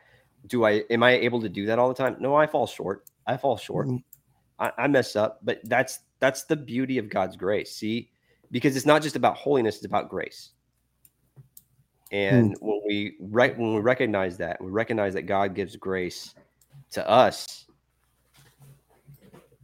Do 0.48 0.66
I 0.66 0.84
am 0.90 1.04
I 1.04 1.12
able 1.12 1.42
to 1.42 1.50
do 1.50 1.66
that 1.66 1.80
all 1.80 1.88
the 1.90 1.96
time? 1.96 2.16
No, 2.20 2.36
I 2.36 2.48
fall 2.48 2.68
short. 2.68 3.06
I 3.28 3.38
fall 3.38 3.58
short. 3.58 3.88
I, 4.60 4.72
I 4.78 4.88
mess 4.88 5.16
up, 5.16 5.40
but 5.44 5.60
that's 5.64 6.00
that's 6.20 6.44
the 6.44 6.56
beauty 6.56 6.98
of 6.98 7.10
God's 7.10 7.36
grace. 7.36 7.76
See, 7.76 8.10
because 8.52 8.76
it's 8.76 8.86
not 8.86 9.02
just 9.02 9.16
about 9.16 9.36
holiness; 9.36 9.78
it's 9.78 9.86
about 9.86 10.10
grace. 10.10 10.52
And 12.12 12.56
hmm. 12.58 12.68
when 12.68 12.82
we 12.88 13.16
right 13.20 13.58
when 13.58 13.76
we 13.76 13.82
recognize 13.82 14.38
that, 14.38 14.62
we 14.62 14.70
recognize 14.70 15.14
that 15.16 15.24
God 15.24 15.56
gives 15.56 15.76
grace 15.76 16.36
to 16.92 17.08
us, 17.10 17.66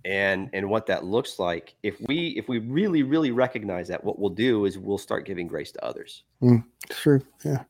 and 0.04 0.50
and 0.54 0.70
what 0.70 0.86
that 0.88 1.06
looks 1.06 1.40
like. 1.40 1.76
If 1.84 1.96
we 2.08 2.30
if 2.38 2.50
we 2.50 2.60
really 2.60 3.04
really 3.04 3.32
recognize 3.32 3.88
that, 3.88 4.04
what 4.04 4.20
we'll 4.20 4.30
do 4.30 4.66
is 4.66 4.78
we'll 4.78 4.98
start 4.98 5.26
giving 5.26 5.48
grace 5.48 5.72
to 5.72 5.86
others. 5.86 6.24
Hmm. 6.42 6.58
It's 6.90 7.00
true. 7.00 7.22
Yeah. 7.46 7.64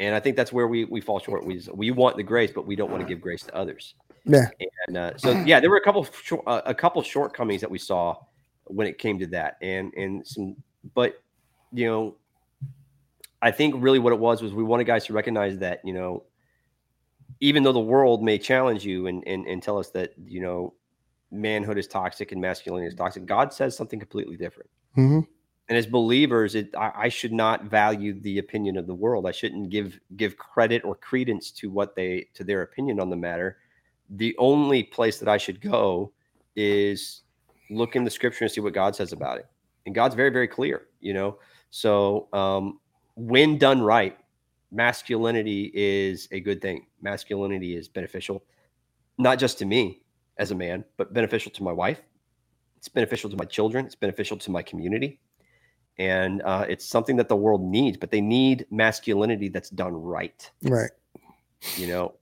And 0.00 0.14
I 0.14 0.20
think 0.20 0.36
that's 0.36 0.52
where 0.52 0.66
we 0.66 0.84
we 0.86 1.00
fall 1.00 1.18
short. 1.18 1.44
We 1.44 1.62
we 1.74 1.90
want 1.90 2.16
the 2.16 2.22
grace, 2.22 2.50
but 2.52 2.66
we 2.66 2.74
don't 2.74 2.90
want 2.90 3.02
to 3.02 3.08
give 3.08 3.20
grace 3.20 3.42
to 3.42 3.54
others. 3.54 3.94
Yeah. 4.24 4.50
And 4.86 4.96
uh, 4.96 5.16
so 5.16 5.32
yeah, 5.44 5.60
there 5.60 5.70
were 5.70 5.76
a 5.76 5.82
couple 5.82 6.04
short, 6.04 6.42
uh, 6.46 6.62
a 6.66 6.74
couple 6.74 7.02
shortcomings 7.02 7.60
that 7.60 7.70
we 7.70 7.78
saw 7.78 8.16
when 8.64 8.86
it 8.86 8.98
came 8.98 9.18
to 9.18 9.26
that, 9.28 9.56
and 9.62 9.92
and 9.94 10.26
some, 10.26 10.56
but 10.94 11.22
you 11.72 11.86
know, 11.86 12.16
I 13.40 13.50
think 13.50 13.74
really 13.78 13.98
what 13.98 14.12
it 14.12 14.18
was 14.18 14.42
was 14.42 14.52
we 14.52 14.62
wanted 14.62 14.86
guys 14.86 15.04
to 15.06 15.12
recognize 15.12 15.58
that 15.58 15.80
you 15.84 15.92
know, 15.92 16.24
even 17.40 17.62
though 17.62 17.72
the 17.72 17.80
world 17.80 18.22
may 18.22 18.38
challenge 18.38 18.84
you 18.84 19.08
and 19.08 19.24
and, 19.26 19.46
and 19.46 19.62
tell 19.62 19.78
us 19.78 19.90
that 19.90 20.14
you 20.24 20.40
know, 20.40 20.74
manhood 21.30 21.78
is 21.78 21.88
toxic 21.88 22.32
and 22.32 22.40
masculinity 22.40 22.88
is 22.88 22.94
toxic, 22.94 23.26
God 23.26 23.52
says 23.52 23.76
something 23.76 23.98
completely 23.98 24.36
different. 24.36 24.70
hmm 24.94 25.20
And 25.68 25.78
as 25.78 25.86
believers, 25.86 26.54
it 26.54 26.74
I, 26.76 26.92
I 26.94 27.08
should 27.08 27.32
not 27.32 27.64
value 27.64 28.20
the 28.20 28.38
opinion 28.38 28.76
of 28.76 28.86
the 28.86 28.94
world. 28.94 29.26
I 29.26 29.32
shouldn't 29.32 29.70
give 29.70 29.98
give 30.16 30.36
credit 30.36 30.84
or 30.84 30.94
credence 30.94 31.50
to 31.52 31.70
what 31.70 31.96
they 31.96 32.28
to 32.34 32.44
their 32.44 32.62
opinion 32.62 33.00
on 33.00 33.10
the 33.10 33.16
matter. 33.16 33.56
The 34.12 34.34
only 34.38 34.82
place 34.82 35.18
that 35.18 35.28
I 35.28 35.38
should 35.38 35.60
go 35.60 36.12
is 36.56 37.22
look 37.70 37.96
in 37.96 38.04
the 38.04 38.10
scripture 38.10 38.44
and 38.44 38.52
see 38.52 38.60
what 38.60 38.74
God 38.74 38.94
says 38.94 39.12
about 39.12 39.38
it. 39.38 39.46
And 39.86 39.94
God's 39.94 40.14
very, 40.14 40.30
very 40.30 40.48
clear, 40.48 40.88
you 41.00 41.14
know. 41.14 41.38
So 41.70 42.28
um, 42.32 42.78
when 43.16 43.58
done 43.58 43.80
right, 43.82 44.16
masculinity 44.70 45.70
is 45.74 46.28
a 46.30 46.40
good 46.40 46.60
thing. 46.60 46.86
Masculinity 47.00 47.76
is 47.76 47.88
beneficial, 47.88 48.44
not 49.18 49.38
just 49.38 49.58
to 49.58 49.64
me 49.64 50.02
as 50.38 50.50
a 50.50 50.54
man, 50.54 50.84
but 50.96 51.12
beneficial 51.12 51.50
to 51.52 51.62
my 51.62 51.72
wife. 51.72 52.00
It's 52.76 52.88
beneficial 52.88 53.30
to 53.30 53.36
my 53.36 53.44
children. 53.44 53.86
It's 53.86 53.94
beneficial 53.94 54.36
to 54.38 54.50
my 54.50 54.62
community 54.62 55.20
and 55.98 56.42
uh, 56.42 56.64
it's 56.68 56.86
something 56.86 57.16
that 57.16 57.28
the 57.28 57.36
world 57.36 57.62
needs 57.62 57.96
but 57.96 58.10
they 58.10 58.20
need 58.20 58.66
masculinity 58.70 59.48
that's 59.48 59.70
done 59.70 59.92
right 59.92 60.50
Right. 60.62 60.90
you 61.76 61.86
know 61.86 62.14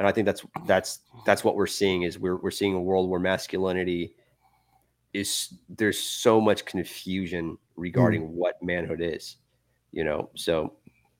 and 0.00 0.08
i 0.08 0.12
think 0.12 0.24
that's 0.24 0.42
that's 0.66 1.00
that's 1.26 1.44
what 1.44 1.54
we're 1.54 1.66
seeing 1.68 2.02
is 2.02 2.18
we're, 2.18 2.36
we're 2.36 2.50
seeing 2.50 2.74
a 2.74 2.80
world 2.80 3.08
where 3.10 3.20
masculinity 3.20 4.16
is 5.12 5.54
there's 5.68 5.98
so 6.00 6.40
much 6.40 6.64
confusion 6.64 7.56
regarding 7.76 8.34
what 8.34 8.60
manhood 8.62 9.00
is 9.02 9.36
you 9.92 10.02
know 10.04 10.30
so 10.34 10.72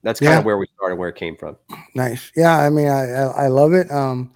that's 0.03 0.19
kind 0.19 0.31
Yeah. 0.31 0.39
of 0.39 0.45
where 0.45 0.57
we 0.57 0.65
started 0.75 0.95
where 0.95 1.09
it 1.09 1.15
came 1.15 1.35
from 1.37 1.55
Nice. 1.93 2.31
Yeah. 2.35 2.57
I 2.57 2.69
mean, 2.69 2.87
I, 2.87 3.03
I 3.11 3.23
I 3.43 3.47
love 3.47 3.73
it. 3.73 3.91
Um, 3.91 4.33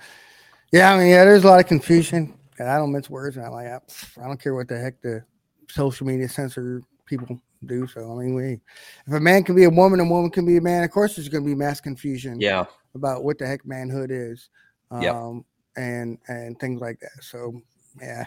yeah. 0.71 0.93
I 0.93 0.97
mean, 0.97 1.07
yeah. 1.07 1.23
There's 1.23 1.43
a 1.45 1.47
lot 1.47 1.59
of 1.61 1.67
confusion, 1.67 2.37
and 2.59 2.69
I 2.69 2.77
don't 2.77 2.91
mince 2.91 3.09
words. 3.09 3.37
And 3.37 3.45
I'm 3.45 3.53
like, 3.53 3.67
I, 3.67 3.79
I 4.21 4.27
don't 4.27 4.39
care 4.39 4.53
what 4.53 4.67
the 4.67 4.77
heck 4.77 5.01
the 5.01 5.23
social 5.69 6.05
media 6.05 6.27
censor 6.29 6.83
people 7.05 7.41
do. 7.65 7.87
So 7.87 8.11
I 8.11 8.15
mean, 8.23 8.35
we 8.35 8.59
if 9.07 9.13
a 9.13 9.19
man 9.19 9.43
can 9.43 9.55
be 9.55 9.63
a 9.63 9.69
woman, 9.69 9.99
a 10.01 10.05
woman 10.05 10.29
can 10.29 10.45
be 10.45 10.57
a 10.57 10.61
man. 10.61 10.83
Of 10.83 10.91
course, 10.91 11.15
there's 11.15 11.29
going 11.29 11.43
to 11.45 11.49
be 11.49 11.55
mass 11.55 11.79
confusion. 11.79 12.39
yeah 12.41 12.65
about 12.95 13.23
what 13.23 13.37
the 13.37 13.45
heck 13.45 13.65
manhood 13.65 14.09
is, 14.11 14.49
um, 14.89 15.03
Yep. 15.03 15.15
and 15.77 16.17
and 16.27 16.59
things 16.59 16.81
like 16.81 16.99
that. 17.01 17.21
So 17.21 17.61
yeah, 18.01 18.25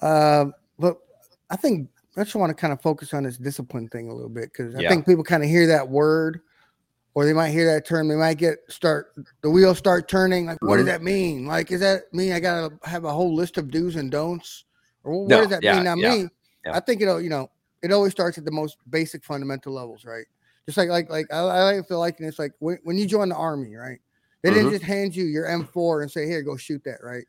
uh, 0.00 0.46
but 0.78 0.98
I 1.50 1.56
think 1.56 1.88
I 2.16 2.22
just 2.22 2.36
want 2.36 2.50
to 2.50 2.54
kind 2.54 2.72
of 2.72 2.80
focus 2.80 3.12
on 3.14 3.24
this 3.24 3.38
discipline 3.38 3.88
thing 3.88 4.08
a 4.08 4.14
little 4.14 4.28
bit 4.30 4.52
because 4.52 4.74
I 4.74 4.82
Yeah. 4.82 4.88
think 4.88 5.06
people 5.06 5.24
kind 5.24 5.42
of 5.42 5.48
hear 5.48 5.66
that 5.66 5.88
word, 5.88 6.40
or 7.14 7.24
they 7.24 7.32
might 7.32 7.50
hear 7.50 7.66
that 7.72 7.86
term. 7.86 8.08
They 8.08 8.14
might 8.14 8.38
get 8.38 8.58
start 8.68 9.14
the 9.42 9.50
wheels 9.50 9.78
start 9.78 10.08
turning. 10.08 10.46
Like, 10.46 10.62
what 10.62 10.76
does 10.76 10.86
that 10.86 11.02
mean? 11.02 11.46
Like, 11.46 11.72
is 11.72 11.80
that 11.80 12.12
mean 12.12 12.32
I 12.32 12.40
gotta 12.40 12.78
have 12.84 13.04
a 13.04 13.12
whole 13.12 13.34
list 13.34 13.56
of 13.58 13.70
do's 13.70 13.96
and 13.96 14.10
don'ts, 14.10 14.64
or 15.02 15.24
what 15.24 15.28
No, 15.30 15.40
does 15.40 15.48
that 15.50 15.62
yeah, 15.62 15.74
mean? 15.74 15.84
Now, 15.84 15.96
yeah, 15.96 16.24
me. 16.24 16.28
I 16.70 16.80
think 16.80 17.00
it'll 17.00 17.20
you 17.20 17.30
know 17.30 17.50
it 17.82 17.92
always 17.92 18.12
starts 18.12 18.38
at 18.38 18.44
the 18.44 18.50
most 18.50 18.78
basic 18.88 19.24
fundamental 19.24 19.74
levels, 19.74 20.04
right? 20.04 20.26
Just 20.66 20.78
like 20.78 20.88
like 20.88 21.10
like 21.10 21.26
I, 21.32 21.38
I 21.38 21.62
like 21.74 21.86
feel 21.88 21.98
like 21.98 22.16
it's 22.20 22.38
like 22.38 22.52
when, 22.58 22.78
when 22.84 22.96
you 22.96 23.06
join 23.06 23.28
the 23.28 23.34
army, 23.36 23.74
right? 23.74 23.98
They 24.42 24.50
didn't 24.50 24.68
Mhm. 24.68 24.72
just 24.72 24.84
hand 24.84 25.14
you 25.16 25.24
your 25.24 25.46
M4 25.46 26.02
and 26.02 26.10
say, 26.10 26.26
"Here, 26.26 26.42
go 26.42 26.56
shoot 26.56 26.82
that," 26.84 27.02
right? 27.02 27.24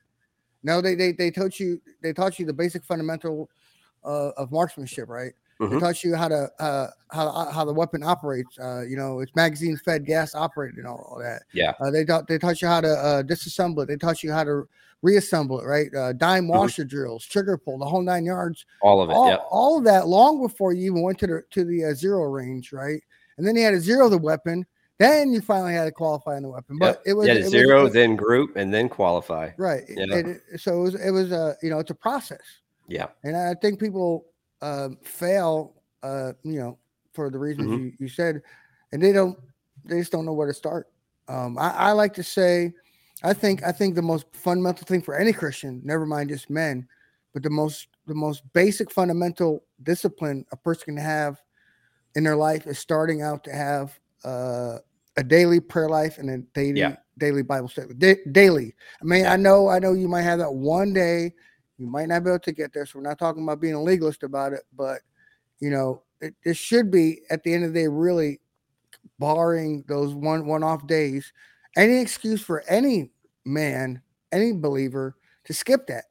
No, 0.63 0.82
they 0.82 0.95
they 0.95 1.12
they 1.12 1.32
taught 1.32 1.60
you 1.60 1.82
they 2.02 2.13
taught 2.13 2.39
you 2.39 2.45
the 2.45 2.54
basic 2.54 2.84
fundamental 2.84 3.50
uh, 4.04 4.30
of 4.38 4.52
marksmanship, 4.52 5.10
right? 5.10 5.34
They 5.69 5.76
Mhm. 5.76 5.80
taught 5.80 6.04
you 6.04 6.15
how 6.15 6.28
to 6.30 6.50
uh, 6.60 6.88
how 7.12 7.28
uh, 7.28 7.52
how 7.52 7.65
the 7.65 7.74
weapon 7.74 8.04
operates. 8.04 8.58
Uh, 8.58 8.82
you 8.88 8.95
know, 8.98 9.19
it's 9.19 9.36
magazine 9.36 9.78
fed, 9.78 10.06
gas 10.06 10.34
operated, 10.36 10.78
and 10.78 10.88
all, 10.88 11.08
all 11.12 11.19
that. 11.19 11.43
Yeah. 11.54 11.74
Uh, 11.80 11.91
they 11.91 12.06
taught 12.06 12.28
they 12.28 12.38
taught 12.38 12.62
you 12.62 12.67
how 12.69 12.82
to 12.82 12.89
uh, 12.89 13.24
disassemble 13.24 13.84
it. 13.84 13.88
They 13.88 13.98
taught 13.98 14.24
you 14.24 14.32
how 14.32 14.43
to 14.45 14.67
reassemble 15.02 15.60
it, 15.60 15.65
right? 15.65 15.93
Uh, 15.93 16.13
dime 16.13 16.48
washer 16.48 16.84
drills, 16.86 17.26
trigger 17.26 17.58
pull, 17.58 17.78
the 17.78 17.86
whole 17.86 18.02
nine 18.02 18.26
yards 18.26 18.65
all 18.82 19.02
of 19.02 19.10
it 19.10 19.13
all, 19.13 19.28
yeah 19.28 19.38
all 19.52 19.78
of 19.78 19.84
that 19.84 20.08
long 20.08 20.41
before 20.41 20.74
you 20.74 20.86
even 20.91 21.02
went 21.04 21.19
to 21.19 21.28
the 21.28 21.43
to 21.52 21.63
the 21.65 21.86
uh, 21.86 21.93
zero 21.93 22.24
range, 22.24 22.71
right? 22.74 23.02
And 23.38 23.45
then 23.45 23.56
you 23.56 23.63
had 23.63 23.71
to 23.71 23.80
zero 23.80 24.10
the 24.10 24.17
weapon. 24.17 24.65
Then 24.98 25.34
you 25.34 25.41
finally 25.41 25.74
had 25.74 25.86
to 25.86 25.91
qualify 25.91 26.38
in 26.38 26.43
the 26.43 26.50
weapon. 26.50 26.78
But 26.80 27.02
it 27.06 27.13
was 27.13 27.28
yeah 27.28 27.36
was- 27.36 27.50
zero 27.50 27.86
it- 27.88 27.93
then 27.93 28.15
group 28.15 28.56
and 28.56 28.74
then 28.74 28.88
qualify 28.88 29.52
right. 29.58 29.84
It- 29.89 29.98
Yeah. 30.10 30.15
it- 30.17 30.41
it- 30.54 30.60
so 30.62 30.80
it 30.80 30.82
was 30.82 30.95
it 30.95 31.12
was 31.12 31.32
a 31.32 31.58
you 31.62 31.69
know 31.69 31.80
it's 31.80 31.91
a 31.91 31.95
process, 31.95 32.39
yeah 32.88 33.08
and 33.24 33.36
I 33.36 33.56
think 33.56 33.80
people 33.80 34.26
uh, 34.62 34.89
fail 35.04 35.74
uh, 36.02 36.32
you 36.43 36.60
know 36.60 36.78
for 37.13 37.30
the 37.30 37.38
reasons 37.38 37.67
Mhm. 37.69 37.80
you, 37.84 37.93
you 38.00 38.08
said, 38.08 38.41
and 38.93 39.02
they 39.02 39.12
don't 39.12 39.38
they 39.84 40.00
just 40.00 40.12
don't 40.13 40.26
know 40.26 40.34
where 40.34 40.48
to 40.48 40.54
start. 40.54 40.88
Um, 41.28 41.58
I, 41.58 41.71
I 41.71 41.91
like 41.91 42.13
to 42.15 42.24
say, 42.24 42.74
I 43.24 43.34
think 43.34 43.63
I 43.63 43.71
think 43.74 43.95
the 43.95 44.02
most 44.02 44.28
fundamental 44.32 44.86
thing 44.86 45.02
for 45.02 45.15
any 45.15 45.34
Christian, 45.34 45.82
never 45.84 46.06
mind 46.06 46.30
just 46.30 46.50
men, 46.50 46.88
but 47.34 47.43
the 47.43 47.50
most 47.50 47.88
the 48.08 48.15
most 48.15 48.43
basic 48.54 48.89
fundamental 48.91 49.63
discipline 49.84 50.45
a 50.54 50.56
person 50.56 50.86
can 50.95 50.98
have 50.98 51.41
in 52.15 52.23
their 52.23 52.36
life 52.36 52.65
is 52.67 52.80
starting 52.80 53.21
out 53.21 53.43
to 53.43 53.51
have 53.51 53.99
uh, 54.23 54.78
a 55.17 55.23
daily 55.23 55.60
prayer 55.60 55.89
life 55.89 56.17
and 56.17 56.30
a 56.30 56.38
daily 56.54 56.80
Yeah. 56.80 56.95
daily 57.17 57.43
Bible 57.43 57.69
study. 57.69 57.93
Da- 57.93 58.23
daily. 58.32 58.75
I 59.01 59.06
mean, 59.06 59.25
I 59.25 59.36
know 59.38 59.69
I 59.69 59.80
know 59.80 59.93
you 59.93 60.08
might 60.08 60.23
have 60.23 60.39
that 60.39 60.54
one 60.54 60.93
day, 60.93 61.34
you 61.78 61.88
might 61.88 62.08
not 62.10 62.23
be 62.23 62.30
able 62.30 62.39
to 62.39 62.51
get 62.51 62.73
there. 62.73 62.86
So 62.86 62.99
we're 62.99 63.04
not 63.08 63.19
talking 63.19 63.43
about 63.43 63.62
being 63.62 63.73
a 63.73 63.82
legalist 63.82 64.23
about 64.23 64.54
it, 64.54 64.63
but 64.75 65.01
you 65.60 65.69
know, 65.69 66.04
it, 66.21 66.36
it 66.43 66.58
should 66.58 66.91
be 66.91 67.21
at 67.30 67.43
the 67.43 67.54
end 67.54 67.63
of 67.65 67.73
the 67.73 67.82
day 67.82 67.88
really 67.88 68.39
barring 69.19 69.84
those 69.88 70.13
one 70.13 70.45
one 70.45 70.63
off 70.63 70.86
days, 70.88 71.32
any 71.78 71.97
excuse 71.99 72.41
for 72.41 72.63
any 72.67 73.12
man, 73.45 74.01
any 74.32 74.51
believer 74.54 75.15
to 75.45 75.54
skip 75.54 75.88
that. 75.88 76.06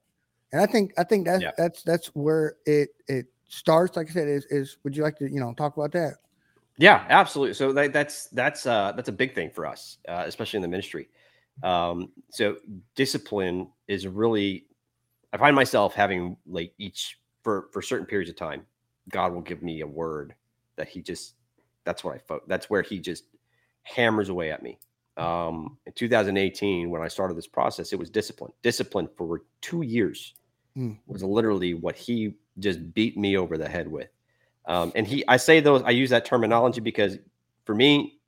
And 0.52 0.62
I 0.62 0.66
think 0.66 0.92
I 0.96 1.04
think 1.04 1.26
that's 1.26 1.42
Yeah. 1.42 1.50
that's 1.58 1.82
that's 1.82 2.06
where 2.14 2.56
it 2.64 2.90
it 3.08 3.26
starts. 3.48 3.96
Like 3.96 4.10
I 4.10 4.12
said, 4.12 4.28
is 4.28 4.46
is 4.46 4.78
would 4.84 4.96
you 4.96 5.02
like 5.02 5.18
to 5.18 5.30
you 5.30 5.40
know 5.40 5.54
talk 5.54 5.76
about 5.76 5.92
that? 5.92 6.14
Yeah, 6.78 7.04
absolutely. 7.08 7.54
So 7.54 7.72
that, 7.72 7.92
that's 7.92 8.26
that's 8.28 8.66
uh, 8.66 8.92
that's 8.96 9.08
a 9.08 9.12
big 9.12 9.34
thing 9.34 9.50
for 9.50 9.66
us, 9.66 9.98
uh, 10.08 10.24
especially 10.26 10.58
in 10.58 10.62
the 10.62 10.68
ministry. 10.68 11.08
Um, 11.62 12.10
so 12.30 12.56
discipline 12.96 13.68
is 13.88 14.06
really. 14.06 14.66
I 15.32 15.36
find 15.36 15.54
myself 15.56 15.94
having 15.94 16.36
like 16.46 16.72
each 16.78 17.20
for 17.42 17.68
for 17.72 17.82
certain 17.82 18.06
periods 18.06 18.30
of 18.30 18.36
time, 18.36 18.66
God 19.10 19.32
will 19.32 19.40
give 19.42 19.62
me 19.62 19.82
a 19.82 19.86
word 19.86 20.34
that 20.76 20.88
He 20.88 21.00
just. 21.02 21.34
That's 21.84 22.02
what 22.02 22.14
I. 22.16 22.18
fo- 22.18 22.42
That's 22.48 22.68
where 22.70 22.82
He 22.82 22.98
just 22.98 23.24
hammers 23.84 24.28
away 24.28 24.50
at 24.50 24.62
me. 24.62 24.78
Um, 25.16 25.78
in 25.86 25.92
2018, 25.92 26.90
when 26.90 27.02
I 27.02 27.08
started 27.08 27.36
this 27.36 27.46
process, 27.46 27.92
it 27.92 27.98
was 27.98 28.10
discipline. 28.10 28.52
Discipline 28.62 29.08
for 29.16 29.42
two 29.60 29.82
years 29.82 30.34
Hmm. 30.74 30.92
was 31.06 31.22
literally 31.22 31.74
what 31.74 31.94
He 31.96 32.34
just 32.58 32.94
beat 32.94 33.16
me 33.16 33.36
over 33.36 33.58
the 33.58 33.68
head 33.68 33.88
with. 33.88 34.08
Um, 34.66 34.92
and 34.94 35.06
he, 35.06 35.24
I 35.28 35.36
say 35.36 35.60
those, 35.60 35.82
I 35.82 35.90
use 35.90 36.10
that 36.10 36.24
terminology 36.24 36.80
because 36.80 37.18
for 37.64 37.74
me, 37.74 38.18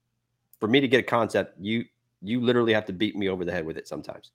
for 0.60 0.68
me 0.68 0.80
to 0.80 0.88
get 0.88 1.00
a 1.00 1.02
concept, 1.02 1.54
you, 1.60 1.84
you 2.22 2.40
literally 2.40 2.72
have 2.72 2.86
to 2.86 2.92
beat 2.92 3.16
me 3.16 3.28
over 3.28 3.44
the 3.44 3.52
head 3.52 3.64
with 3.64 3.76
it 3.76 3.88
sometimes. 3.88 4.32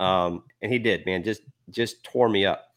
Um, 0.00 0.44
and 0.62 0.72
he 0.72 0.78
did, 0.78 1.04
man, 1.06 1.22
just, 1.22 1.42
just 1.70 2.02
tore 2.04 2.28
me 2.28 2.46
up. 2.46 2.68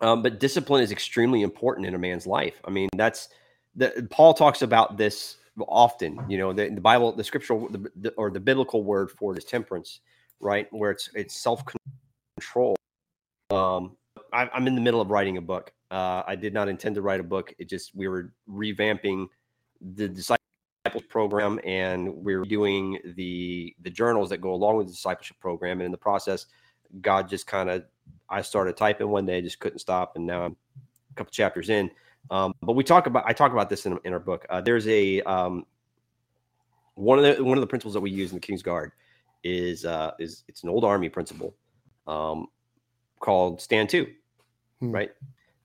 Um, 0.00 0.22
but 0.22 0.38
discipline 0.38 0.82
is 0.82 0.92
extremely 0.92 1.42
important 1.42 1.86
in 1.86 1.94
a 1.94 1.98
man's 1.98 2.26
life. 2.26 2.54
I 2.64 2.70
mean, 2.70 2.88
that's 2.96 3.30
the 3.74 4.06
Paul 4.10 4.34
talks 4.34 4.62
about 4.62 4.96
this 4.96 5.36
often. 5.66 6.24
You 6.28 6.38
know, 6.38 6.52
the, 6.52 6.68
the 6.68 6.80
Bible, 6.80 7.12
the 7.12 7.24
scriptural, 7.24 7.68
the, 7.68 7.90
the, 7.96 8.10
or 8.10 8.30
the 8.30 8.40
biblical 8.40 8.84
word 8.84 9.10
for 9.10 9.32
it 9.34 9.38
is 9.38 9.44
temperance, 9.44 10.00
right? 10.40 10.68
Where 10.70 10.90
it's 10.90 11.10
it's 11.14 11.34
self 11.40 11.62
control. 12.36 12.76
Um, 13.50 13.96
I, 14.32 14.48
I'm 14.52 14.66
in 14.66 14.74
the 14.74 14.80
middle 14.80 15.00
of 15.00 15.10
writing 15.10 15.36
a 15.36 15.40
book. 15.40 15.72
Uh, 15.90 16.22
I 16.26 16.36
did 16.36 16.52
not 16.52 16.68
intend 16.68 16.94
to 16.96 17.02
write 17.02 17.20
a 17.20 17.24
book. 17.24 17.54
It 17.58 17.68
just 17.68 17.94
we 17.94 18.08
were 18.08 18.32
revamping 18.48 19.28
the 19.94 20.08
discipleship 20.08 21.08
program, 21.08 21.58
and 21.64 22.14
we 22.24 22.34
are 22.34 22.44
doing 22.44 22.98
the 23.16 23.74
the 23.82 23.90
journals 23.90 24.28
that 24.30 24.38
go 24.38 24.52
along 24.52 24.76
with 24.76 24.86
the 24.86 24.92
discipleship 24.92 25.38
program. 25.40 25.80
And 25.80 25.86
in 25.86 25.92
the 25.92 25.98
process, 25.98 26.46
God 27.00 27.28
just 27.28 27.46
kind 27.46 27.70
of 27.70 27.84
I 28.28 28.42
started 28.42 28.76
typing 28.76 29.08
one 29.08 29.26
day, 29.26 29.40
just 29.40 29.60
couldn't 29.60 29.78
stop, 29.78 30.16
and 30.16 30.26
now 30.26 30.44
I'm 30.44 30.56
a 31.10 31.14
couple 31.14 31.30
chapters 31.30 31.70
in. 31.70 31.90
Um, 32.30 32.52
but 32.60 32.74
we 32.74 32.84
talk 32.84 33.06
about 33.06 33.24
I 33.26 33.32
talk 33.32 33.52
about 33.52 33.70
this 33.70 33.86
in, 33.86 33.98
in 34.04 34.12
our 34.12 34.18
book. 34.18 34.44
Uh, 34.50 34.60
there's 34.60 34.86
a 34.88 35.22
um, 35.22 35.64
one 36.94 37.18
of 37.18 37.36
the 37.36 37.42
one 37.42 37.56
of 37.56 37.62
the 37.62 37.66
principles 37.66 37.94
that 37.94 38.00
we 38.00 38.10
use 38.10 38.30
in 38.30 38.36
the 38.36 38.40
King's 38.40 38.62
Guard 38.62 38.92
is 39.44 39.84
uh, 39.84 40.12
is 40.18 40.44
it's 40.48 40.62
an 40.64 40.68
old 40.68 40.84
army 40.84 41.08
principle 41.08 41.54
um, 42.06 42.48
called 43.20 43.62
stand 43.62 43.88
to, 43.90 44.06
Hmm. 44.80 44.92
right? 44.92 45.10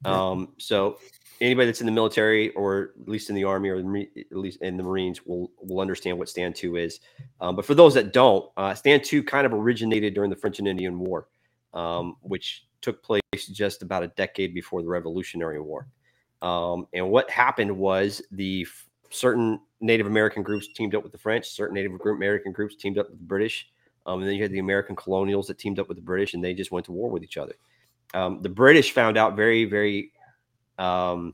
Um, 0.05 0.53
so 0.57 0.97
anybody 1.41 1.65
that's 1.65 1.81
in 1.81 1.85
the 1.85 1.91
military 1.91 2.51
or 2.51 2.93
at 3.01 3.07
least 3.07 3.29
in 3.29 3.35
the 3.35 3.43
army 3.43 3.69
or 3.69 3.77
at 3.77 4.37
least 4.37 4.61
in 4.61 4.77
the 4.77 4.83
Marines 4.83 5.25
will 5.25 5.51
will 5.61 5.81
understand 5.81 6.17
what 6.17 6.29
stand 6.29 6.55
to 6.55 6.77
is. 6.77 6.99
Um, 7.41 7.55
but 7.55 7.65
for 7.65 7.75
those 7.75 7.93
that 7.95 8.13
don't, 8.13 8.49
uh, 8.57 8.73
stand 8.73 9.03
to 9.05 9.23
kind 9.23 9.45
of 9.45 9.53
originated 9.53 10.13
during 10.13 10.29
the 10.29 10.35
French 10.35 10.59
and 10.59 10.67
Indian 10.67 10.99
War, 10.99 11.27
um, 11.73 12.15
which 12.21 12.65
took 12.81 13.03
place 13.03 13.21
just 13.51 13.81
about 13.81 14.03
a 14.03 14.07
decade 14.09 14.53
before 14.53 14.81
the 14.81 14.87
Revolutionary 14.87 15.59
War. 15.59 15.87
Um, 16.41 16.87
and 16.93 17.09
what 17.09 17.29
happened 17.29 17.75
was 17.75 18.21
the 18.31 18.63
f- 18.63 18.89
certain 19.09 19.59
Native 19.79 20.07
American 20.07 20.43
groups 20.43 20.67
teamed 20.73 20.93
up 20.93 21.03
with 21.03 21.13
the 21.13 21.17
French, 21.17 21.47
certain 21.47 21.75
Native 21.75 21.93
American 21.93 22.51
groups 22.51 22.75
teamed 22.75 22.97
up 22.97 23.09
with 23.09 23.19
the 23.19 23.25
British, 23.25 23.69
um, 24.05 24.19
and 24.19 24.27
then 24.27 24.35
you 24.35 24.43
had 24.43 24.51
the 24.51 24.59
American 24.59 24.95
colonials 24.95 25.47
that 25.47 25.57
teamed 25.57 25.79
up 25.79 25.87
with 25.87 25.97
the 25.97 26.03
British, 26.03 26.33
and 26.33 26.43
they 26.43 26.53
just 26.53 26.71
went 26.71 26.85
to 26.85 26.91
war 26.91 27.09
with 27.09 27.23
each 27.23 27.37
other. 27.37 27.55
Um, 28.13 28.41
the 28.41 28.49
British 28.49 28.91
found 28.91 29.17
out 29.17 29.35
very, 29.35 29.65
very, 29.65 30.11
um, 30.77 31.33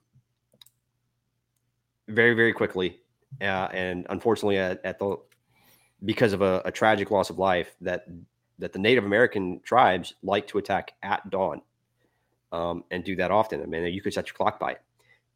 very, 2.07 2.33
very 2.33 2.53
quickly, 2.53 2.99
uh, 3.41 3.67
and 3.71 4.05
unfortunately, 4.09 4.57
at, 4.57 4.83
at 4.85 4.99
the 4.99 5.17
because 6.05 6.31
of 6.31 6.41
a, 6.41 6.61
a 6.65 6.71
tragic 6.71 7.11
loss 7.11 7.29
of 7.29 7.37
life, 7.37 7.75
that 7.81 8.05
that 8.59 8.73
the 8.73 8.79
Native 8.79 9.05
American 9.05 9.59
tribes 9.61 10.13
like 10.23 10.47
to 10.47 10.57
attack 10.57 10.93
at 11.03 11.29
dawn, 11.29 11.61
um, 12.51 12.83
and 12.91 13.03
do 13.03 13.15
that 13.17 13.31
often. 13.31 13.61
I 13.61 13.65
mean, 13.65 13.85
you 13.93 14.01
could 14.01 14.13
set 14.13 14.27
your 14.27 14.35
clock 14.35 14.59
by 14.59 14.71
it. 14.71 14.81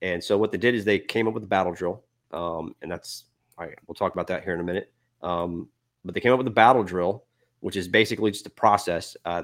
And 0.01 0.23
so 0.23 0.37
what 0.37 0.51
they 0.51 0.57
did 0.57 0.75
is 0.75 0.83
they 0.83 0.99
came 0.99 1.27
up 1.27 1.33
with 1.33 1.43
a 1.43 1.47
battle 1.47 1.73
drill, 1.73 2.03
um, 2.31 2.75
and 2.81 2.91
that's 2.91 3.25
all 3.57 3.65
right. 3.65 3.77
We'll 3.87 3.95
talk 3.95 4.13
about 4.13 4.27
that 4.27 4.43
here 4.43 4.53
in 4.53 4.59
a 4.59 4.63
minute. 4.63 4.91
Um, 5.21 5.69
but 6.03 6.13
they 6.13 6.19
came 6.19 6.33
up 6.33 6.37
with 6.37 6.47
a 6.47 6.51
battle 6.51 6.83
drill, 6.83 7.23
which 7.61 7.77
is 7.77 7.87
basically 7.87 8.31
just 8.31 8.45
a 8.45 8.49
process 8.49 9.15
uh, 9.23 9.43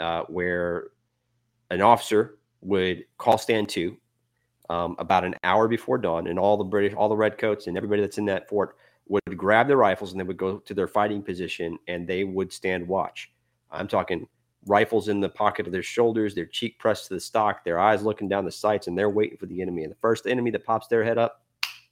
uh, 0.00 0.22
where 0.24 0.88
an 1.72 1.80
officer 1.80 2.38
would 2.60 3.04
call 3.18 3.38
stand 3.38 3.68
to 3.70 3.96
um, 4.70 4.94
about 4.98 5.24
an 5.24 5.34
hour 5.42 5.68
before 5.68 5.98
dawn, 5.98 6.26
and 6.26 6.38
all 6.38 6.56
the 6.56 6.64
British, 6.64 6.94
all 6.94 7.08
the 7.08 7.16
redcoats, 7.16 7.66
and 7.66 7.76
everybody 7.76 8.00
that's 8.00 8.18
in 8.18 8.24
that 8.26 8.48
fort 8.48 8.76
would 9.08 9.36
grab 9.36 9.66
their 9.66 9.76
rifles 9.76 10.12
and 10.12 10.20
they 10.20 10.24
would 10.24 10.36
go 10.36 10.58
to 10.58 10.74
their 10.74 10.86
fighting 10.86 11.22
position 11.22 11.76
and 11.88 12.06
they 12.06 12.24
would 12.24 12.52
stand 12.52 12.86
watch. 12.86 13.32
I'm 13.70 13.88
talking 13.88 14.26
rifles 14.66 15.08
in 15.08 15.20
the 15.20 15.28
pocket 15.28 15.66
of 15.66 15.72
their 15.72 15.82
shoulders, 15.82 16.34
their 16.34 16.46
cheek 16.46 16.78
pressed 16.78 17.08
to 17.08 17.14
the 17.14 17.20
stock, 17.20 17.64
their 17.64 17.80
eyes 17.80 18.02
looking 18.02 18.28
down 18.28 18.44
the 18.44 18.52
sights, 18.52 18.86
and 18.86 18.96
they're 18.96 19.10
waiting 19.10 19.36
for 19.36 19.46
the 19.46 19.60
enemy. 19.60 19.82
And 19.82 19.90
the 19.90 19.96
first 19.96 20.26
enemy 20.26 20.50
that 20.52 20.64
pops 20.64 20.86
their 20.86 21.02
head 21.02 21.18
up 21.18 21.42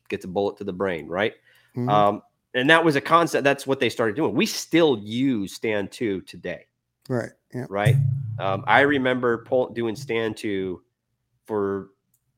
gets 0.08 0.24
a 0.24 0.28
bullet 0.28 0.56
to 0.58 0.64
the 0.64 0.72
brain, 0.72 1.06
right? 1.08 1.34
Mhm. 1.76 1.90
Um, 1.90 2.22
and 2.54 2.70
that 2.70 2.84
was 2.84 2.96
a 2.96 3.00
concept. 3.00 3.44
That's 3.44 3.66
what 3.66 3.80
they 3.80 3.88
started 3.88 4.16
doing. 4.16 4.34
We 4.34 4.46
still 4.46 4.98
use 4.98 5.52
stand 5.52 5.90
to 5.92 6.20
today, 6.22 6.66
right. 7.08 7.30
Yeah. 7.52 7.66
right? 7.68 7.96
Um, 8.38 8.64
I 8.66 8.80
remember 8.80 9.44
pull, 9.44 9.70
doing 9.70 9.96
stand 9.96 10.36
to 10.38 10.82
for 11.46 11.90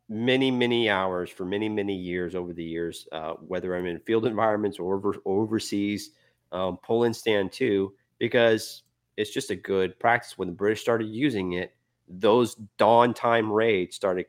many, 0.09 0.51
many 0.51 0.89
hours 0.89 1.31
for 1.31 1.45
many, 1.45 1.69
many 1.69 1.97
years 1.97 2.35
over 2.35 2.53
the 2.53 2.65
years, 2.65 3.07
uh, 3.13 3.35
whether 3.35 3.75
I'm 3.75 3.87
in 3.87 3.99
field 4.01 4.27
environments 4.27 4.79
or, 4.79 4.95
over, 4.95 5.17
overseas, 5.25 6.11
um, 6.51 6.79
stand 7.13 7.53
to 7.53 7.95
because 8.19 8.83
it's 9.17 9.31
just 9.31 9.51
a 9.51 9.57
good 9.57 9.99
practice. 9.99 10.37
When 10.37 10.49
the 10.49 10.55
British 10.55 10.81
started 10.81 11.09
using 11.09 11.53
it, 11.53 11.75
those 12.09 12.57
dawn 12.79 13.15
time 13.15 13.51
raids 13.51 13.97
started 13.97 14.27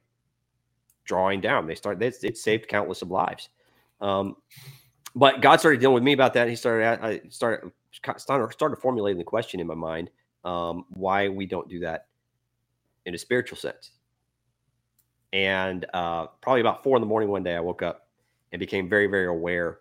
drawing 1.05 1.41
down. 1.41 1.67
They 1.67 1.75
started, 1.75 2.01
it, 2.01 2.23
it 2.23 2.37
saved 2.37 2.67
countless 2.67 3.01
of 3.01 3.11
lives. 3.11 3.49
Um, 3.99 4.37
but 5.15 5.41
God 5.41 5.59
started 5.59 5.79
dealing 5.79 5.95
with 5.95 6.03
me 6.03 6.13
about 6.13 6.33
that. 6.33 6.47
He 6.49 6.55
started, 6.55 7.03
I 7.03 7.21
started, 7.29 7.71
started, 8.17 8.53
started 8.53 8.77
formulating 8.77 9.17
the 9.17 9.23
question 9.23 9.59
in 9.59 9.67
my 9.67 9.75
mind 9.75 10.09
um, 10.43 10.85
why 10.89 11.29
we 11.29 11.45
don't 11.45 11.69
do 11.69 11.79
that 11.79 12.07
in 13.05 13.13
a 13.15 13.17
spiritual 13.17 13.57
sense. 13.57 13.91
And 15.31 15.85
uh, 15.93 16.27
probably 16.41 16.61
about 16.61 16.83
four 16.83 16.95
in 16.95 17.01
the 17.01 17.07
morning 17.07 17.29
one 17.29 17.43
day, 17.43 17.55
I 17.55 17.59
woke 17.59 17.81
up 17.81 18.07
and 18.51 18.59
became 18.59 18.87
very, 18.87 19.07
very 19.07 19.25
aware 19.25 19.79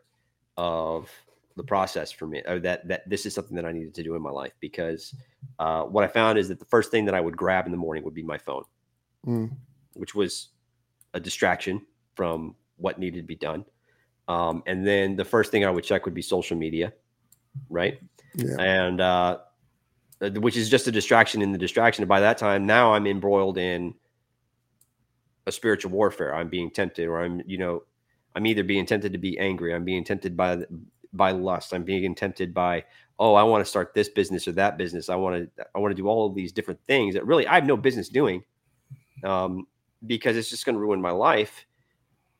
of 0.56 1.10
the 1.56 1.62
process 1.62 2.10
for 2.10 2.26
me. 2.26 2.42
that 2.46 2.88
that 2.88 3.08
this 3.08 3.26
is 3.26 3.34
something 3.34 3.54
that 3.56 3.66
I 3.66 3.72
needed 3.72 3.94
to 3.94 4.02
do 4.02 4.14
in 4.14 4.22
my 4.22 4.30
life 4.30 4.52
because 4.60 5.14
uh, 5.58 5.82
what 5.82 6.04
I 6.04 6.08
found 6.08 6.38
is 6.38 6.48
that 6.48 6.58
the 6.58 6.64
first 6.64 6.90
thing 6.90 7.04
that 7.04 7.14
I 7.14 7.20
would 7.20 7.36
grab 7.36 7.66
in 7.66 7.72
the 7.72 7.78
morning 7.78 8.02
would 8.04 8.14
be 8.14 8.22
my 8.22 8.38
phone, 8.38 8.64
Mm. 9.26 9.52
which 9.92 10.14
was 10.14 10.48
a 11.14 11.20
distraction 11.20 11.84
from 12.16 12.56
what 12.76 12.98
needed 12.98 13.18
to 13.18 13.26
be 13.26 13.36
done. 13.36 13.64
Um, 14.28 14.62
and 14.66 14.86
then 14.86 15.16
the 15.16 15.24
first 15.24 15.50
thing 15.50 15.64
I 15.64 15.70
would 15.70 15.84
check 15.84 16.04
would 16.06 16.14
be 16.14 16.22
social 16.22 16.56
media, 16.56 16.92
right? 17.68 18.00
Yeah. 18.34 18.56
and 18.58 19.00
uh, 19.00 19.38
which 20.30 20.56
is 20.56 20.68
just 20.68 20.86
a 20.86 20.92
distraction 20.92 21.42
in 21.42 21.52
the 21.52 21.58
distraction. 21.58 22.02
And 22.02 22.08
by 22.08 22.20
that 22.20 22.38
time, 22.38 22.66
now 22.66 22.94
I'm 22.94 23.06
embroiled 23.06 23.58
in 23.58 23.94
a 25.46 25.52
spiritual 25.52 25.90
warfare. 25.90 26.34
I'm 26.34 26.48
being 26.48 26.70
tempted, 26.70 27.08
or 27.08 27.20
I'm, 27.20 27.42
you 27.46 27.58
know, 27.58 27.82
I'm 28.34 28.46
either 28.46 28.62
being 28.62 28.86
tempted 28.86 29.12
to 29.12 29.18
be 29.18 29.38
angry. 29.38 29.74
I'm 29.74 29.84
being 29.84 30.04
tempted 30.04 30.36
by 30.36 30.64
by 31.12 31.32
lust. 31.32 31.74
I'm 31.74 31.82
being 31.84 32.14
tempted 32.14 32.54
by, 32.54 32.84
oh, 33.18 33.34
I 33.34 33.42
want 33.42 33.62
to 33.62 33.68
start 33.68 33.92
this 33.92 34.08
business 34.08 34.48
or 34.48 34.52
that 34.52 34.78
business. 34.78 35.08
I 35.08 35.16
want 35.16 35.50
to 35.56 35.66
I 35.74 35.78
want 35.78 35.92
to 35.92 36.00
do 36.00 36.08
all 36.08 36.26
of 36.26 36.34
these 36.34 36.52
different 36.52 36.80
things 36.86 37.14
that 37.14 37.26
really 37.26 37.46
I 37.46 37.54
have 37.56 37.66
no 37.66 37.76
business 37.76 38.08
doing, 38.08 38.44
um, 39.24 39.66
because 40.06 40.36
it's 40.36 40.50
just 40.50 40.64
going 40.64 40.76
to 40.76 40.80
ruin 40.80 41.00
my 41.00 41.10
life. 41.10 41.66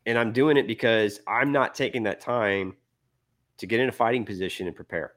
And 0.07 0.19
I'm 0.19 0.33
doing 0.33 0.57
it 0.57 0.67
because 0.67 1.21
I'm 1.29 1.53
not 1.53 1.75
taking 1.75 2.05
that 2.05 2.21
time 2.21 2.77
to 3.59 3.67
get 3.67 3.79
in 3.79 3.89
a 3.89 3.93
fighting 3.93 4.25
position 4.25 4.67
and 4.67 4.75
prepare. 4.75 5.13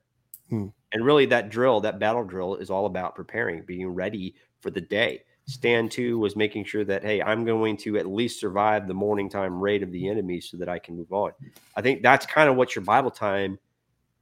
Hmm. 0.49 0.67
And 0.93 1.05
really, 1.05 1.25
that 1.27 1.49
drill, 1.49 1.81
that 1.81 1.99
battle 1.99 2.23
drill, 2.23 2.55
is 2.55 2.69
all 2.69 2.85
about 2.85 3.15
preparing, 3.15 3.63
being 3.63 3.87
ready 3.87 4.35
for 4.61 4.69
the 4.69 4.81
day. 4.81 5.23
Stand 5.47 5.91
to 5.91 6.17
was 6.17 6.35
making 6.35 6.65
sure 6.65 6.83
that, 6.85 7.03
hey, 7.03 7.21
I'm 7.21 7.45
going 7.45 7.77
to 7.77 7.97
at 7.97 8.07
least 8.07 8.39
survive 8.39 8.87
the 8.87 8.93
morning 8.93 9.29
time 9.29 9.59
raid 9.61 9.83
of 9.83 9.91
the 9.91 10.07
enemy 10.07 10.41
so 10.41 10.57
that 10.57 10.69
I 10.69 10.79
can 10.79 10.95
move 10.97 11.11
on. 11.11 11.31
I 11.75 11.81
think 11.81 12.01
that's 12.01 12.25
kind 12.25 12.49
of 12.49 12.55
what 12.55 12.75
your 12.75 12.83
Bible 12.83 13.11
time 13.11 13.59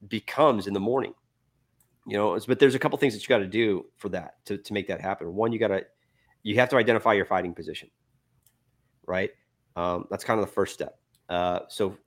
becomes 0.10 0.68
in 0.68 0.74
the 0.74 0.80
morning. 0.80 1.14
You 2.06 2.18
know, 2.18 2.38
but 2.46 2.60
there's 2.60 2.76
a 2.76 2.80
couple 2.80 2.98
things 2.98 3.14
that 3.14 3.22
you 3.22 3.30
got 3.30 3.38
to 3.38 3.48
do 3.48 3.86
for 3.96 4.10
that 4.10 4.44
to, 4.46 4.58
to 4.58 4.74
make 4.74 4.88
that 4.90 5.00
happen. 5.00 5.34
One, 5.34 5.54
you 5.54 5.60
got 5.60 5.70
to, 5.70 5.86
you 6.42 6.56
have 6.56 6.68
to 6.70 6.76
identify 6.76 7.14
your 7.14 7.26
fighting 7.26 7.54
position, 7.54 7.90
right? 9.08 9.32
Um, 9.78 10.08
that's 10.10 10.26
kind 10.26 10.38
of 10.40 10.46
the 10.46 10.52
first 10.52 10.74
step. 10.74 11.00
Uh, 11.30 11.60
so 11.70 11.98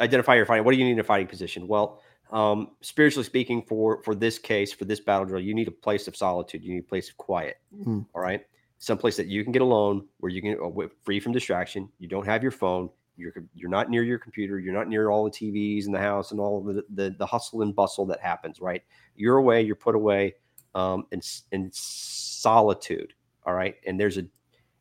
identify 0.00 0.36
your 0.36 0.46
fighting. 0.46 0.64
What 0.64 0.70
do 0.70 0.78
you 0.78 0.84
need 0.84 0.92
in 0.92 1.00
a 1.00 1.04
fighting 1.04 1.26
position? 1.26 1.66
Well, 1.66 2.00
um, 2.32 2.72
spiritually 2.80 3.24
speaking, 3.24 3.62
for 3.62 4.02
for 4.02 4.14
this 4.14 4.38
case, 4.38 4.72
for 4.72 4.84
this 4.84 5.00
battle 5.00 5.26
drill, 5.26 5.40
you 5.40 5.54
need 5.54 5.68
a 5.68 5.72
place 5.72 6.08
of 6.08 6.16
solitude. 6.16 6.62
You 6.62 6.74
need 6.74 6.80
a 6.80 6.88
place 6.88 7.08
of 7.08 7.16
quiet. 7.16 7.58
Mm. 7.76 8.06
All 8.14 8.22
right, 8.22 8.44
someplace 8.78 9.16
that 9.16 9.26
you 9.26 9.42
can 9.42 9.52
get 9.52 9.62
alone, 9.62 10.06
where 10.18 10.30
you 10.30 10.40
can 10.40 10.58
uh, 10.62 10.88
free 11.02 11.20
from 11.20 11.32
distraction. 11.32 11.88
You 11.98 12.08
don't 12.08 12.26
have 12.26 12.42
your 12.42 12.52
phone. 12.52 12.90
You're 13.16 13.32
you're 13.54 13.70
not 13.70 13.90
near 13.90 14.02
your 14.02 14.18
computer. 14.18 14.58
You're 14.58 14.74
not 14.74 14.88
near 14.88 15.10
all 15.10 15.24
the 15.24 15.30
TVs 15.30 15.86
in 15.86 15.92
the 15.92 15.98
house 15.98 16.30
and 16.30 16.40
all 16.40 16.58
of 16.58 16.74
the 16.74 16.84
the, 16.90 17.16
the 17.18 17.26
hustle 17.26 17.62
and 17.62 17.74
bustle 17.74 18.06
that 18.06 18.20
happens. 18.20 18.60
Right, 18.60 18.82
you're 19.16 19.36
away. 19.36 19.62
You're 19.62 19.76
put 19.76 19.94
away 19.94 20.34
um, 20.74 21.06
in 21.10 21.20
in 21.52 21.70
solitude. 21.72 23.12
All 23.44 23.54
right, 23.54 23.76
and 23.86 23.98
there's 23.98 24.18
a 24.18 24.24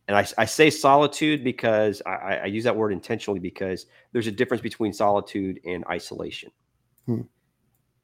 and 0.07 0.17
I, 0.17 0.25
I 0.37 0.45
say 0.45 0.69
solitude 0.69 1.43
because 1.43 2.01
I, 2.05 2.09
I 2.09 2.33
I 2.35 2.45
use 2.45 2.63
that 2.63 2.75
word 2.75 2.93
intentionally 2.93 3.39
because 3.39 3.87
there's 4.11 4.27
a 4.27 4.31
difference 4.31 4.61
between 4.61 4.93
solitude 4.93 5.59
and 5.65 5.83
isolation. 5.89 6.51
Hmm. 7.05 7.21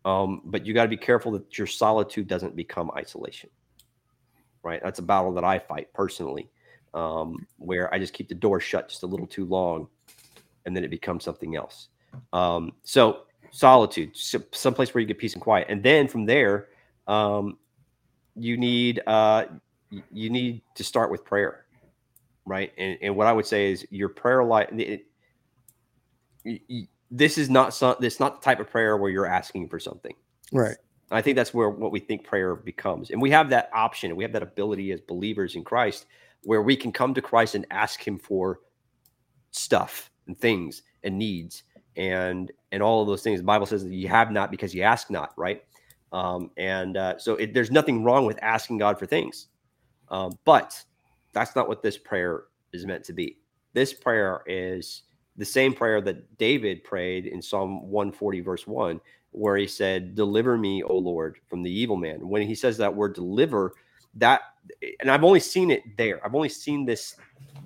Um, 0.05 0.43
but 0.45 0.65
you 0.65 0.73
got 0.75 0.83
to 0.83 0.89
be 0.89 0.97
careful 0.97 1.33
that 1.33 1.57
your 1.57 1.67
solitude 1.67 2.27
doesn't 2.29 2.55
become 2.55 2.91
isolation. 2.97 3.51
Right, 4.63 4.81
that's 4.83 4.99
a 4.99 5.03
battle 5.03 5.33
that 5.35 5.45
I 5.45 5.59
fight 5.59 5.93
personally, 5.93 6.49
um, 6.93 7.47
where 7.57 7.93
I 7.93 7.99
just 7.99 8.13
keep 8.13 8.29
the 8.29 8.35
door 8.35 8.59
shut 8.61 8.89
just 8.89 9.03
a 9.03 9.07
little 9.07 9.27
too 9.27 9.45
long, 9.45 9.87
and 10.65 10.75
then 10.75 10.83
it 10.83 10.89
becomes 10.91 11.23
something 11.23 11.55
else. 11.55 11.89
Um, 12.33 12.73
so 12.83 13.23
solitude, 13.51 14.17
some 14.17 14.45
someplace 14.53 14.93
where 14.93 15.01
you 15.01 15.07
get 15.07 15.19
peace 15.19 15.33
and 15.33 15.41
quiet, 15.43 15.67
and 15.69 15.83
then 15.83 16.07
from 16.07 16.25
there, 16.25 16.69
um, 17.07 17.59
you 18.35 18.57
need 18.57 19.01
uh, 19.07 19.45
you 20.11 20.29
need 20.31 20.63
to 20.75 20.83
start 20.83 21.11
with 21.11 21.25
prayer 21.25 21.61
right? 22.45 22.73
And 22.77 22.99
and 23.01 23.17
what 23.17 23.27
I 23.27 23.33
would 23.33 23.47
say 23.47 23.71
is 23.71 23.85
your 23.91 24.09
prayer 24.09 24.43
life. 24.43 24.69
It, 24.73 25.07
y- 26.45 26.61
this 27.11 27.37
is 27.37 27.49
not 27.49 27.73
some. 27.73 27.95
This 27.99 28.19
not 28.19 28.41
the 28.41 28.45
type 28.45 28.59
of 28.59 28.69
prayer 28.69 28.97
where 28.97 29.11
you're 29.11 29.25
asking 29.25 29.69
for 29.69 29.79
something. 29.79 30.15
Right. 30.51 30.77
I 31.11 31.21
think 31.21 31.35
that's 31.35 31.53
where 31.53 31.69
what 31.69 31.91
we 31.91 31.99
think 31.99 32.23
prayer 32.23 32.55
becomes, 32.55 33.11
and 33.11 33.21
we 33.21 33.29
have 33.31 33.49
that 33.49 33.69
option. 33.73 34.15
We 34.15 34.23
have 34.23 34.33
that 34.33 34.43
ability 34.43 34.91
as 34.91 35.01
believers 35.01 35.55
in 35.55 35.63
Christ, 35.63 36.05
where 36.43 36.61
we 36.61 36.75
can 36.75 36.91
come 36.91 37.13
to 37.13 37.21
Christ 37.21 37.55
and 37.55 37.65
ask 37.69 38.05
Him 38.05 38.17
for 38.17 38.59
stuff 39.51 40.11
and 40.27 40.37
things 40.37 40.81
and 41.03 41.17
needs 41.17 41.63
and 41.95 42.51
and 42.71 42.81
all 42.81 43.01
of 43.01 43.07
those 43.07 43.21
things. 43.21 43.39
The 43.39 43.45
Bible 43.45 43.65
says 43.65 43.83
that 43.83 43.93
you 43.93 44.07
have 44.07 44.31
not 44.31 44.51
because 44.51 44.73
you 44.73 44.81
ask 44.81 45.09
not, 45.09 45.31
right? 45.37 45.63
Um, 46.11 46.51
and 46.57 46.97
uh, 46.97 47.17
so 47.17 47.35
it, 47.35 47.53
there's 47.53 47.71
nothing 47.71 48.03
wrong 48.03 48.25
with 48.25 48.41
asking 48.41 48.79
God 48.79 48.97
for 48.97 49.05
things, 49.05 49.47
um, 50.09 50.31
but 50.43 50.81
that's 51.33 51.55
not 51.55 51.67
what 51.67 51.83
this 51.83 51.97
prayer 51.97 52.45
is 52.73 52.85
meant 52.85 53.03
to 53.05 53.13
be. 53.13 53.37
This 53.73 53.93
prayer 53.93 54.41
is 54.47 55.03
the 55.37 55.45
same 55.45 55.73
prayer 55.73 56.01
that 56.01 56.37
David 56.37 56.83
prayed 56.83 57.25
in 57.25 57.41
Psalm 57.41 57.89
140, 57.89 58.41
verse 58.41 58.67
1, 58.67 58.99
where 59.31 59.57
he 59.57 59.67
said, 59.67 60.15
Deliver 60.15 60.57
me, 60.57 60.83
O 60.83 60.97
Lord, 60.97 61.37
from 61.49 61.63
the 61.63 61.71
evil 61.71 61.97
man. 61.97 62.27
When 62.27 62.41
he 62.41 62.55
says 62.55 62.77
that 62.77 62.95
word 62.95 63.13
deliver, 63.15 63.73
that 64.15 64.41
and 64.99 65.11
I've 65.11 65.23
only 65.23 65.39
seen 65.41 65.71
it 65.71 65.97
there. 65.97 66.25
I've 66.25 66.35
only 66.35 66.49
seen 66.49 66.85
this 66.85 67.15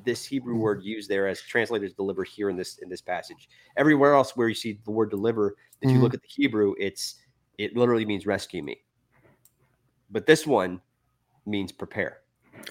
this 0.05 0.25
Hebrew 0.25 0.55
word 0.55 0.83
used 0.83 1.09
there 1.09 1.27
as 1.27 1.41
translators 1.41 1.93
deliver 1.93 2.23
here 2.23 2.49
in 2.49 2.57
this 2.57 2.77
in 2.79 2.89
this 2.89 3.01
passage. 3.01 3.49
Everywhere 3.77 4.13
else 4.15 4.35
where 4.35 4.49
you 4.49 4.55
see 4.55 4.79
the 4.85 4.91
word 4.91 5.09
deliver, 5.11 5.55
if 5.81 5.93
you 5.93 5.99
Mhm. 5.99 6.01
look 6.01 6.13
at 6.13 6.21
the 6.21 6.27
Hebrew, 6.27 6.73
it's 6.79 7.15
it 7.57 7.75
literally 7.75 8.05
means 8.05 8.25
rescue 8.25 8.63
me. 8.63 8.81
But 10.09 10.25
this 10.25 10.47
one 10.47 10.81
means 11.45 11.71
prepare. 11.71 12.21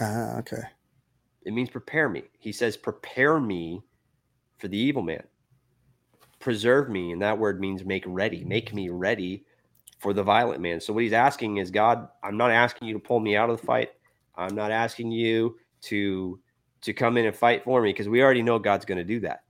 Ah, 0.01 0.39
okay. 0.39 0.63
It 1.45 1.53
means 1.53 1.71
prepare 1.71 2.09
me. 2.09 2.25
He 2.39 2.53
says, 2.53 2.77
prepare 2.77 3.41
me 3.41 3.83
for 4.59 4.69
the 4.69 4.79
evil 4.79 5.03
man. 5.03 5.23
Preserve 6.41 6.89
me. 6.89 7.13
And 7.13 7.23
that 7.23 7.39
word 7.39 7.61
means 7.61 7.85
make 7.85 8.05
ready, 8.07 8.45
make 8.45 8.75
me 8.75 8.89
ready 8.89 9.45
for 9.99 10.13
the 10.13 10.23
violent 10.23 10.61
man. 10.61 10.81
So 10.81 10.93
what 10.93 11.03
he's 11.03 11.13
asking 11.13 11.57
is, 11.57 11.71
God, 11.71 12.09
I'm 12.23 12.37
not 12.37 12.51
asking 12.51 12.89
you 12.89 12.95
to 12.95 13.01
pull 13.01 13.21
me 13.21 13.37
out 13.37 13.51
of 13.51 13.61
the 13.61 13.67
fight. 13.67 13.91
I'm 14.37 14.55
not 14.55 14.71
asking 14.71 15.11
you 15.11 15.57
to 15.83 16.39
to 16.81 16.93
come 16.93 17.17
in 17.17 17.27
and 17.27 17.35
fight 17.35 17.65
for 17.65 17.83
me 17.83 17.91
because 17.91 18.09
we 18.09 18.23
already 18.23 18.43
know 18.43 18.57
God's 18.59 18.85
going 18.85 18.99
to 18.99 19.05
do 19.05 19.19
that. 19.21 19.43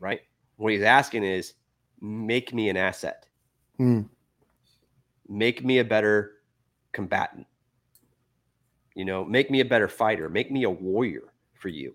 Right? 0.00 0.20
What 0.56 0.72
he's 0.72 0.82
asking 0.82 1.24
is 1.24 1.54
make 2.00 2.54
me 2.54 2.70
an 2.70 2.76
asset. 2.76 3.26
Mm. 3.78 4.08
Make 5.28 5.62
me 5.62 5.78
a 5.78 5.84
better 5.84 6.32
combatant. 6.92 7.46
You 8.94 9.04
know, 9.04 9.24
make 9.24 9.50
me 9.50 9.60
a 9.60 9.64
better 9.64 9.88
fighter, 9.88 10.28
make 10.30 10.50
me 10.50 10.62
a 10.62 10.70
warrior 10.70 11.34
for 11.54 11.68
you. 11.68 11.94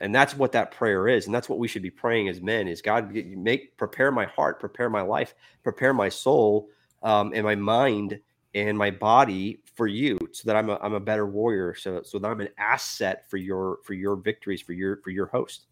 And 0.00 0.14
that's 0.14 0.36
what 0.36 0.52
that 0.52 0.70
prayer 0.70 1.08
is. 1.08 1.26
And 1.26 1.34
that's 1.34 1.48
what 1.48 1.58
we 1.58 1.68
should 1.68 1.82
be 1.82 1.90
praying 1.90 2.28
as 2.28 2.40
men 2.40 2.68
is 2.68 2.80
God 2.80 3.12
make 3.12 3.76
prepare 3.76 4.12
my 4.12 4.26
heart, 4.26 4.60
prepare 4.60 4.88
my 4.88 5.02
life, 5.02 5.34
prepare 5.62 5.92
my 5.92 6.08
soul 6.08 6.68
um, 7.02 7.32
and 7.34 7.44
my 7.44 7.56
mind 7.56 8.20
and 8.54 8.78
my 8.78 8.90
body 8.90 9.60
for 9.74 9.86
you 9.86 10.18
so 10.32 10.42
that 10.46 10.56
I'm 10.56 10.70
a, 10.70 10.78
I'm 10.80 10.94
a 10.94 11.00
better 11.00 11.26
warrior. 11.26 11.74
So, 11.74 12.02
so 12.02 12.18
that 12.18 12.28
I'm 12.28 12.40
an 12.40 12.48
asset 12.58 13.28
for 13.28 13.36
your, 13.36 13.78
for 13.82 13.94
your 13.94 14.16
victories, 14.16 14.62
for 14.62 14.72
your, 14.72 14.98
for 15.02 15.10
your 15.10 15.26
host. 15.26 15.66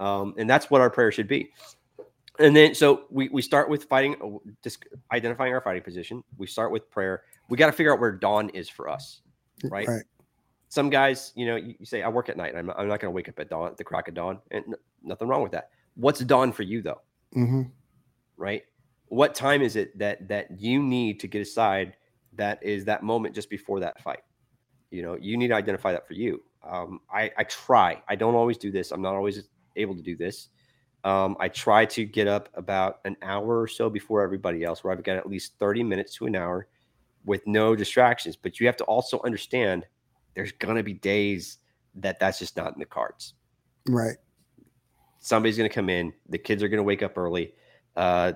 Um, 0.00 0.34
and 0.36 0.48
that's 0.48 0.70
what 0.70 0.80
our 0.80 0.90
prayer 0.90 1.10
should 1.10 1.28
be. 1.28 1.50
And 2.38 2.56
then, 2.56 2.74
so 2.74 3.04
we, 3.10 3.28
we 3.28 3.42
start 3.42 3.68
with 3.68 3.84
fighting, 3.84 4.16
uh, 4.22 4.50
just 4.62 4.84
identifying 5.12 5.52
our 5.52 5.60
fighting 5.60 5.82
position. 5.82 6.24
We 6.36 6.46
start 6.46 6.72
with 6.72 6.90
prayer. 6.90 7.22
We 7.48 7.56
got 7.56 7.66
to 7.66 7.72
figure 7.72 7.92
out 7.92 8.00
where 8.00 8.12
dawn 8.12 8.50
is 8.50 8.68
for 8.68 8.88
us 8.88 9.22
right? 9.70 9.88
Right. 9.88 10.02
Some 10.72 10.88
guys, 10.88 11.34
you 11.36 11.44
know, 11.44 11.56
you, 11.56 11.74
you 11.78 11.84
say, 11.84 12.00
I 12.00 12.08
work 12.08 12.30
at 12.30 12.38
night. 12.38 12.56
I'm, 12.56 12.70
I'm 12.70 12.88
not 12.88 12.98
going 12.98 13.10
to 13.12 13.14
wake 13.14 13.28
up 13.28 13.38
at 13.38 13.50
dawn, 13.50 13.68
at 13.68 13.76
the 13.76 13.84
crack 13.84 14.08
of 14.08 14.14
dawn. 14.14 14.38
And 14.52 14.64
n- 14.68 14.74
nothing 15.02 15.28
wrong 15.28 15.42
with 15.42 15.52
that. 15.52 15.68
What's 15.96 16.20
dawn 16.20 16.50
for 16.50 16.62
you, 16.62 16.80
though? 16.80 17.02
hmm 17.34 17.64
Right? 18.38 18.62
What 19.08 19.34
time 19.34 19.60
is 19.60 19.76
it 19.76 19.98
that 19.98 20.26
that 20.28 20.58
you 20.58 20.82
need 20.82 21.20
to 21.20 21.26
get 21.26 21.42
aside 21.42 21.92
that 22.36 22.58
is 22.62 22.86
that 22.86 23.02
moment 23.02 23.34
just 23.34 23.50
before 23.50 23.80
that 23.80 24.00
fight? 24.00 24.20
You 24.90 25.02
know, 25.02 25.18
you 25.20 25.36
need 25.36 25.48
to 25.48 25.54
identify 25.54 25.92
that 25.92 26.08
for 26.08 26.14
you. 26.14 26.42
Um, 26.66 27.00
I, 27.12 27.30
I 27.36 27.44
try. 27.44 28.02
I 28.08 28.16
don't 28.16 28.34
always 28.34 28.56
do 28.56 28.70
this. 28.70 28.92
I'm 28.92 29.02
not 29.02 29.14
always 29.14 29.46
able 29.76 29.94
to 29.94 30.00
do 30.02 30.16
this. 30.16 30.48
Um, 31.04 31.36
I 31.38 31.48
try 31.48 31.84
to 31.84 32.06
get 32.06 32.28
up 32.28 32.48
about 32.54 33.00
an 33.04 33.18
hour 33.20 33.60
or 33.60 33.68
so 33.68 33.90
before 33.90 34.22
everybody 34.22 34.64
else, 34.64 34.82
where 34.82 34.94
I've 34.94 35.04
got 35.04 35.18
at 35.18 35.28
least 35.28 35.52
30 35.58 35.82
minutes 35.82 36.14
to 36.14 36.24
an 36.24 36.34
hour 36.34 36.66
with 37.26 37.46
no 37.46 37.76
distractions. 37.76 38.36
But 38.36 38.58
you 38.58 38.64
have 38.64 38.78
to 38.78 38.84
also 38.84 39.20
understand 39.22 39.84
there's 40.34 40.52
going 40.52 40.76
to 40.76 40.82
be 40.82 40.94
days 40.94 41.58
that 41.96 42.18
that's 42.18 42.38
just 42.38 42.56
not 42.56 42.72
in 42.72 42.78
the 42.78 42.86
cards. 42.86 43.34
Right. 43.88 44.16
Somebody's 45.20 45.56
going 45.56 45.68
to 45.68 45.74
come 45.74 45.88
in. 45.88 46.12
The 46.28 46.38
kids 46.38 46.62
are 46.62 46.68
going 46.68 46.78
to 46.78 46.84
wake 46.84 47.02
up 47.02 47.16
early. 47.16 47.54
Uh, 47.96 48.32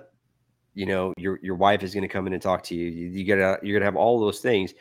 you 0.74 0.86
know, 0.86 1.14
your 1.16 1.40
your 1.42 1.54
wife 1.54 1.82
is 1.82 1.94
going 1.94 2.02
to 2.02 2.08
come 2.08 2.26
in 2.26 2.34
and 2.34 2.42
talk 2.42 2.62
to 2.64 2.74
you. 2.74 2.86
You, 2.86 3.08
you 3.08 3.24
gotta 3.24 3.58
you're 3.62 3.78
gonna 3.78 3.86
have 3.86 3.96
all 3.96 4.20
those 4.20 4.40
things, 4.40 4.74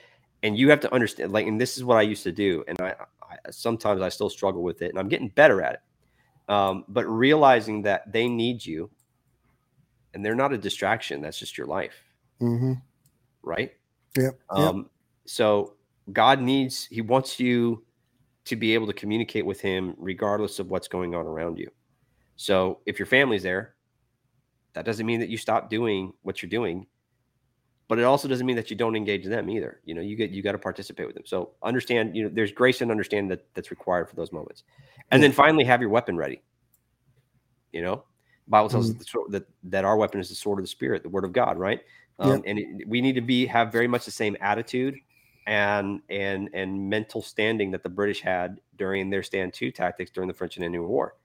and 0.44 0.58
you 0.58 0.70
have 0.70 0.82
to 0.82 0.94
understand. 0.94 1.32
Like, 1.32 1.48
and 1.48 1.60
this 1.60 1.78
is 1.78 1.86
what 1.86 1.98
I 1.98 2.02
used 2.02 2.24
to 2.24 2.34
do, 2.34 2.66
and 2.68 2.80
I, 2.82 2.96
I 3.24 3.38
sometimes 3.50 4.02
I 4.02 4.10
still 4.10 4.30
struggle 4.30 4.62
with 4.62 4.82
it, 4.82 4.90
and 4.90 5.00
I'm 5.00 5.08
getting 5.08 5.30
better 5.30 5.62
at 5.62 5.76
it. 5.76 6.52
Um, 6.52 6.84
but 6.90 7.06
realizing 7.06 7.84
that 7.84 8.12
they 8.12 8.28
need 8.28 8.66
you, 8.66 8.92
and 10.14 10.24
they're 10.24 10.36
not 10.36 10.52
a 10.52 10.58
distraction. 10.58 11.22
That's 11.22 11.40
just 11.40 11.58
your 11.58 11.68
life 11.68 11.96
hmm 12.40 12.74
right? 13.46 13.72
Yep. 14.18 14.40
Yep. 14.58 14.58
Um, 14.58 14.90
so 15.26 15.76
God 16.12 16.42
needs, 16.42 16.86
He 16.86 17.02
wants 17.02 17.40
you 17.40 17.84
to 18.46 18.56
be 18.56 18.74
able 18.74 18.88
to 18.88 18.94
communicate 18.94 19.46
with 19.46 19.62
Him 19.62 19.96
regardless 19.98 20.60
of 20.60 20.70
what's 20.70 20.88
going 20.88 21.16
on 21.16 21.26
around 21.26 21.58
you. 21.58 21.70
So 22.36 22.80
if 22.86 23.00
your 23.00 23.06
family's 23.06 23.44
there, 23.44 23.76
that 24.74 24.86
doesn't 24.86 25.06
mean 25.06 25.20
that 25.22 25.30
you 25.30 25.38
stop 25.38 25.70
doing 25.70 26.14
what 26.22 26.42
you're 26.42 26.50
doing, 26.50 26.86
but 27.88 27.98
it 27.98 28.04
also 28.04 28.28
doesn't 28.28 28.46
mean 28.46 28.56
that 28.58 28.70
you 28.70 28.76
don't 28.76 28.96
engage 28.96 29.26
them 29.26 29.50
either. 29.50 29.80
You 29.86 29.96
know, 29.96 30.02
you 30.02 30.16
get 30.16 30.32
you 30.32 30.42
got 30.42 30.52
to 30.52 30.58
participate 30.58 31.08
with 31.08 31.16
them. 31.16 31.26
So 31.26 31.52
understand, 31.64 32.16
you 32.16 32.24
know, 32.24 32.30
there's 32.32 32.52
grace 32.52 32.82
and 32.82 32.92
understand 32.92 33.32
that 33.32 33.46
that's 33.54 33.72
required 33.72 34.10
for 34.10 34.16
those 34.16 34.32
moments, 34.32 34.64
and 35.12 35.24
then 35.24 35.32
finally 35.32 35.64
have 35.64 35.82
your 35.82 35.90
weapon 35.90 36.18
ready. 36.18 36.42
You 37.72 37.84
know, 37.84 38.04
Bible 38.48 38.70
tells 38.70 38.90
us 38.90 38.96
the 38.96 39.24
that 39.30 39.48
that 39.64 39.86
our 39.86 39.98
weapon 39.98 40.20
is 40.20 40.30
the 40.30 40.36
sword 40.36 40.60
of 40.60 40.64
the 40.64 40.70
spirit, 40.70 41.04
the 41.04 41.10
word 41.10 41.24
of 41.24 41.32
God, 41.32 41.58
right? 41.58 41.82
Um, 42.20 42.32
Yep. 42.32 42.42
And 42.46 42.60
it, 42.60 42.88
we 42.88 43.02
need 43.02 43.14
to 43.14 43.22
be 43.22 43.46
have 43.46 43.72
very 43.72 43.88
much 43.88 44.06
the 44.06 44.12
same 44.12 44.36
attitude 44.42 44.96
and 45.46 46.02
and 46.10 46.50
and 46.54 46.90
mental 46.90 47.22
standing 47.22 47.72
that 47.72 47.84
the 47.84 47.90
British 47.90 48.22
had 48.22 48.60
during 48.78 49.10
their 49.10 49.24
stand 49.24 49.54
to 49.54 49.72
tactics 49.72 50.12
during 50.12 50.28
the 50.28 50.34
French 50.34 50.56
and 50.56 50.66
Indian 50.66 50.88
War. 50.88 51.16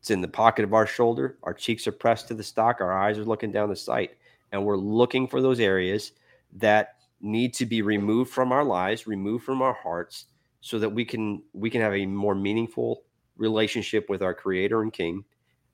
It's 0.00 0.10
in 0.10 0.20
the 0.20 0.28
pocket 0.28 0.64
of 0.64 0.72
our 0.72 0.86
shoulder. 0.86 1.38
Our 1.42 1.52
cheeks 1.52 1.86
are 1.86 1.92
pressed 1.92 2.28
to 2.28 2.34
the 2.34 2.42
stock. 2.42 2.80
Our 2.80 2.96
eyes 2.96 3.18
are 3.18 3.24
looking 3.24 3.52
down 3.52 3.68
the 3.68 3.76
sight. 3.76 4.12
And 4.52 4.64
we're 4.64 4.78
looking 4.78 5.28
for 5.28 5.42
those 5.42 5.60
areas 5.60 6.12
that 6.54 6.96
need 7.20 7.52
to 7.54 7.66
be 7.66 7.82
removed 7.82 8.30
from 8.30 8.50
our 8.50 8.64
lives, 8.64 9.06
removed 9.06 9.44
from 9.44 9.60
our 9.60 9.74
hearts, 9.74 10.26
so 10.60 10.78
that 10.78 10.88
we 10.88 11.04
can 11.04 11.42
we 11.52 11.70
can 11.70 11.80
have 11.80 11.94
a 11.94 12.06
more 12.06 12.34
meaningful 12.34 13.02
relationship 13.36 14.08
with 14.08 14.22
our 14.22 14.34
creator 14.34 14.82
and 14.82 14.92
king 14.92 15.24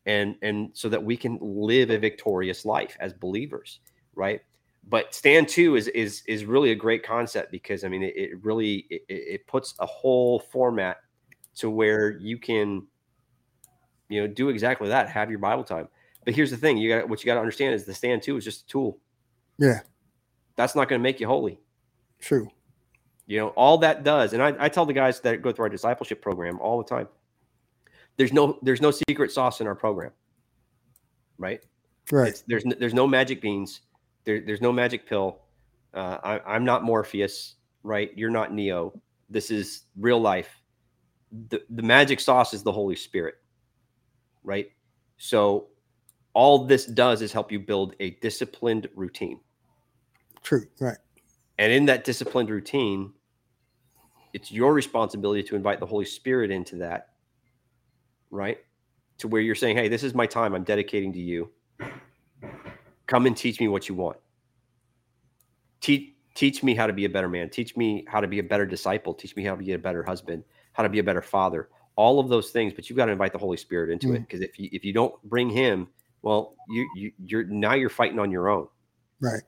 and 0.06 0.36
and 0.42 0.70
so 0.72 0.88
that 0.88 1.02
we 1.02 1.16
can 1.16 1.38
live 1.40 1.90
a 1.90 1.98
victorious 1.98 2.64
life 2.64 2.96
as 3.00 3.12
believers 3.12 3.80
right 4.14 4.42
but 4.88 5.14
stand 5.14 5.48
to 5.48 5.76
is 5.76 5.88
is 5.88 6.22
is 6.28 6.44
really 6.44 6.70
a 6.70 6.74
great 6.74 7.02
concept 7.04 7.50
because 7.50 7.82
i 7.84 7.88
mean 7.88 8.02
it, 8.02 8.16
it 8.16 8.44
really 8.44 8.86
it, 8.90 9.02
it 9.08 9.46
puts 9.46 9.74
a 9.80 9.86
whole 9.86 10.38
format 10.38 10.98
to 11.56 11.68
where 11.70 12.16
you 12.18 12.38
can 12.38 12.86
you 14.08 14.20
know 14.20 14.26
do 14.26 14.48
exactly 14.48 14.88
that 14.88 15.08
have 15.08 15.30
your 15.30 15.38
bible 15.38 15.64
time 15.64 15.88
but 16.24 16.34
here's 16.34 16.50
the 16.50 16.56
thing 16.56 16.76
you 16.78 16.88
got 16.88 17.08
what 17.08 17.20
you 17.22 17.26
got 17.26 17.34
to 17.34 17.40
understand 17.40 17.74
is 17.74 17.84
the 17.84 17.94
stand 17.94 18.22
to 18.22 18.36
is 18.36 18.44
just 18.44 18.62
a 18.62 18.66
tool 18.66 18.98
Yeah, 19.58 19.80
that's 20.56 20.74
not 20.74 20.88
going 20.88 21.00
to 21.00 21.02
make 21.02 21.18
you 21.20 21.26
holy 21.26 21.58
true. 22.20 22.48
you 23.26 23.38
know 23.38 23.48
all 23.48 23.78
that 23.78 24.04
does 24.04 24.32
and 24.34 24.42
I, 24.42 24.54
I 24.58 24.68
tell 24.68 24.86
the 24.86 24.92
guys 24.92 25.20
that 25.20 25.42
go 25.42 25.50
through 25.52 25.64
our 25.64 25.68
discipleship 25.68 26.22
program 26.22 26.58
all 26.60 26.78
the 26.78 26.88
time 26.88 27.08
there's 28.16 28.32
no 28.32 28.58
there's 28.62 28.80
no 28.80 28.90
secret 28.92 29.32
sauce 29.32 29.60
in 29.60 29.66
our 29.66 29.74
program 29.74 30.12
right 31.38 31.62
Right. 32.12 32.28
It's, 32.28 32.42
there's 32.42 32.64
n- 32.64 32.76
there's 32.78 32.94
no 32.94 33.04
magic 33.08 33.40
beans. 33.40 33.80
There, 34.26 34.42
there's 34.46 34.62
no 34.62 34.72
magic 34.72 35.08
pill. 35.08 35.40
Uh, 35.94 36.18
I, 36.24 36.40
I'm 36.56 36.66
not 36.66 36.84
Morpheus, 36.84 37.56
right? 37.84 38.12
You're 38.16 38.30
not 38.30 38.54
Neo. 38.54 38.94
This 39.30 39.52
is 39.52 39.84
real 39.98 40.20
life. 40.20 40.62
The 41.50 41.62
the 41.70 41.82
magic 41.82 42.20
sauce 42.20 42.54
is 42.54 42.62
the 42.64 42.72
Holy 42.72 42.96
Spirit, 42.96 43.36
right? 44.44 44.68
So 45.18 45.68
all 46.34 46.66
this 46.66 46.86
does 46.86 47.22
is 47.22 47.32
help 47.32 47.52
you 47.52 47.60
build 47.60 47.96
a 48.00 48.12
disciplined 48.22 48.88
routine, 48.96 49.40
True. 50.42 50.66
Right. 50.80 50.98
and 51.58 51.72
in 51.72 51.86
that 51.86 52.04
disciplined 52.04 52.50
routine, 52.50 53.12
it's 54.34 54.52
your 54.52 54.74
responsibility 54.74 55.42
to 55.44 55.56
invite 55.56 55.80
the 55.80 55.86
Holy 55.86 56.06
Spirit 56.06 56.50
into 56.50 56.76
that, 56.78 57.10
right? 58.30 58.58
To 59.18 59.28
where 59.28 59.42
you're 59.42 59.54
saying, 59.56 59.76
"Hey, 59.76 59.88
this 59.88 60.04
is 60.04 60.14
my 60.14 60.26
time. 60.26 60.54
I'm 60.54 60.64
dedicating 60.64 61.12
to 61.14 61.20
you." 61.20 61.50
Come 63.06 63.26
and 63.26 63.36
teach 63.36 63.60
me 63.60 63.68
what 63.68 63.88
you 63.88 63.94
want. 63.94 64.16
Teach 65.80 66.12
teach 66.34 66.62
me 66.62 66.74
how 66.74 66.86
to 66.86 66.92
be 66.92 67.04
a 67.04 67.08
better 67.08 67.28
man. 67.28 67.48
Teach 67.48 67.76
me 67.76 68.04
how 68.08 68.20
to 68.20 68.26
be 68.26 68.38
a 68.40 68.42
better 68.42 68.66
disciple. 68.66 69.14
Teach 69.14 69.36
me 69.36 69.44
how 69.44 69.54
to 69.54 69.62
be 69.62 69.72
a 69.72 69.78
better 69.78 70.02
husband, 70.02 70.44
how 70.72 70.82
to 70.82 70.88
be 70.88 70.98
a 70.98 71.04
better 71.04 71.22
father. 71.22 71.68
All 71.96 72.20
of 72.20 72.28
those 72.28 72.50
things, 72.50 72.74
but 72.74 72.90
you've 72.90 72.96
got 72.96 73.06
to 73.06 73.12
invite 73.12 73.32
the 73.32 73.38
Holy 73.38 73.56
Spirit 73.56 73.90
into 73.90 74.12
it 74.12 74.20
because 74.20 74.40
if 74.42 74.58
you 74.58 74.68
if 74.72 74.84
you 74.84 74.92
don't 74.92 75.14
bring 75.24 75.48
Him, 75.48 75.88
well, 76.22 76.54
you 76.68 76.88
you 76.94 77.12
you're 77.24 77.44
now 77.44 77.74
you're 77.74 77.88
fighting 77.88 78.18
on 78.18 78.30
your 78.30 78.48
own, 78.48 78.68
Right. 79.20 79.42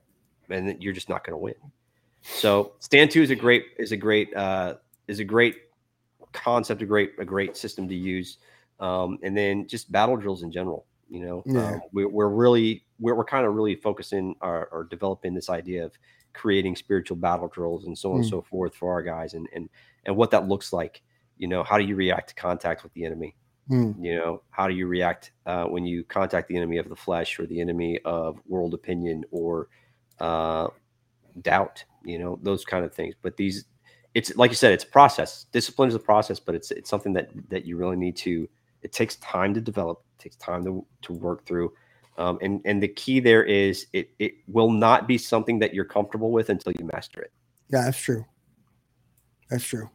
and 0.48 0.82
you're 0.82 0.94
just 0.94 1.11
not 1.11 1.26
going 1.26 1.34
to 1.34 1.38
win. 1.38 1.54
So 2.22 2.72
stand 2.78 3.11
to 3.12 3.22
is 3.22 3.30
a 3.30 3.36
great 3.36 3.66
is 3.78 3.92
a 3.92 3.96
great 3.96 4.34
uh, 4.34 4.76
is 5.09 5.18
a 5.18 5.24
great 5.24 5.56
concept, 6.32 6.80
a 6.80 6.86
great 6.86 7.12
a 7.18 7.24
great 7.24 7.56
system 7.56 7.86
to 7.88 7.94
use, 7.94 8.38
um, 8.80 9.18
and 9.22 9.36
then 9.36 9.66
just 9.66 9.92
battle 9.92 10.16
drills 10.16 10.42
in 10.42 10.50
general. 10.50 10.86
You 11.09 11.20
know, 11.24 11.42
Yeah. 11.46 11.74
um, 11.74 11.80
we, 11.92 12.04
we're 12.06 12.28
really 12.28 12.84
we're, 13.00 13.14
we're 13.14 13.24
kind 13.24 13.46
of 13.46 13.54
really 13.54 13.74
focusing 13.76 14.34
or, 14.40 14.68
or 14.72 14.84
developing 14.84 15.34
this 15.34 15.48
idea 15.50 15.84
of 15.84 15.92
creating 16.34 16.76
spiritual 16.76 17.16
battle 17.16 17.48
drills 17.48 17.86
and 17.86 17.96
so 17.96 18.11
on 18.11 18.16
and 18.16 18.24
Mm. 18.24 18.30
so 18.30 18.42
forth 18.42 18.74
for 18.74 18.92
our 18.92 19.02
guys, 19.02 19.34
and 19.34 19.48
and 19.54 19.68
and 20.04 20.16
what 20.16 20.30
that 20.32 20.48
looks 20.48 20.72
like. 20.72 21.02
You 21.36 21.48
know, 21.48 21.62
how 21.62 21.78
do 21.78 21.84
you 21.84 21.94
react 21.96 22.30
to 22.30 22.34
contact 22.34 22.82
with 22.82 22.92
the 22.94 23.04
enemy? 23.04 23.34
Hmm. 23.68 23.92
you 24.02 24.14
know 24.16 24.40
how 24.48 24.66
do 24.66 24.72
you 24.74 24.86
react 24.86 25.32
uh, 25.44 25.64
when 25.66 25.84
you 25.84 26.02
contact 26.02 26.48
the 26.48 26.56
enemy 26.56 26.78
of 26.78 26.88
the 26.88 26.96
flesh 26.96 27.38
or 27.38 27.44
the 27.44 27.61
enemy 27.61 27.98
of 28.06 28.40
world 28.46 28.72
opinion 28.72 29.24
or 29.30 29.68
uh, 30.20 30.68
doubt 31.42 31.84
you 32.02 32.18
know 32.18 32.38
those 32.42 32.64
kind 32.64 32.82
of 32.82 32.94
things 32.94 33.14
but 33.20 33.36
these 33.36 33.66
it's 34.14 34.34
like 34.36 34.50
you 34.50 34.56
said 34.56 34.72
it's 34.72 34.84
a 34.84 34.88
process 34.88 35.44
discipline 35.52 35.86
is 35.86 35.94
a 35.94 35.98
process 35.98 36.40
but 36.40 36.54
it's 36.54 36.70
it's 36.70 36.88
something 36.88 37.12
that 37.12 37.28
that 37.50 37.66
you 37.66 37.76
really 37.76 37.96
need 37.96 38.16
to 38.16 38.48
it 38.82 38.92
takes 38.92 39.16
time 39.16 39.54
to 39.54 39.60
develop 39.60 40.02
it 40.18 40.22
takes 40.22 40.36
time 40.36 40.64
to, 40.64 40.84
to 41.02 41.12
work 41.12 41.44
through 41.46 41.72
um, 42.16 42.38
and 42.42 42.60
and 42.64 42.82
the 42.82 42.88
key 42.88 43.20
there 43.20 43.44
is 43.44 43.86
it 43.92 44.10
it 44.18 44.34
will 44.48 44.70
not 44.70 45.06
be 45.06 45.16
something 45.18 45.58
that 45.58 45.74
you're 45.74 45.84
comfortable 45.84 46.30
with 46.32 46.50
until 46.50 46.72
you 46.78 46.88
master 46.92 47.20
it 47.20 47.32
Yeah, 47.70 47.84
that's 47.84 47.98
true. 47.98 48.24
That's 49.50 49.64
true. 49.64 49.88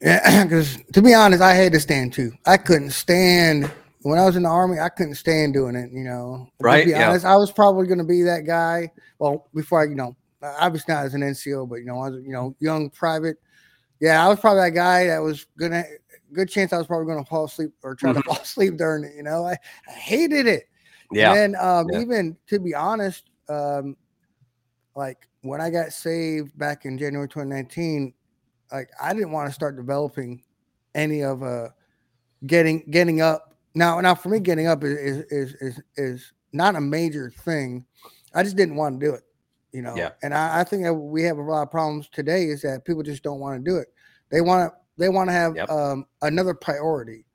Yeah, 0.00 0.44
because 0.44 0.78
to 0.92 1.02
be 1.02 1.14
honest, 1.14 1.42
I 1.42 1.54
had 1.54 1.72
to 1.72 1.80
stand 1.80 2.12
too. 2.12 2.32
I 2.44 2.56
couldn't 2.56 2.90
stand 2.90 3.70
when 4.02 4.18
I 4.18 4.24
was 4.24 4.36
in 4.36 4.42
the 4.42 4.48
army. 4.48 4.78
I 4.78 4.88
couldn't 4.88 5.14
stand 5.14 5.54
doing 5.54 5.74
it. 5.74 5.90
You 5.92 6.04
know, 6.04 6.48
Right, 6.60 6.80
To 6.80 6.84
be 6.86 6.90
yeah. 6.90 7.08
honest, 7.08 7.24
I 7.24 7.36
was 7.36 7.50
probably 7.50 7.86
going 7.86 7.98
to 7.98 8.04
be 8.04 8.22
that 8.22 8.46
guy. 8.46 8.92
Well, 9.18 9.48
before 9.54 9.82
I, 9.82 9.84
you 9.84 9.94
know, 9.94 10.16
obviously 10.42 10.94
not 10.94 11.06
as 11.06 11.14
an 11.14 11.22
NCO, 11.22 11.68
but 11.68 11.76
you 11.76 11.86
know, 11.86 12.04
as 12.04 12.14
a, 12.14 12.20
you 12.20 12.32
know, 12.32 12.54
young 12.60 12.90
private. 12.90 13.36
Yeah, 14.00 14.24
I 14.24 14.28
was 14.28 14.40
probably 14.40 14.62
that 14.62 14.70
guy 14.70 15.06
that 15.06 15.18
was 15.18 15.46
gonna. 15.58 15.84
Good 16.32 16.48
chance 16.48 16.72
I 16.72 16.78
was 16.78 16.88
probably 16.88 17.06
going 17.06 17.22
to 17.22 17.28
fall 17.30 17.44
asleep 17.44 17.70
or 17.84 17.94
try 17.94 18.12
to 18.12 18.20
fall 18.22 18.38
asleep 18.42 18.76
during 18.76 19.04
it. 19.04 19.14
You 19.16 19.22
know, 19.22 19.46
I, 19.46 19.56
I 19.88 19.92
hated 19.92 20.46
it. 20.46 20.64
yeah 21.12 21.32
And 21.34 21.54
um, 21.56 21.86
Yeah. 21.92 22.00
even 22.00 22.36
to 22.48 22.58
be 22.58 22.74
honest, 22.74 23.30
um, 23.48 23.96
like 24.96 25.28
when 25.42 25.60
I 25.60 25.70
got 25.70 25.92
saved 25.92 26.58
back 26.58 26.84
in 26.84 26.98
January 26.98 27.28
2019, 27.28 28.12
like 28.72 28.90
I 29.00 29.12
didn't 29.12 29.30
want 29.30 29.48
to 29.48 29.54
start 29.54 29.76
developing 29.76 30.42
any 30.94 31.22
of 31.22 31.42
uh 31.42 31.68
getting 32.46 32.84
getting 32.90 33.20
up. 33.20 33.54
Now 33.74 34.00
now 34.00 34.14
for 34.14 34.30
me 34.30 34.40
getting 34.40 34.66
up 34.66 34.82
is 34.82 35.24
is 35.30 35.54
is, 35.60 35.80
is 35.96 36.32
not 36.52 36.74
a 36.74 36.80
major 36.80 37.30
thing. 37.30 37.86
I 38.34 38.42
just 38.42 38.56
didn't 38.56 38.76
want 38.76 38.98
to 39.00 39.06
do 39.06 39.14
it. 39.14 39.22
You 39.76 39.82
know, 39.82 39.94
Yeah. 39.94 40.12
and 40.22 40.32
I, 40.32 40.60
I 40.60 40.64
think 40.64 40.84
that 40.84 40.94
we 40.94 41.22
have 41.24 41.36
a 41.36 41.42
lot 41.42 41.60
of 41.60 41.70
problems 41.70 42.08
today 42.08 42.44
is 42.44 42.62
that 42.62 42.86
people 42.86 43.02
just 43.02 43.22
don't 43.22 43.40
want 43.40 43.62
to 43.62 43.70
do 43.70 43.76
it. 43.76 43.88
They 44.30 44.40
want 44.40 44.72
to 44.72 44.78
they 44.96 45.10
want 45.10 45.28
to 45.28 45.34
have 45.34 45.54
Yep. 45.54 45.68
um, 45.68 46.06
another 46.22 46.54
priority. 46.54 47.26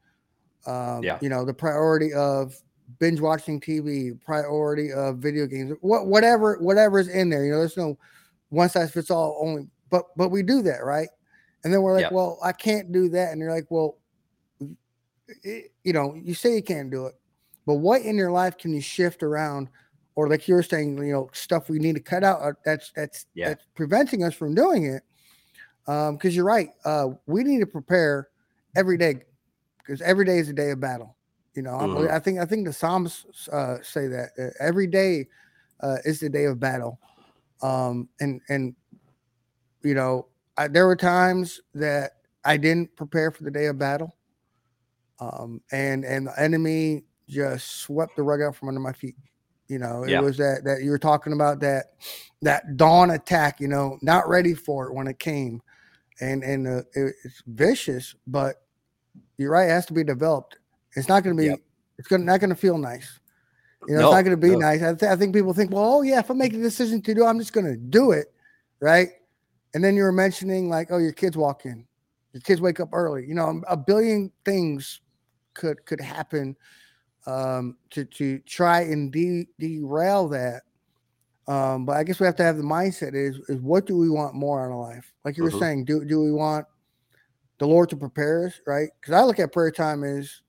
Um, 0.65 1.03
Yeah. 1.03 1.19
You 1.21 1.29
know, 1.29 1.45
the 1.45 1.53
priority 1.53 2.11
of 2.13 2.59
binge 2.97 3.21
watching 3.21 3.61
TV, 3.61 4.19
priority 4.25 4.91
of 4.91 5.19
video 5.19 5.45
games, 5.45 5.77
what 5.81 6.07
whatever 6.07 6.57
is 6.99 7.09
in 7.09 7.29
there. 7.29 7.45
You 7.45 7.51
know, 7.51 7.59
there's 7.59 7.77
no 7.77 7.95
one 8.49 8.69
size 8.69 8.89
fits 8.89 9.11
all. 9.11 9.37
Only, 9.39 9.67
but 9.91 10.05
but 10.17 10.29
we 10.29 10.41
do 10.41 10.63
that, 10.63 10.83
right? 10.83 11.09
And 11.63 11.71
then 11.71 11.83
we're 11.83 11.93
like, 11.93 12.05
Yep. 12.05 12.11
well, 12.11 12.39
I 12.43 12.53
can't 12.53 12.91
do 12.91 13.07
that, 13.09 13.33
and 13.33 13.39
you're 13.39 13.53
like, 13.53 13.69
well, 13.69 13.99
it, 15.43 15.71
you 15.83 15.93
know, 15.93 16.15
you 16.15 16.33
say 16.33 16.55
you 16.55 16.63
can't 16.63 16.89
do 16.89 17.05
it, 17.05 17.13
but 17.67 17.75
what 17.75 18.01
in 18.01 18.15
your 18.15 18.31
life 18.31 18.57
can 18.57 18.73
you 18.73 18.81
shift 18.81 19.21
around? 19.21 19.69
Or 20.15 20.27
like 20.29 20.47
you 20.47 20.55
were 20.55 20.63
saying, 20.63 20.97
you 20.97 21.13
know, 21.13 21.29
stuff 21.33 21.69
we 21.69 21.79
need 21.79 21.95
to 21.95 22.01
cut 22.01 22.23
out. 22.23 22.41
uh, 22.41 22.53
That's 22.65 22.91
that's 22.95 23.25
Yeah. 23.33 23.49
that's 23.49 23.65
preventing 23.75 24.23
us 24.23 24.33
from 24.33 24.53
doing 24.55 24.85
it. 24.85 25.03
Um, 25.87 26.15
because 26.17 26.35
you're 26.35 26.45
right. 26.45 26.69
Uh, 26.85 27.09
we 27.25 27.43
need 27.43 27.59
to 27.59 27.65
prepare 27.65 28.27
every 28.75 28.97
day 28.97 29.21
because 29.77 30.01
every 30.01 30.25
day 30.25 30.37
is 30.37 30.49
a 30.49 30.53
day 30.53 30.69
of 30.71 30.79
battle. 30.79 31.15
You 31.55 31.63
know, 31.63 31.75
I 31.75 31.85
believe- 31.87 32.09
Mhm. 32.09 32.13
I 32.13 32.19
think 32.19 32.39
I 32.39 32.45
think 32.45 32.65
the 32.67 32.73
Psalms 32.73 33.47
uh, 33.51 33.77
say 33.81 34.07
that 34.07 34.29
uh, 34.37 34.49
every 34.59 34.87
day 34.87 35.27
uh, 35.79 35.97
is 36.05 36.19
the 36.19 36.29
day 36.29 36.45
of 36.45 36.59
battle. 36.59 36.99
Um, 37.61 38.07
and 38.19 38.41
and 38.49 38.75
you 39.81 39.95
know, 39.95 40.27
I, 40.57 40.67
there 40.67 40.85
were 40.85 40.95
times 40.95 41.59
that 41.73 42.17
I 42.45 42.57
didn't 42.57 42.95
prepare 42.95 43.31
for 43.31 43.43
the 43.43 43.51
day 43.51 43.65
of 43.65 43.77
battle. 43.79 44.15
Um, 45.19 45.61
and 45.71 46.03
and 46.05 46.27
the 46.27 46.39
enemy 46.39 47.03
just 47.27 47.67
swept 47.81 48.15
the 48.15 48.23
rug 48.23 48.41
out 48.41 48.55
from 48.55 48.67
under 48.67 48.79
my 48.79 48.93
feet. 48.93 49.15
You 49.71 49.79
know, 49.79 50.03
it 50.03 50.09
Yeah. 50.09 50.19
was 50.19 50.35
that 50.37 50.65
that 50.65 50.83
you 50.83 50.91
were 50.91 50.99
talking 50.99 51.31
about 51.31 51.61
that 51.61 51.93
that 52.41 52.75
dawn 52.75 53.11
attack. 53.11 53.61
You 53.61 53.69
know, 53.69 53.97
not 54.01 54.27
ready 54.27 54.53
for 54.53 54.87
it 54.87 54.93
when 54.93 55.07
it 55.07 55.17
came, 55.17 55.61
and 56.19 56.43
and 56.43 56.67
uh, 56.67 56.83
it, 56.93 57.15
it's 57.23 57.41
vicious. 57.47 58.13
But 58.27 58.61
you're 59.37 59.51
right; 59.51 59.69
it 59.69 59.71
has 59.71 59.85
to 59.85 59.93
be 59.93 60.03
developed. 60.03 60.57
It's 60.97 61.07
not 61.07 61.23
going 61.23 61.37
to 61.37 61.41
be. 61.41 61.47
Yep. 61.47 61.59
It's 61.97 62.07
going 62.09 62.25
not 62.25 62.41
going 62.41 62.49
to 62.49 62.55
feel 62.55 62.77
nice. 62.77 63.19
You 63.87 63.95
know, 63.95 64.01
No, 64.01 64.07
it's 64.07 64.15
not 64.15 64.21
going 64.23 64.35
to 64.41 64.47
be 64.47 64.51
no. 64.51 64.59
nice. 64.59 64.81
I, 64.83 64.93
th- 64.93 65.09
I 65.09 65.15
think 65.15 65.33
people 65.33 65.53
think, 65.53 65.71
well, 65.71 65.93
oh 65.95 66.01
yeah, 66.01 66.19
if 66.19 66.29
I 66.29 66.33
make 66.33 66.53
a 66.53 66.57
decision 66.57 67.01
to 67.03 67.13
do, 67.15 67.25
I'm 67.25 67.39
just 67.39 67.53
going 67.53 67.65
to 67.65 67.77
do 67.77 68.11
it, 68.11 68.27
right? 68.81 69.09
And 69.73 69.81
then 69.83 69.95
you 69.95 70.03
were 70.03 70.11
mentioning 70.11 70.69
like, 70.69 70.89
oh, 70.91 70.97
your 70.97 71.13
kids 71.13 71.37
walk 71.37 71.65
in, 71.65 71.87
your 72.33 72.41
kids 72.41 72.59
wake 72.59 72.79
up 72.81 72.89
early. 72.91 73.25
You 73.25 73.35
know, 73.35 73.61
a 73.69 73.77
billion 73.77 74.31
things 74.43 74.99
could 75.53 75.85
could 75.85 76.01
happen 76.01 76.57
um, 77.25 77.77
to 77.91 78.05
to 78.05 78.39
try 78.39 78.81
and 78.81 79.11
de- 79.11 79.47
derail 79.59 80.27
that. 80.29 80.63
Um, 81.47 81.85
but 81.85 81.97
I 81.97 82.03
guess 82.03 82.19
we 82.19 82.25
have 82.25 82.35
to 82.37 82.43
have 82.43 82.57
the 82.57 82.63
mindset 82.63 83.13
is 83.15 83.37
is 83.49 83.59
what 83.61 83.85
do 83.85 83.97
we 83.97 84.09
want 84.09 84.35
more 84.35 84.63
out 84.65 84.71
of 84.73 84.79
life? 84.79 85.11
Like 85.25 85.37
you 85.37 85.43
were 85.43 85.51
Mhm. 85.51 85.59
saying, 85.59 85.85
do 85.85 86.05
do 86.05 86.21
we 86.21 86.31
want 86.31 86.65
the 87.59 87.67
Lord 87.67 87.89
to 87.89 87.97
prepare 87.97 88.47
us, 88.47 88.59
right? 88.65 88.89
Because 88.99 89.13
I 89.13 89.23
look 89.23 89.39
at 89.39 89.51
prayer 89.51 89.71
time 89.71 90.03
as 90.03 90.41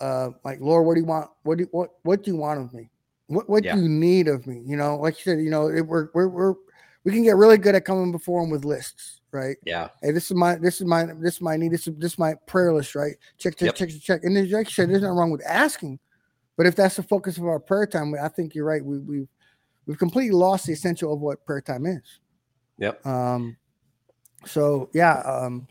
uh 0.00 0.30
like 0.44 0.60
Lord, 0.60 0.86
what 0.86 0.94
do 0.94 1.00
you 1.00 1.06
want? 1.06 1.30
What 1.42 1.58
do 1.58 1.66
what 1.70 1.90
what 2.02 2.22
do 2.22 2.30
you 2.30 2.36
want 2.36 2.60
of 2.60 2.72
me? 2.72 2.90
What 3.26 3.48
what 3.48 3.64
Yeah. 3.64 3.74
do 3.76 3.82
you 3.82 3.88
need 3.88 4.28
of 4.28 4.46
me? 4.46 4.62
You 4.64 4.76
know, 4.76 4.96
like 4.96 5.16
you 5.18 5.22
said, 5.32 5.42
you 5.42 5.50
know, 5.50 5.68
it, 5.68 5.82
we're 5.82 6.08
we're 6.14 6.28
we're 6.28 6.54
we 7.04 7.12
can 7.12 7.22
get 7.22 7.36
really 7.36 7.58
good 7.58 7.74
at 7.74 7.84
coming 7.84 8.12
before 8.12 8.42
him 8.42 8.50
with 8.50 8.64
lists, 8.64 9.20
right? 9.34 9.56
Yeah. 9.64 9.88
Hey, 10.02 10.12
this 10.12 10.30
is 10.30 10.36
my 10.36 10.54
this 10.56 10.80
is 10.80 10.86
my 10.86 11.06
this 11.20 11.34
is 11.34 11.40
my 11.40 11.56
need. 11.56 11.72
This 11.72 11.86
is 11.86 11.94
this 11.98 12.12
is 12.12 12.18
my 12.18 12.34
prayer 12.46 12.72
list, 12.72 12.94
right? 12.94 13.14
Check, 13.38 13.56
check, 13.56 13.66
Yep. 13.66 13.74
check, 13.74 13.88
check. 14.00 14.24
And 14.24 14.36
there's 14.36 14.50
like 14.50 14.68
you 14.68 14.72
said, 14.72 14.88
there's 14.88 15.02
nothing 15.02 15.16
wrong 15.16 15.30
with 15.30 15.44
asking, 15.46 15.98
but 16.56 16.66
if 16.66 16.76
that's 16.76 16.96
the 16.96 17.02
focus 17.02 17.36
of 17.36 17.44
our 17.44 17.60
prayer 17.60 17.86
time, 17.86 18.14
I 18.20 18.28
think 18.28 18.54
you're 18.54 18.64
right. 18.64 18.84
We 18.84 18.98
we 18.98 19.28
we've 19.86 19.98
completely 19.98 20.36
lost 20.36 20.66
the 20.66 20.72
essential 20.72 21.12
of 21.12 21.20
what 21.20 21.44
prayer 21.44 21.60
time 21.60 21.86
is. 21.86 22.20
Yep. 22.78 23.04
Um, 23.06 23.56
so 24.46 24.88
yeah, 24.94 25.20
um, 25.20 25.66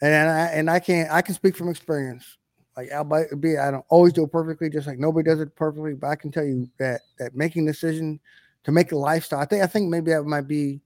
and 0.00 0.30
I 0.30 0.46
and 0.48 0.70
I 0.70 0.80
can't 0.80 1.10
I 1.10 1.22
can 1.22 1.34
speak 1.34 1.56
from 1.56 1.68
experience. 1.68 2.38
Like 2.76 2.90
albeit 2.90 3.40
be 3.40 3.58
I 3.58 3.70
don't 3.70 3.84
always 3.88 4.12
do 4.12 4.24
it 4.24 4.32
perfectly, 4.32 4.70
just 4.70 4.86
like 4.86 4.98
nobody 4.98 5.28
does 5.28 5.40
it 5.40 5.54
perfectly. 5.54 5.94
But 5.94 6.08
I 6.08 6.16
can 6.16 6.30
tell 6.30 6.44
you 6.44 6.68
that 6.78 7.02
that 7.18 7.34
making 7.34 7.66
decision 7.66 8.18
to 8.64 8.72
make 8.72 8.92
a 8.92 8.96
lifestyle. 8.96 9.40
I 9.40 9.44
think 9.44 9.62
I 9.62 9.66
think 9.66 9.90
maybe 9.90 10.10
that 10.12 10.24
might 10.24 10.48
be 10.48 10.80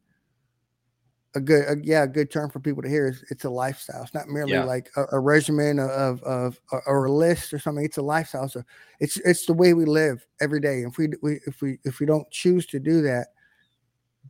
a 1.37 1.41
good 1.41 1.64
a, 1.68 1.76
yeah 1.84 2.05
a 2.05 2.09
good 2.09 2.30
term 2.30 2.51
for 2.51 2.59
people 2.61 2.82
to 2.82 2.89
hear. 2.89 3.07
Is 3.07 3.22
it's 3.30 3.45
a 3.45 3.51
lifestyle. 3.51 4.03
It's 4.03 4.14
not 4.14 4.28
merely 4.28 4.55
Yeah. 4.55 4.64
like 4.64 4.91
a, 4.97 5.05
a 5.12 5.20
regimen 5.20 5.78
of 5.78 6.22
of 6.22 6.59
of 6.72 6.82
or 6.87 7.05
a 7.05 7.12
list 7.12 7.53
or 7.53 7.59
something. 7.59 7.84
It's 7.84 7.99
a 7.99 8.03
lifestyle. 8.03 8.49
So 8.49 8.62
it's 8.99 9.18
it's 9.18 9.47
the 9.47 9.53
way 9.53 9.74
we 9.74 9.84
live 9.84 10.26
every 10.41 10.61
day. 10.61 10.80
If 10.80 10.97
we, 10.99 11.11
we 11.22 11.41
if 11.47 11.61
we 11.61 11.78
if 11.84 12.01
we 12.01 12.07
don't 12.07 12.28
choose 12.30 12.66
to 12.66 12.80
do 12.80 13.03
that, 13.03 13.28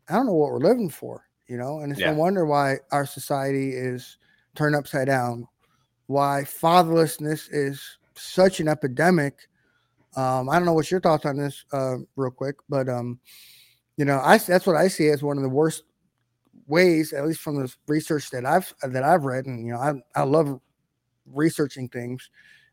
I 0.09 0.15
don't 0.15 0.27
know 0.27 0.35
what 0.35 0.51
we're 0.51 0.59
living 0.59 0.91
for. 0.91 1.25
You 1.47 1.57
know, 1.59 1.79
and 1.81 1.93
it's 1.93 2.01
Yeah. 2.01 2.11
no 2.11 2.19
wonder 2.19 2.45
why 2.45 2.79
our 2.91 3.07
society 3.07 3.71
is 3.71 4.19
turned 4.57 4.75
upside 4.75 5.07
down. 5.07 5.47
Why 6.09 6.43
fatherlessness 6.45 7.49
is 7.53 7.99
such 8.17 8.59
an 8.59 8.67
epidemic. 8.67 9.49
Um, 10.17 10.49
I 10.49 10.57
don't 10.57 10.67
know 10.67 10.73
what 10.73 10.91
your 10.91 11.01
thoughts 11.01 11.25
on 11.25 11.37
this, 11.37 11.65
uh, 11.73 11.97
real 12.17 12.31
quick, 12.31 12.57
but 12.69 12.89
um, 12.89 13.21
you 13.97 14.05
know, 14.05 14.21
I 14.25 14.39
that's 14.39 14.67
what 14.67 14.77
I 14.77 14.89
see 14.89 15.09
as 15.09 15.23
one 15.23 15.37
of 15.37 15.43
the 15.43 15.49
worst 15.49 15.85
ways, 16.67 17.13
at 17.13 17.27
least 17.27 17.41
from 17.41 17.57
the 17.57 17.73
research 17.87 18.31
that 18.31 18.45
I've 18.45 18.73
that 18.83 19.03
I've 19.03 19.25
read, 19.25 19.47
and 19.47 19.67
you 19.67 19.73
know, 19.73 19.79
I 19.79 20.21
I 20.21 20.25
love 20.25 20.61
researching 21.33 21.89
things, 21.89 22.31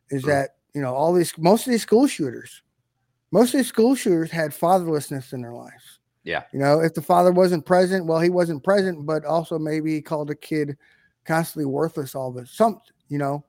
is 0.09 0.23
that 0.23 0.51
you 0.73 0.81
know 0.81 0.93
all 0.93 1.13
these 1.13 1.37
most 1.37 1.65
of 1.67 1.71
these 1.71 1.81
school 1.81 2.07
shooters, 2.07 2.63
most 3.31 3.53
of 3.53 3.59
these 3.59 3.67
school 3.67 3.95
shooters 3.95 4.31
had 4.31 4.51
fatherlessness 4.51 5.33
in 5.33 5.41
their 5.41 5.53
lives. 5.53 5.99
Yeah. 6.23 6.43
You 6.53 6.59
know, 6.59 6.79
if 6.79 6.93
the 6.93 7.01
father 7.01 7.31
wasn't 7.31 7.65
present, 7.65 8.05
well, 8.05 8.19
he 8.19 8.29
wasn't 8.29 8.63
present, 8.63 9.05
but 9.05 9.25
also 9.25 9.59
maybe 9.59 9.93
he 9.93 10.01
called 10.01 10.29
a 10.29 10.35
kid 10.35 10.77
constantly 11.25 11.65
worthless 11.65 12.15
all 12.15 12.29
of 12.29 12.37
it. 12.37 12.47
Some, 12.47 12.79
you 13.09 13.17
know, 13.17 13.43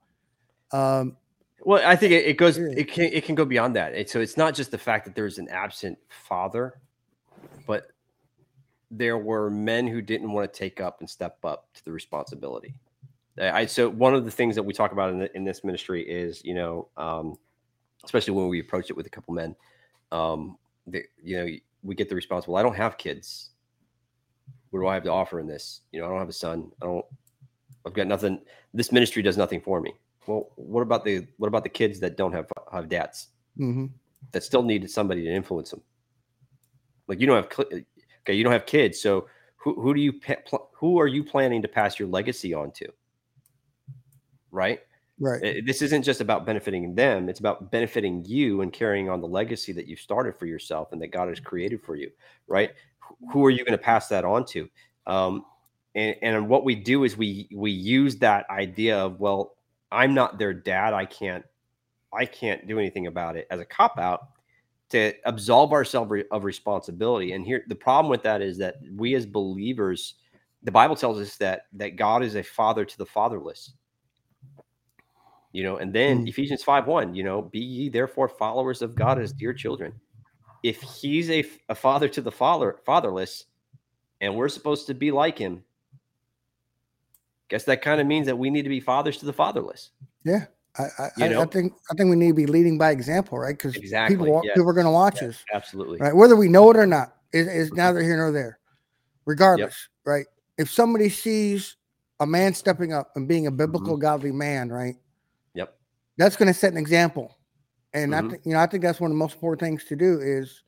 um, 0.73 1.17
Well, 1.61 1.87
I 1.87 1.97
think 1.97 2.13
it, 2.13 2.27
it 2.27 2.37
goes. 2.37 2.59
Yeah. 2.59 2.67
It 2.77 2.91
can 2.91 3.05
it 3.05 3.25
can 3.25 3.35
go 3.35 3.45
beyond 3.45 3.77
that. 3.77 4.11
So 4.11 4.21
it's 4.21 4.37
not 4.37 4.55
just 4.55 4.71
the 4.71 4.79
fact 4.79 5.05
that 5.05 5.15
there's 5.15 5.39
an 5.39 5.49
absent 5.49 5.99
father, 6.09 6.81
but 7.67 7.87
there 8.97 9.19
were 9.19 9.51
men 9.51 9.87
who 9.87 10.01
didn't 10.01 10.33
want 10.33 10.51
to 10.51 10.59
take 10.59 10.81
up 10.81 11.01
and 11.01 11.09
step 11.09 11.39
up 11.45 11.69
to 11.75 11.85
the 11.85 11.93
responsibility. 11.93 12.75
I 13.41 13.67
so 13.67 13.89
one 13.89 14.15
of 14.15 14.25
the 14.25 14.31
things 14.31 14.55
that 14.55 14.63
we 14.63 14.73
talk 14.73 14.93
about 14.93 15.11
in, 15.11 15.19
the, 15.19 15.37
in 15.37 15.45
this 15.45 15.65
ministry 15.65 16.03
is 16.09 16.45
you 16.45 16.55
know, 16.55 16.89
um, 16.97 17.37
especially 18.05 18.35
when 18.35 18.49
we 18.49 18.61
approach 18.61 18.91
it 18.91 18.97
with 18.97 19.07
a 19.07 19.11
couple 19.11 19.35
men, 19.35 19.57
um, 20.13 20.57
the, 20.87 21.03
you 21.23 21.37
know, 21.37 21.49
we 21.83 21.95
get 21.95 22.09
the 22.09 22.15
response. 22.15 22.47
Well, 22.47 22.57
I 22.57 22.63
don't 22.63 22.77
have 22.77 22.97
kids. 22.97 23.51
What 24.71 24.81
do 24.81 24.87
I 24.87 24.95
have 24.95 25.05
to 25.05 25.13
offer 25.13 25.41
in 25.41 25.47
this? 25.47 25.81
You 25.93 26.01
know, 26.01 26.07
I 26.07 26.11
don't 26.11 26.19
have 26.19 26.29
a 26.29 26.33
son. 26.33 26.71
I 26.81 26.87
don't. 26.87 27.05
I've 27.87 27.93
got 27.93 28.07
nothing. 28.07 28.41
This 28.73 28.93
ministry 28.93 29.23
does 29.23 29.37
nothing 29.37 29.61
for 29.61 29.81
me. 29.81 29.95
Well, 30.27 30.51
what 30.55 30.83
about 30.83 31.05
the 31.05 31.27
what 31.39 31.49
about 31.49 31.65
the 31.65 31.69
kids 31.69 31.99
that 32.01 32.17
don't 32.17 32.33
have 32.33 32.47
have 32.73 32.89
dads 32.89 33.29
mhm. 33.59 33.91
that 34.33 34.43
still 34.43 34.63
needed 34.63 34.91
somebody 34.91 35.25
to 35.25 35.31
influence 35.31 35.71
them? 35.71 35.83
Like 37.09 37.21
you 37.21 37.27
don't 37.27 37.37
have 37.37 37.85
okay, 38.25 38.35
you 38.35 38.45
don't 38.45 38.53
have 38.53 38.66
kids, 38.66 39.01
so 39.01 39.29
who 39.57 39.81
who 39.81 39.95
do 39.95 40.01
you 40.01 40.12
who 40.72 40.99
are 40.99 41.07
you 41.07 41.25
planning 41.25 41.62
to 41.62 41.68
pass 41.68 41.99
your 41.99 42.09
legacy 42.09 42.53
on 42.55 42.70
to? 42.72 42.89
Right. 44.51 44.81
right. 45.18 45.43
Uh, 45.43 45.61
This 45.66 45.83
isn't 45.83 46.03
just 46.03 46.20
about 46.20 46.47
benefiting 46.47 46.95
them; 46.95 47.29
it's 47.29 47.41
about 47.41 47.70
benefiting 47.70 48.25
you 48.25 48.61
and 48.61 48.72
carrying 48.72 49.09
on 49.09 49.20
the 49.20 49.27
legacy 49.29 49.72
that 49.72 49.87
you've 49.87 50.01
started 50.01 50.37
for 50.39 50.47
yourself 50.47 50.93
and 50.93 51.01
that 51.03 51.09
God 51.09 51.29
has 51.29 51.41
created 51.41 51.83
for 51.83 51.97
you. 51.97 52.11
Right. 52.47 52.72
Who 53.33 53.45
are 53.45 53.51
you 53.51 53.64
going 53.64 53.72
to 53.72 53.83
pass 53.83 54.09
that 54.09 54.25
on 54.25 54.45
to? 54.47 54.68
Um, 55.07 55.45
and, 55.95 56.16
and 56.22 56.49
what 56.49 56.64
we 56.64 56.75
do 56.75 57.05
is 57.05 57.16
we 57.16 57.49
we 57.55 57.70
use 57.70 58.16
that 58.16 58.49
idea 58.51 58.99
of 58.99 59.20
well, 59.20 59.57
I'm 59.91 60.14
not 60.14 60.39
their 60.39 60.55
dad. 60.55 60.95
I 60.95 61.07
can't 61.07 61.45
I 62.12 62.27
can't 62.27 62.66
do 62.66 62.79
anything 62.79 63.07
about 63.07 63.37
it 63.37 63.47
as 63.51 63.61
a 63.61 63.64
cop 63.64 63.99
out 63.99 64.29
to 64.95 65.13
absolve 65.25 65.73
ourselves 65.73 66.13
of 66.31 66.45
responsibility. 66.45 67.33
And 67.33 67.45
here 67.45 67.65
the 67.69 67.75
problem 67.75 68.11
with 68.11 68.23
that 68.23 68.41
is 68.43 68.59
that 68.59 68.77
we 68.97 69.15
as 69.15 69.27
believers, 69.27 70.15
the 70.63 70.73
Bible 70.73 70.97
tells 70.97 71.21
us 71.21 71.37
that 71.37 71.63
that 71.75 71.97
God 71.97 72.23
is 72.23 72.37
a 72.37 72.43
father 72.43 72.85
to 72.85 72.99
the 72.99 73.07
fatherless. 73.07 73.73
You 75.53 75.63
know, 75.63 75.77
and 75.77 75.93
then 75.93 76.25
Mm. 76.25 76.29
Ephesians 76.29 76.63
5 76.65 76.87
1, 76.87 77.15
you 77.15 77.23
know, 77.23 77.43
be 77.43 77.61
ye 77.61 77.89
therefore 77.89 78.29
followers 78.29 78.83
of 78.83 78.95
God 78.95 79.21
as 79.21 79.33
dear 79.33 79.53
children. 79.53 79.93
If 80.63 80.81
he's 80.81 81.31
a, 81.31 81.45
a 81.69 81.75
father 81.75 82.09
to 82.09 82.21
the 82.23 82.33
father 82.33 82.79
fatherless, 82.87 83.45
and 84.21 84.35
we're 84.35 84.49
supposed 84.49 84.87
to 84.87 84.95
be 84.95 85.11
like 85.11 85.39
him, 85.39 85.63
guess 87.49 87.65
that 87.65 87.83
kind 87.83 88.01
of 88.01 88.07
means 88.07 88.27
that 88.27 88.39
we 88.39 88.51
need 88.51 88.63
to 88.63 88.69
be 88.69 88.81
fathers 88.81 89.19
to 89.19 89.27
the 89.27 89.33
fatherless. 89.33 89.91
Yeah. 90.25 90.47
I, 90.79 90.83
I, 90.99 91.11
You 91.16 91.39
I- 91.39 91.43
I 91.43 91.47
think 91.47 91.72
I 91.91 91.95
think 91.95 92.11
we 92.11 92.16
need 92.16 92.29
to 92.29 92.35
be 92.35 92.47
leading 92.47 92.79
by 92.79 92.91
example, 92.91 93.39
right? 93.39 93.57
Because 93.57 93.77
Exactly, 93.77 94.16
people 94.16 94.43
yes, 94.45 94.55
people 94.55 94.68
are 94.70 94.75
going 94.75 94.87
to 94.87 94.91
watch 94.93 95.22
us, 95.22 95.45
Absolutely. 95.53 96.01
right? 96.01 96.14
Whether 96.14 96.37
we 96.37 96.49
know 96.49 96.70
it 96.70 96.77
or 96.77 96.87
not, 96.87 97.14
is, 97.33 97.47
is 97.47 97.72
neither 97.72 98.01
here 98.03 98.16
nor 98.16 98.33
there. 98.33 98.59
Regardless, 99.27 99.89
right? 100.05 100.27
If 100.59 100.70
somebody 100.70 101.09
sees 101.09 101.77
a 102.20 102.27
man 102.27 102.55
stepping 102.55 102.93
up 102.93 103.11
and 103.16 103.27
being 103.27 103.47
a 103.47 103.51
biblical, 103.51 103.97
godly 103.97 104.33
man, 104.33 104.68
right? 104.68 104.97
Yep. 105.55 105.77
That's 106.18 106.37
going 106.37 106.49
to 106.49 106.55
set 106.55 106.72
an 106.72 106.79
example, 106.79 107.37
and 107.93 108.12
Mhm. 108.12 108.27
I 108.27 108.31
think 108.31 108.43
you 108.47 108.53
know 108.53 108.59
I 108.61 108.66
think 108.66 108.83
that's 108.83 109.01
one 109.01 109.11
of 109.11 109.14
the 109.14 109.18
most 109.18 109.35
important 109.35 109.61
things 109.61 109.85
to 109.85 109.97
do 109.97 110.20
is 110.20 110.62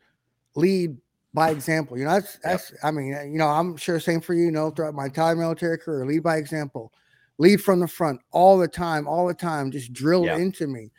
lead 0.54 0.96
by 1.34 1.50
example. 1.50 1.98
You 1.98 2.04
know, 2.04 2.12
that's 2.12 2.38
that's 2.42 2.72
I 2.82 2.90
mean, 2.90 3.08
you 3.30 3.38
know, 3.38 3.48
I'm 3.48 3.76
sure 3.76 4.00
same 4.00 4.20
for 4.20 4.34
you. 4.34 4.46
You 4.46 4.52
know, 4.52 4.70
throughout 4.70 4.94
my 4.94 5.06
entire 5.06 5.36
military 5.36 5.78
career, 5.78 6.06
lead 6.06 6.22
by 6.22 6.36
example, 6.36 6.92
lead 7.38 7.62
from 7.62 7.80
the 7.80 7.88
front 7.88 8.20
all 8.30 8.58
the 8.58 8.68
time, 8.68 9.06
all 9.06 9.26
the 9.26 9.34
time, 9.34 9.70
just 9.70 9.92
drilled 9.92 10.26
Yeah. 10.26 10.36
into 10.36 10.66
me. 10.66 10.90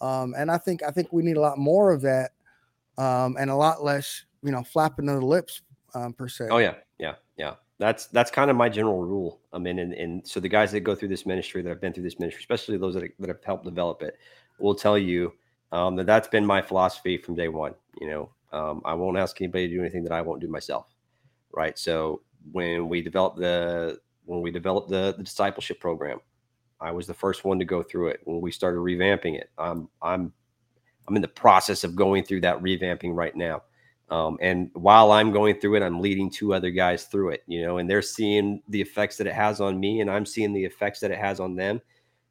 Um, 0.00 0.34
and 0.36 0.50
I 0.50 0.58
think 0.58 0.82
I 0.82 0.90
think 0.90 1.12
we 1.12 1.22
need 1.22 1.36
a 1.36 1.40
lot 1.40 1.58
more 1.58 1.92
of 1.92 2.00
that, 2.02 2.30
um, 2.96 3.36
and 3.38 3.50
a 3.50 3.56
lot 3.56 3.84
less, 3.84 4.24
you 4.42 4.50
know, 4.50 4.62
flapping 4.62 5.08
of 5.08 5.20
the 5.20 5.26
lips 5.26 5.62
um, 5.94 6.12
per 6.12 6.28
se. 6.28 6.48
Oh 6.50 6.58
yeah, 6.58 6.74
yeah, 6.98 7.16
yeah. 7.36 7.54
That's 7.78 8.06
that's 8.06 8.30
kind 8.30 8.50
of 8.50 8.56
my 8.56 8.68
general 8.68 9.02
rule. 9.02 9.40
I 9.52 9.58
mean, 9.58 9.78
and, 9.78 9.92
and 9.94 10.26
so 10.26 10.40
the 10.40 10.48
guys 10.48 10.72
that 10.72 10.80
go 10.80 10.94
through 10.94 11.08
this 11.08 11.26
ministry 11.26 11.62
that 11.62 11.68
have 11.68 11.80
been 11.80 11.92
through 11.92 12.04
this 12.04 12.18
ministry, 12.18 12.40
especially 12.40 12.76
those 12.78 12.94
that, 12.94 13.10
that 13.18 13.28
have 13.28 13.42
helped 13.44 13.64
develop 13.64 14.02
it, 14.02 14.16
will 14.58 14.74
tell 14.74 14.98
you 14.98 15.32
um, 15.72 15.96
that 15.96 16.06
that's 16.06 16.28
been 16.28 16.44
my 16.44 16.62
philosophy 16.62 17.16
from 17.16 17.34
day 17.34 17.48
one. 17.48 17.74
You 18.00 18.08
know, 18.08 18.30
um, 18.52 18.82
I 18.84 18.94
won't 18.94 19.18
ask 19.18 19.40
anybody 19.40 19.68
to 19.68 19.74
do 19.74 19.80
anything 19.80 20.04
that 20.04 20.12
I 20.12 20.20
won't 20.20 20.40
do 20.40 20.48
myself. 20.48 20.86
Right. 21.52 21.78
So 21.78 22.22
when 22.52 22.88
we 22.88 23.02
developed 23.02 23.38
the 23.38 23.98
when 24.30 24.42
we 24.42 24.52
developed 24.52 24.88
the, 24.88 25.12
the 25.16 25.24
discipleship 25.24 25.80
program, 25.80 26.20
I 26.80 26.92
was 26.92 27.08
the 27.08 27.14
first 27.14 27.44
one 27.44 27.58
to 27.58 27.64
go 27.64 27.82
through 27.82 28.08
it. 28.10 28.20
When 28.24 28.40
we 28.40 28.52
started 28.52 28.78
revamping 28.78 29.36
it, 29.36 29.50
I'm 29.58 29.88
I'm 30.00 30.32
I'm 31.08 31.16
in 31.16 31.22
the 31.22 31.28
process 31.28 31.82
of 31.82 31.96
going 31.96 32.24
through 32.24 32.42
that 32.42 32.62
revamping 32.62 33.14
right 33.14 33.34
now. 33.34 33.64
Um, 34.08 34.38
and 34.40 34.70
while 34.74 35.10
I'm 35.10 35.32
going 35.32 35.58
through 35.60 35.76
it, 35.76 35.82
I'm 35.82 36.00
leading 36.00 36.30
two 36.30 36.54
other 36.54 36.70
guys 36.70 37.04
through 37.04 37.30
it, 37.30 37.42
you 37.46 37.62
know, 37.62 37.78
and 37.78 37.90
they're 37.90 38.02
seeing 38.02 38.62
the 38.68 38.80
effects 38.80 39.16
that 39.18 39.26
it 39.26 39.34
has 39.34 39.60
on 39.60 39.78
me, 39.78 40.00
and 40.00 40.10
I'm 40.10 40.26
seeing 40.26 40.52
the 40.52 40.64
effects 40.64 41.00
that 41.00 41.10
it 41.10 41.18
has 41.18 41.40
on 41.40 41.56
them. 41.56 41.80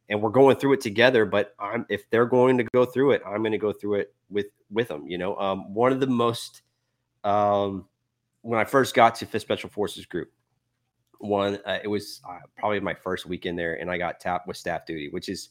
And 0.08 0.20
we're 0.20 0.30
going 0.30 0.56
through 0.56 0.72
it 0.72 0.80
together. 0.80 1.26
But 1.26 1.54
I'm 1.60 1.84
if 1.90 2.08
they're 2.08 2.26
going 2.26 2.56
to 2.58 2.64
go 2.72 2.86
through 2.86 3.12
it, 3.12 3.22
I'm 3.26 3.42
going 3.42 3.52
to 3.52 3.58
go 3.58 3.72
through 3.72 3.96
it 3.96 4.14
with 4.30 4.46
with 4.70 4.88
them. 4.88 5.06
You 5.06 5.18
know, 5.18 5.36
um, 5.36 5.74
one 5.74 5.92
of 5.92 6.00
the 6.00 6.06
most 6.06 6.62
um, 7.24 7.86
when 8.40 8.58
I 8.58 8.64
first 8.64 8.94
got 8.94 9.16
to 9.16 9.26
Fifth 9.26 9.42
Special 9.42 9.68
Forces 9.68 10.06
Group, 10.06 10.32
one 11.20 11.58
uh, 11.66 11.78
it 11.82 11.88
was 11.88 12.20
uh, 12.28 12.38
probably 12.58 12.80
my 12.80 12.94
first 12.94 13.26
weekend 13.26 13.58
there, 13.58 13.74
and 13.80 13.90
I 13.90 13.98
got 13.98 14.20
tapped 14.20 14.46
with 14.48 14.56
staff 14.56 14.86
duty, 14.86 15.08
which 15.10 15.28
is 15.28 15.50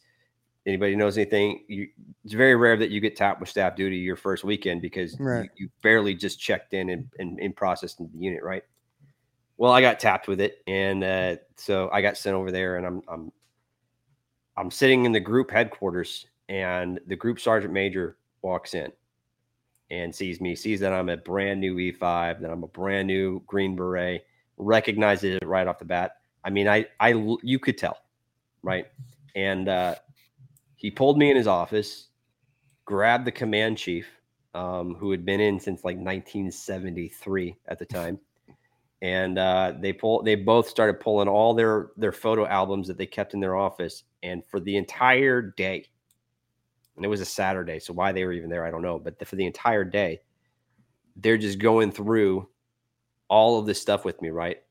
anybody 0.65 0.95
knows 0.95 1.17
anything 1.17 1.63
you 1.67 1.87
it's 2.25 2.33
very 2.33 2.55
rare 2.55 2.75
that 2.77 2.89
you 2.89 2.99
get 2.99 3.15
tapped 3.15 3.39
with 3.39 3.49
staff 3.49 3.75
duty 3.75 3.97
your 3.97 4.15
first 4.15 4.43
weekend 4.43 4.81
because 4.81 5.17
Right. 5.19 5.49
you, 5.55 5.65
you 5.65 5.69
barely 5.81 6.13
just 6.13 6.39
checked 6.39 6.73
in 6.73 6.89
and, 6.89 7.09
and, 7.17 7.39
and 7.39 7.55
processed 7.55 7.99
in 7.99 8.09
the 8.11 8.19
unit 8.19 8.43
right 8.43 8.63
well 9.57 9.71
i 9.71 9.81
got 9.81 9.99
tapped 9.99 10.27
with 10.27 10.41
it 10.41 10.61
and 10.67 11.03
uh, 11.03 11.37
so 11.55 11.89
i 11.93 12.01
got 12.01 12.17
sent 12.17 12.35
over 12.35 12.51
there 12.51 12.75
and 12.75 12.85
i'm 12.85 13.01
i'm 13.07 13.31
i'm 14.57 14.69
sitting 14.69 15.05
in 15.05 15.11
the 15.11 15.19
group 15.19 15.49
headquarters 15.49 16.27
and 16.49 16.99
the 17.07 17.15
group 17.15 17.39
sergeant 17.39 17.73
major 17.73 18.17
walks 18.41 18.73
in 18.73 18.91
and 19.91 20.13
sees 20.13 20.41
me 20.41 20.55
sees 20.55 20.79
that 20.81 20.93
i'm 20.93 21.09
a 21.09 21.17
brand 21.17 21.59
new 21.59 21.75
e5 21.77 22.41
that 22.41 22.51
i'm 22.51 22.63
a 22.63 22.67
brand 22.67 23.07
new 23.07 23.41
green 23.47 23.75
beret 23.77 24.25
recognizes 24.59 25.37
it 25.41 25.47
right 25.47 25.67
off 25.67 25.79
the 25.79 25.85
bat. 25.85 26.17
I 26.43 26.49
mean 26.49 26.67
I, 26.67 26.85
I, 26.99 27.09
you 27.43 27.59
could 27.59 27.77
tell 27.77 27.97
right? 28.61 28.85
And 29.35 29.67
uh 29.67 29.95
he 30.75 30.89
pulled 30.89 31.17
me 31.17 31.29
in 31.29 31.35
his 31.35 31.47
office, 31.47 32.07
grabbed 32.85 33.25
the 33.25 33.33
command 33.33 33.77
chief, 33.77 34.07
um, 34.53 34.95
who 34.95 35.11
had 35.11 35.25
been 35.25 35.41
in 35.41 35.59
since 35.59 35.83
like 35.83 35.97
1973 35.97 37.57
at 37.67 37.77
the 37.77 37.85
time, 37.85 38.17
and 39.01 39.37
uh, 39.37 39.73
they 39.79 39.93
pull 39.93 40.23
they 40.23 40.35
both 40.35 40.67
started 40.67 40.99
pulling 40.99 41.27
all 41.27 41.53
their 41.53 41.91
their 41.97 42.11
photo 42.11 42.45
albums 42.45 42.87
that 42.87 42.97
they 42.97 43.05
kept 43.05 43.33
in 43.33 43.39
their 43.39 43.55
office 43.55 44.03
and 44.23 44.45
for 44.45 44.59
the 44.59 44.75
entire 44.75 45.41
day 45.41 45.85
and 46.95 47.05
it 47.05 47.07
was 47.07 47.21
a 47.21 47.25
saturday 47.25 47.79
so 47.79 47.93
why 47.93 48.11
they 48.11 48.25
were 48.25 48.33
even 48.33 48.49
there 48.49 48.65
i 48.65 48.71
don't 48.71 48.81
know 48.81 48.99
but 48.99 49.17
the, 49.17 49.25
for 49.25 49.37
the 49.37 49.45
entire 49.45 49.85
day 49.85 50.19
they're 51.15 51.37
just 51.37 51.59
going 51.59 51.91
through 51.91 52.47
all 53.29 53.57
of 53.59 53.65
this 53.65 53.81
stuff 53.81 54.03
with 54.05 54.21
me 54.21 54.29
right? 54.29 54.61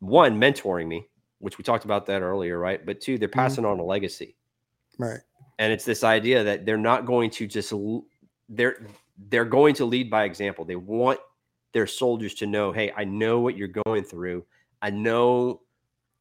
One 0.00 0.38
mentoring 0.38 0.86
me 0.88 1.08
which 1.38 1.58
we 1.58 1.64
talked 1.64 1.84
about 1.84 2.06
that 2.06 2.22
earlier 2.22 2.58
right? 2.58 2.84
But 2.84 3.00
two 3.00 3.18
they're 3.18 3.28
Mhm. 3.28 3.32
passing 3.32 3.64
on 3.64 3.78
a 3.80 3.84
legacy. 3.84 4.36
Right. 4.98 5.20
and 5.58 5.72
it's 5.72 5.84
this 5.84 6.04
idea 6.04 6.44
that 6.44 6.64
they're 6.66 6.76
not 6.78 7.06
going 7.06 7.30
to 7.30 7.46
just 7.46 7.72
they're 8.48 8.86
they're 9.28 9.44
going 9.44 9.74
to 9.76 9.84
lead 9.84 10.10
by 10.10 10.24
example. 10.24 10.64
They 10.64 10.76
want 10.76 11.20
their 11.72 11.86
soldiers 11.86 12.34
to 12.34 12.46
know 12.46 12.70
hey 12.72 12.92
i 12.96 13.04
know 13.04 13.40
what 13.40 13.56
you're 13.56 13.68
going 13.86 14.04
through. 14.04 14.44
I 14.82 14.90
know 14.90 15.62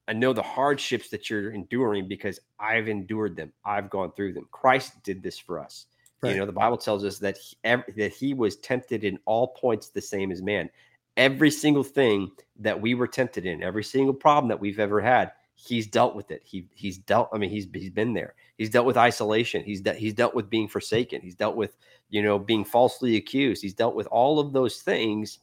i 0.08 0.14
know 0.14 0.34
the 0.34 0.42
hardships 0.42 1.10
that 1.10 1.30
you're 1.30 1.52
enduring 1.52 2.08
because 2.08 2.40
i've 2.60 2.88
endured 2.88 3.36
them. 3.36 3.52
I've 3.66 3.90
gone 3.90 4.12
through 4.14 4.34
them. 4.34 4.48
Christ 4.52 5.02
did 5.04 5.22
this 5.22 5.38
for 5.38 5.60
us. 5.60 5.86
Right. 6.22 6.32
you 6.34 6.38
know 6.40 6.46
the 6.46 6.52
bible 6.52 6.78
tells 6.78 7.04
us 7.04 7.18
that 7.20 7.38
he, 7.38 7.56
that 7.98 8.12
he 8.14 8.34
was 8.34 8.58
tempted 8.58 9.04
in 9.04 9.18
all 9.26 9.48
points 9.50 9.90
the 9.90 10.02
same 10.02 10.32
as 10.32 10.42
man 10.42 10.70
every 11.18 11.52
single 11.52 11.84
thing 11.84 12.32
that 12.60 12.80
we 12.80 12.94
were 12.94 13.08
tempted 13.08 13.46
in 13.46 13.64
every 13.64 13.84
single 13.84 14.14
problem 14.14 14.48
that 14.50 14.60
we've 14.60 14.80
ever 14.80 15.02
had 15.02 15.32
he's 15.64 15.88
dealt 15.88 16.16
with 16.16 16.32
it. 16.32 16.42
He 16.44 16.68
he's 16.74 16.98
dealt 16.98 17.30
i 17.34 17.38
mean 17.38 17.50
he's 17.50 17.68
he's 17.74 17.90
been 17.90 18.14
there. 18.14 18.36
He's 18.58 18.70
dealt 18.70 18.86
with 18.86 18.98
isolation. 18.98 19.64
He's 19.64 19.82
de- 19.82 19.94
he's 19.94 20.14
dealt 20.14 20.36
with 20.36 20.50
being 20.50 20.68
forsaken. 20.68 21.22
He's 21.22 21.36
dealt 21.36 21.56
with 21.56 21.78
you 22.10 22.22
know 22.22 22.40
being 22.40 22.66
falsely 22.66 23.16
accused. 23.16 23.62
He's 23.62 23.74
dealt 23.74 23.96
with 23.96 24.08
all 24.08 24.40
of 24.40 24.54
those 24.54 24.82
things. 24.82 25.40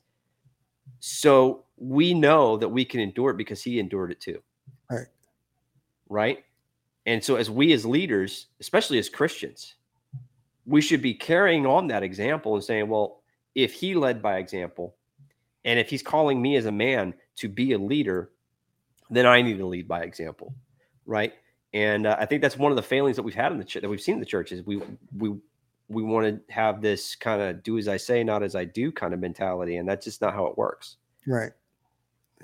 So 1.00 1.64
we 1.76 2.14
know 2.14 2.56
that 2.56 2.68
we 2.68 2.84
can 2.84 3.00
endure 3.00 3.30
it 3.30 3.36
because 3.36 3.62
he 3.62 3.78
endured 3.78 4.10
it 4.10 4.20
too. 4.20 4.42
Right. 4.90 5.06
right? 6.08 6.44
And 7.06 7.22
so 7.22 7.36
as 7.36 7.50
we 7.50 7.72
as 7.72 7.86
leaders 7.86 8.46
especially 8.60 8.98
as 8.98 9.08
christians 9.08 9.76
we 10.66 10.82
should 10.82 11.00
be 11.00 11.14
carrying 11.14 11.64
on 11.64 11.86
that 11.86 12.02
example 12.02 12.54
and 12.54 12.62
saying 12.62 12.86
well 12.86 13.22
if 13.54 13.72
he 13.72 13.94
led 13.94 14.20
by 14.20 14.36
example 14.36 14.94
and 15.64 15.78
if 15.78 15.90
he's 15.90 16.02
calling 16.02 16.40
me 16.40 16.56
as 16.56 16.66
a 16.66 16.72
man 16.72 17.14
to 17.36 17.48
be 17.48 17.72
a 17.72 17.78
leader 17.78 18.30
then 19.10 19.26
i 19.26 19.40
need 19.42 19.58
to 19.58 19.66
lead 19.66 19.88
by 19.88 20.02
example 20.02 20.54
right 21.06 21.34
and 21.74 22.06
uh, 22.06 22.16
i 22.18 22.26
think 22.26 22.42
that's 22.42 22.56
one 22.56 22.72
of 22.72 22.76
the 22.76 22.82
failings 22.82 23.16
that 23.16 23.22
we've 23.22 23.34
had 23.34 23.52
in 23.52 23.58
the 23.58 23.64
church 23.64 23.82
that 23.82 23.88
we've 23.88 24.00
seen 24.00 24.14
in 24.14 24.20
the 24.20 24.26
church 24.26 24.52
is 24.52 24.64
we 24.64 24.80
we 25.16 25.34
we 25.88 26.02
want 26.02 26.26
to 26.26 26.52
have 26.52 26.82
this 26.82 27.14
kind 27.14 27.40
of 27.40 27.62
do 27.62 27.78
as 27.78 27.88
i 27.88 27.96
say 27.96 28.22
not 28.22 28.42
as 28.42 28.54
i 28.54 28.64
do 28.64 28.92
kind 28.92 29.14
of 29.14 29.20
mentality 29.20 29.76
and 29.76 29.88
that's 29.88 30.04
just 30.04 30.20
not 30.20 30.34
how 30.34 30.46
it 30.46 30.56
works 30.58 30.96
Right. 31.28 31.52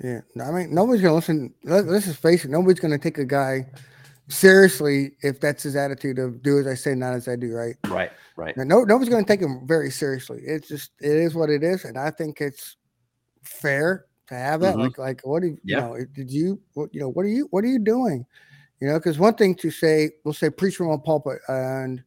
Yeah. 0.03 0.21
No, 0.35 0.45
I 0.45 0.51
mean, 0.51 0.73
nobody's 0.73 1.01
gonna 1.01 1.15
listen. 1.15 1.53
Let, 1.63 1.85
let's 1.85 2.05
just 2.05 2.21
face 2.21 2.45
it. 2.45 2.51
Nobody's 2.51 2.79
gonna 2.79 2.99
take 2.99 3.17
a 3.17 3.25
guy 3.25 3.65
seriously 4.27 5.11
if 5.21 5.39
that's 5.39 5.63
his 5.63 5.75
attitude 5.75 6.19
of 6.19 6.41
do 6.43 6.59
as 6.59 6.67
I 6.67 6.75
say, 6.75 6.93
not 6.93 7.13
as 7.13 7.27
I 7.27 7.35
do. 7.35 7.53
Right. 7.53 7.75
right 7.87 8.11
right 8.35 8.55
Now, 8.55 8.63
no, 8.63 8.83
nobody's 8.83 9.09
gonna 9.09 9.25
take 9.25 9.41
him 9.41 9.65
very 9.65 9.89
seriously. 9.89 10.41
It's 10.45 10.67
just 10.67 10.91
it 10.99 11.15
is 11.15 11.33
what 11.33 11.49
it 11.49 11.63
is, 11.63 11.85
and 11.85 11.97
I 11.97 12.11
think 12.11 12.41
it's 12.41 12.77
fair 13.45 14.05
to 14.27 14.35
have 14.35 14.61
that. 14.61 14.75
Mhm. 14.75 14.79
Like, 14.79 14.97
like 14.97 15.21
what 15.23 15.41
do 15.41 15.47
you, 15.49 15.57
Yeah. 15.63 15.77
you 15.77 15.83
know? 15.99 16.05
Did 16.13 16.31
you, 16.31 16.59
what, 16.73 16.93
you 16.93 16.99
know, 16.99 17.09
what 17.09 17.23
are 17.25 17.29
you, 17.29 17.47
what 17.51 17.63
are 17.63 17.67
you 17.67 17.79
doing? 17.79 18.25
You 18.79 18.87
know, 18.89 18.99
because 18.99 19.17
one 19.19 19.35
thing 19.35 19.55
to 19.55 19.71
say, 19.71 20.11
we'll 20.23 20.33
say 20.33 20.49
preach 20.49 20.75
from 20.75 20.89
a 20.89 20.97
pulpit 20.97 21.39
and 21.47 22.03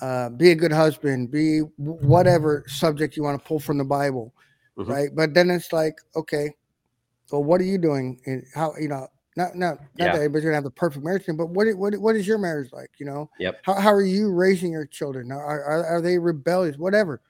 uh, 0.00 0.30
be 0.30 0.52
a 0.52 0.54
good 0.54 0.72
husband, 0.72 1.30
be 1.30 1.60
whatever 1.76 2.64
subject 2.66 3.16
you 3.16 3.22
want 3.22 3.40
to 3.40 3.46
pull 3.46 3.58
from 3.60 3.78
the 3.78 3.84
Bible, 3.84 4.32
Mhm. 4.78 4.88
right? 4.88 5.08
But 5.14 5.34
then 5.34 5.50
it's 5.50 5.72
like, 5.72 5.98
okay, 6.16 6.54
well, 7.30 7.44
what 7.44 7.60
are 7.60 7.64
you 7.64 7.78
doing? 7.78 8.20
And 8.26 8.44
how, 8.54 8.74
you 8.80 8.88
know, 8.88 9.08
not 9.36 9.54
not 9.54 9.78
not 9.78 10.06
Yeah. 10.06 10.06
that 10.12 10.16
everybody's 10.16 10.44
gonna 10.44 10.54
have 10.54 10.64
the 10.64 10.70
perfect 10.70 11.04
marriage 11.04 11.24
thing, 11.26 11.36
but 11.36 11.50
what 11.50 11.68
what 11.76 11.96
what 11.98 12.16
is 12.16 12.26
your 12.26 12.38
marriage 12.38 12.72
like? 12.72 12.90
You 12.98 13.06
know, 13.06 13.30
Yep. 13.38 13.60
how 13.62 13.74
how 13.74 13.92
are 13.92 14.02
you 14.02 14.32
raising 14.32 14.72
your 14.72 14.86
children? 14.86 15.30
Are 15.30 15.62
are, 15.62 15.84
are 15.84 16.00
they 16.00 16.18
rebellious? 16.18 16.76
Whatever. 16.78 17.20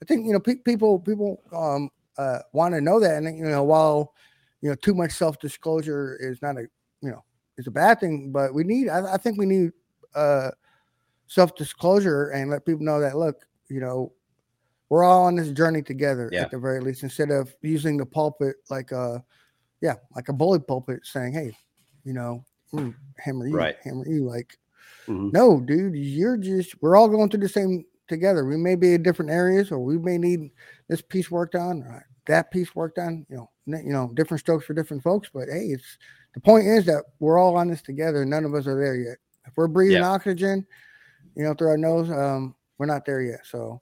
I 0.00 0.04
think 0.06 0.26
you 0.26 0.32
know 0.32 0.40
pe- 0.40 0.54
people 0.64 0.98
people 1.00 1.42
um 1.52 1.90
uh 2.18 2.40
want 2.52 2.74
to 2.74 2.80
know 2.80 3.00
that, 3.00 3.22
and 3.22 3.38
you 3.38 3.44
know 3.44 3.64
while 3.64 4.12
you 4.60 4.68
know 4.68 4.74
too 4.74 4.94
much 4.94 5.12
self 5.12 5.38
disclosure 5.38 6.16
is 6.20 6.42
not 6.42 6.56
a 6.56 6.62
you 7.00 7.10
know 7.10 7.24
is 7.56 7.66
a 7.66 7.70
bad 7.70 8.00
thing, 8.00 8.30
but 8.32 8.52
we 8.52 8.64
need 8.64 8.88
I, 8.88 9.14
I 9.14 9.16
think 9.16 9.38
we 9.38 9.46
need 9.46 9.72
uh 10.14 10.50
self 11.26 11.54
disclosure 11.54 12.30
and 12.30 12.50
let 12.50 12.64
people 12.66 12.84
know 12.84 13.00
that 13.00 13.16
look 13.16 13.44
you 13.68 13.80
know 13.80 14.12
we're 14.88 15.04
all 15.04 15.26
on 15.26 15.36
this 15.36 15.52
journey 15.52 15.82
together 15.82 16.30
Yeah. 16.32 16.42
at 16.42 16.50
the 16.50 16.58
very 16.58 16.80
least 16.80 17.02
instead 17.02 17.30
of 17.30 17.54
using 17.62 17.98
the 17.98 18.06
pulpit 18.06 18.56
like 18.70 18.90
a 18.92 19.22
yeah 19.82 19.94
like 20.16 20.28
a 20.28 20.32
bully 20.32 20.58
pulpit 20.60 21.00
saying 21.04 21.34
hey 21.34 21.52
you 22.04 22.14
know 22.14 22.42
mm, 22.72 22.94
hammer 23.18 23.46
you 23.46 23.54
Right. 23.54 23.76
hammer 23.84 24.08
you 24.08 24.24
like 24.24 24.58
Mhm. 25.06 25.32
no 25.32 25.60
dude 25.60 25.94
you're 25.94 26.38
just 26.38 26.80
we're 26.80 26.96
all 26.96 27.08
going 27.08 27.28
through 27.28 27.40
the 27.40 27.48
same 27.48 27.84
together 28.08 28.44
we 28.44 28.56
may 28.56 28.74
be 28.74 28.94
in 28.94 29.02
different 29.02 29.30
areas 29.30 29.70
or 29.70 29.78
we 29.78 29.98
may 29.98 30.18
need 30.18 30.50
this 30.88 31.02
piece 31.02 31.30
worked 31.30 31.54
on 31.54 31.82
or 31.82 32.06
that 32.26 32.50
piece 32.50 32.74
worked 32.74 32.98
on 32.98 33.24
you 33.28 33.36
know 33.36 33.50
you 33.66 33.92
know 33.92 34.10
different 34.14 34.40
strokes 34.40 34.64
for 34.64 34.74
different 34.74 35.02
folks 35.02 35.28
but 35.32 35.48
hey 35.48 35.66
it's 35.66 35.98
the 36.34 36.40
point 36.40 36.66
is 36.66 36.84
that 36.84 37.04
we're 37.20 37.38
all 37.38 37.56
on 37.56 37.68
this 37.68 37.82
together 37.82 38.24
none 38.24 38.44
of 38.44 38.54
us 38.54 38.66
are 38.66 38.78
there 38.78 38.96
yet 38.96 39.16
if 39.46 39.52
we're 39.56 39.68
breathing 39.68 39.98
Yeah. 40.00 40.08
oxygen 40.08 40.66
you 41.34 41.44
know 41.44 41.54
through 41.54 41.68
our 41.68 41.78
nose 41.78 42.10
um 42.10 42.54
we're 42.78 42.86
not 42.86 43.04
there 43.04 43.22
yet 43.22 43.40
so 43.44 43.80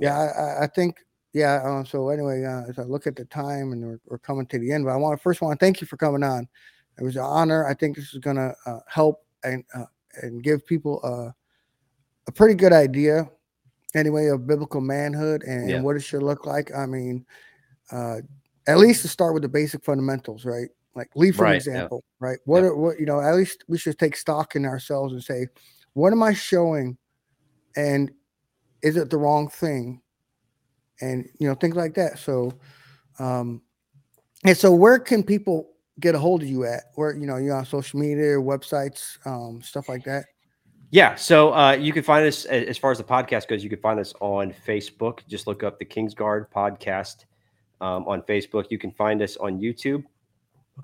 yeah, 0.00 0.18
I, 0.18 0.64
I- 0.64 0.66
think 0.66 0.96
yeah. 1.32 1.62
Um, 1.62 1.86
so 1.86 2.08
anyway, 2.08 2.42
uh, 2.44 2.62
as 2.68 2.78
I 2.78 2.82
look 2.82 3.06
at 3.06 3.14
the 3.14 3.24
time 3.26 3.72
and 3.72 3.84
we're, 3.84 4.00
we're 4.06 4.18
coming 4.18 4.46
to 4.46 4.58
the 4.58 4.72
end, 4.72 4.84
but 4.84 4.90
I 4.90 4.96
want 4.96 5.16
to 5.16 5.22
first 5.22 5.40
want 5.42 5.60
to 5.60 5.64
thank 5.64 5.80
you 5.80 5.86
for 5.86 5.96
coming 5.96 6.24
on. 6.24 6.48
It 6.98 7.04
was 7.04 7.14
an 7.16 7.22
honor. 7.22 7.66
I 7.68 7.74
think 7.74 7.94
this 7.94 8.12
is 8.12 8.18
going 8.18 8.36
to 8.36 8.52
uh, 8.66 8.80
help 8.88 9.20
and 9.44 9.62
uh, 9.74 9.84
and 10.22 10.42
give 10.42 10.66
people 10.66 11.00
a 12.26 12.32
pretty 12.32 12.54
good 12.54 12.72
idea, 12.72 13.30
anyway, 13.94 14.26
of 14.26 14.46
biblical 14.46 14.80
manhood 14.80 15.42
and, 15.42 15.68
Yeah. 15.68 15.76
and 15.76 15.84
what 15.84 15.96
it 15.96 16.00
should 16.00 16.22
look 16.22 16.46
like. 16.46 16.74
I 16.74 16.86
mean, 16.86 17.24
uh, 17.90 18.18
at 18.66 18.78
least 18.78 19.02
to 19.02 19.08
start 19.08 19.34
with 19.34 19.42
the 19.42 19.48
basic 19.48 19.84
fundamentals, 19.84 20.44
right? 20.44 20.68
Like 20.94 21.08
leave 21.14 21.36
for 21.36 21.42
Right, 21.44 21.52
yeah. 21.52 21.56
example, 21.56 22.04
right? 22.18 22.38
What 22.44 22.64
are, 22.64 22.74
what 22.74 22.98
you 22.98 23.06
know? 23.06 23.20
At 23.20 23.34
least 23.34 23.64
we 23.68 23.78
should 23.78 23.98
take 23.98 24.16
stock 24.16 24.56
in 24.56 24.64
ourselves 24.64 25.12
and 25.12 25.22
say, 25.22 25.46
what 25.94 26.12
am 26.12 26.22
I 26.22 26.34
showing, 26.34 26.98
and 27.76 28.10
is 28.82 28.96
it 28.96 29.10
the 29.10 29.16
wrong 29.16 29.48
thing? 29.48 30.02
And 31.00 31.28
you 31.38 31.48
know, 31.48 31.54
things 31.54 31.76
like 31.76 31.94
that. 31.94 32.18
So, 32.18 32.52
um, 33.18 33.62
and 34.44 34.56
so 34.56 34.72
where 34.74 34.98
can 34.98 35.22
people 35.22 35.70
get 35.98 36.14
a 36.14 36.18
hold 36.18 36.42
of 36.42 36.48
you 36.48 36.64
at? 36.64 36.84
Where 36.96 37.16
you 37.16 37.26
know 37.26 37.36
you're 37.36 37.56
on 37.56 37.64
social 37.64 37.98
media, 38.00 38.36
websites, 38.36 39.16
um, 39.26 39.62
stuff 39.62 39.88
like 39.88 40.04
that. 40.04 40.26
Yeah, 40.92 41.14
so 41.14 41.54
uh, 41.54 41.72
you 41.72 41.92
can 41.92 42.02
find 42.02 42.26
us 42.26 42.44
as 42.46 42.76
far 42.76 42.90
as 42.90 42.98
the 42.98 43.04
podcast 43.04 43.46
goes. 43.46 43.62
You 43.62 43.70
can 43.70 43.78
find 43.78 44.00
us 44.00 44.12
on 44.20 44.52
Facebook. 44.66 45.20
Just 45.28 45.46
look 45.46 45.62
up 45.62 45.78
the 45.78 45.84
Kingsguard 45.84 46.46
podcast 46.54 47.26
um, 47.80 48.06
on 48.08 48.22
Facebook. 48.22 48.66
You 48.70 48.78
can 48.78 48.90
find 48.90 49.22
us 49.22 49.36
on 49.36 49.60
YouTube. 49.60 50.02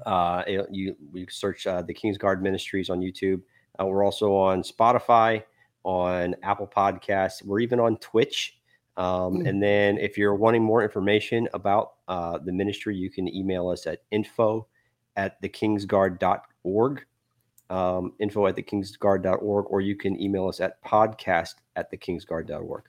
Uh, 0.05 0.43
you 0.71 0.95
we 1.13 1.27
search 1.29 1.67
uh, 1.67 1.83
the 1.83 1.93
Kingsguard 1.95 2.41
Ministries 2.41 2.89
on 2.89 3.01
YouTube. 3.01 3.41
Uh, 3.81 3.87
we're 3.87 4.05
also 4.05 4.33
on 4.35 4.63
Spotify, 4.63 5.43
on 5.83 6.37
Apple 6.43 6.69
Podcasts. 6.69 7.43
We're 7.45 7.61
even 7.61 7.81
on 7.81 7.97
Twitch. 7.99 8.59
Um, 8.97 9.39
Mm. 9.39 9.49
And 9.49 9.63
then 9.63 9.99
if 9.99 10.17
you're 10.17 10.35
wanting 10.35 10.63
more 10.63 10.83
information 10.83 11.49
about 11.53 11.95
uh, 12.09 12.39
the 12.39 12.53
ministry, 12.53 12.97
you 12.97 13.11
can 13.11 13.29
email 13.35 13.69
us 13.69 13.87
at 13.87 14.03
info 14.11 14.67
at 15.17 15.41
thekingsguard.org 15.43 17.05
um, 17.71 18.13
info 18.21 18.47
at 18.47 18.57
thekingsguard.org, 18.57 19.67
or 19.69 19.81
you 19.81 19.97
can 19.97 20.21
email 20.21 20.47
us 20.49 20.61
at 20.61 20.83
podcast 20.85 21.55
at 21.77 21.91
thekingsguard.org. 21.91 22.83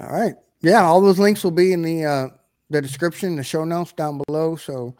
All 0.00 0.06
right. 0.08 0.34
Yeah, 0.60 0.82
all 0.82 1.00
those 1.00 1.18
links 1.18 1.42
will 1.44 1.50
be 1.50 1.72
in 1.72 1.82
the 1.82 2.04
uh, 2.04 2.28
the 2.70 2.80
description, 2.80 3.36
the 3.36 3.42
show 3.42 3.64
notes 3.64 3.92
down 3.92 4.20
below. 4.26 4.56
So 4.56 4.96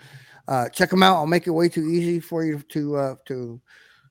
uh, 0.49 0.69
check 0.69 0.91
them 0.91 1.03
out. 1.03 1.17
I'll 1.17 1.27
make 1.27 1.47
it 1.47 1.51
way 1.51 1.69
too 1.69 1.89
easy 1.89 2.21
for 2.21 2.45
you 2.45 2.61
to 2.71 2.97
uh, 2.97 3.15
to 3.27 3.61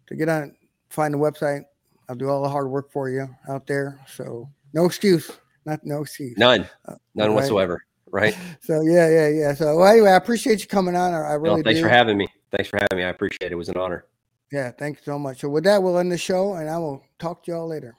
to 0.08 0.16
get 0.16 0.30
on, 0.30 0.56
find 0.90 1.14
the 1.14 1.18
website. 1.18 1.64
I'll 2.10 2.16
do 2.16 2.30
all 2.30 2.42
the 2.42 2.50
hard 2.50 2.70
work 2.70 2.92
for 2.92 3.10
you 3.10 3.28
out 3.50 3.68
there. 3.68 4.00
So 4.08 4.50
no 4.74 4.86
excuse, 4.86 5.30
not 5.66 5.80
no 5.84 6.02
excuse. 6.02 6.38
None, 6.38 6.68
Uh, 6.86 6.96
none 7.16 7.30
right. 7.30 7.36
whatsoever. 7.36 7.84
Right. 8.10 8.36
So 8.62 8.82
yeah, 8.82 9.10
yeah, 9.10 9.28
yeah. 9.28 9.54
So 9.54 9.78
well, 9.78 9.88
anyway, 9.88 10.12
I 10.12 10.16
appreciate 10.16 10.62
you 10.62 10.68
coming 10.68 10.96
on. 10.96 11.14
I, 11.14 11.20
I 11.20 11.32
No, 11.34 11.38
really 11.38 11.64
thanks 11.64 11.80
do. 11.80 11.84
for 11.86 11.90
having 11.90 12.18
me. 12.18 12.28
Thanks 12.52 12.70
for 12.70 12.78
having 12.78 12.98
me. 12.98 13.04
I 13.04 13.10
appreciate 13.10 13.48
it. 13.48 13.52
It 13.54 13.56
was 13.56 13.70
an 13.70 13.78
honor. 13.78 14.06
Yeah, 14.52 14.72
thank 14.72 14.98
you 14.98 15.04
so 15.04 15.18
much. 15.18 15.40
So 15.40 15.50
with 15.50 15.64
that, 15.64 15.82
we'll 15.82 15.98
end 15.98 16.12
the 16.12 16.18
show, 16.18 16.54
and 16.54 16.70
I 16.70 16.78
will 16.78 17.04
talk 17.18 17.44
to 17.46 17.52
y'all 17.52 17.68
later. 17.68 17.96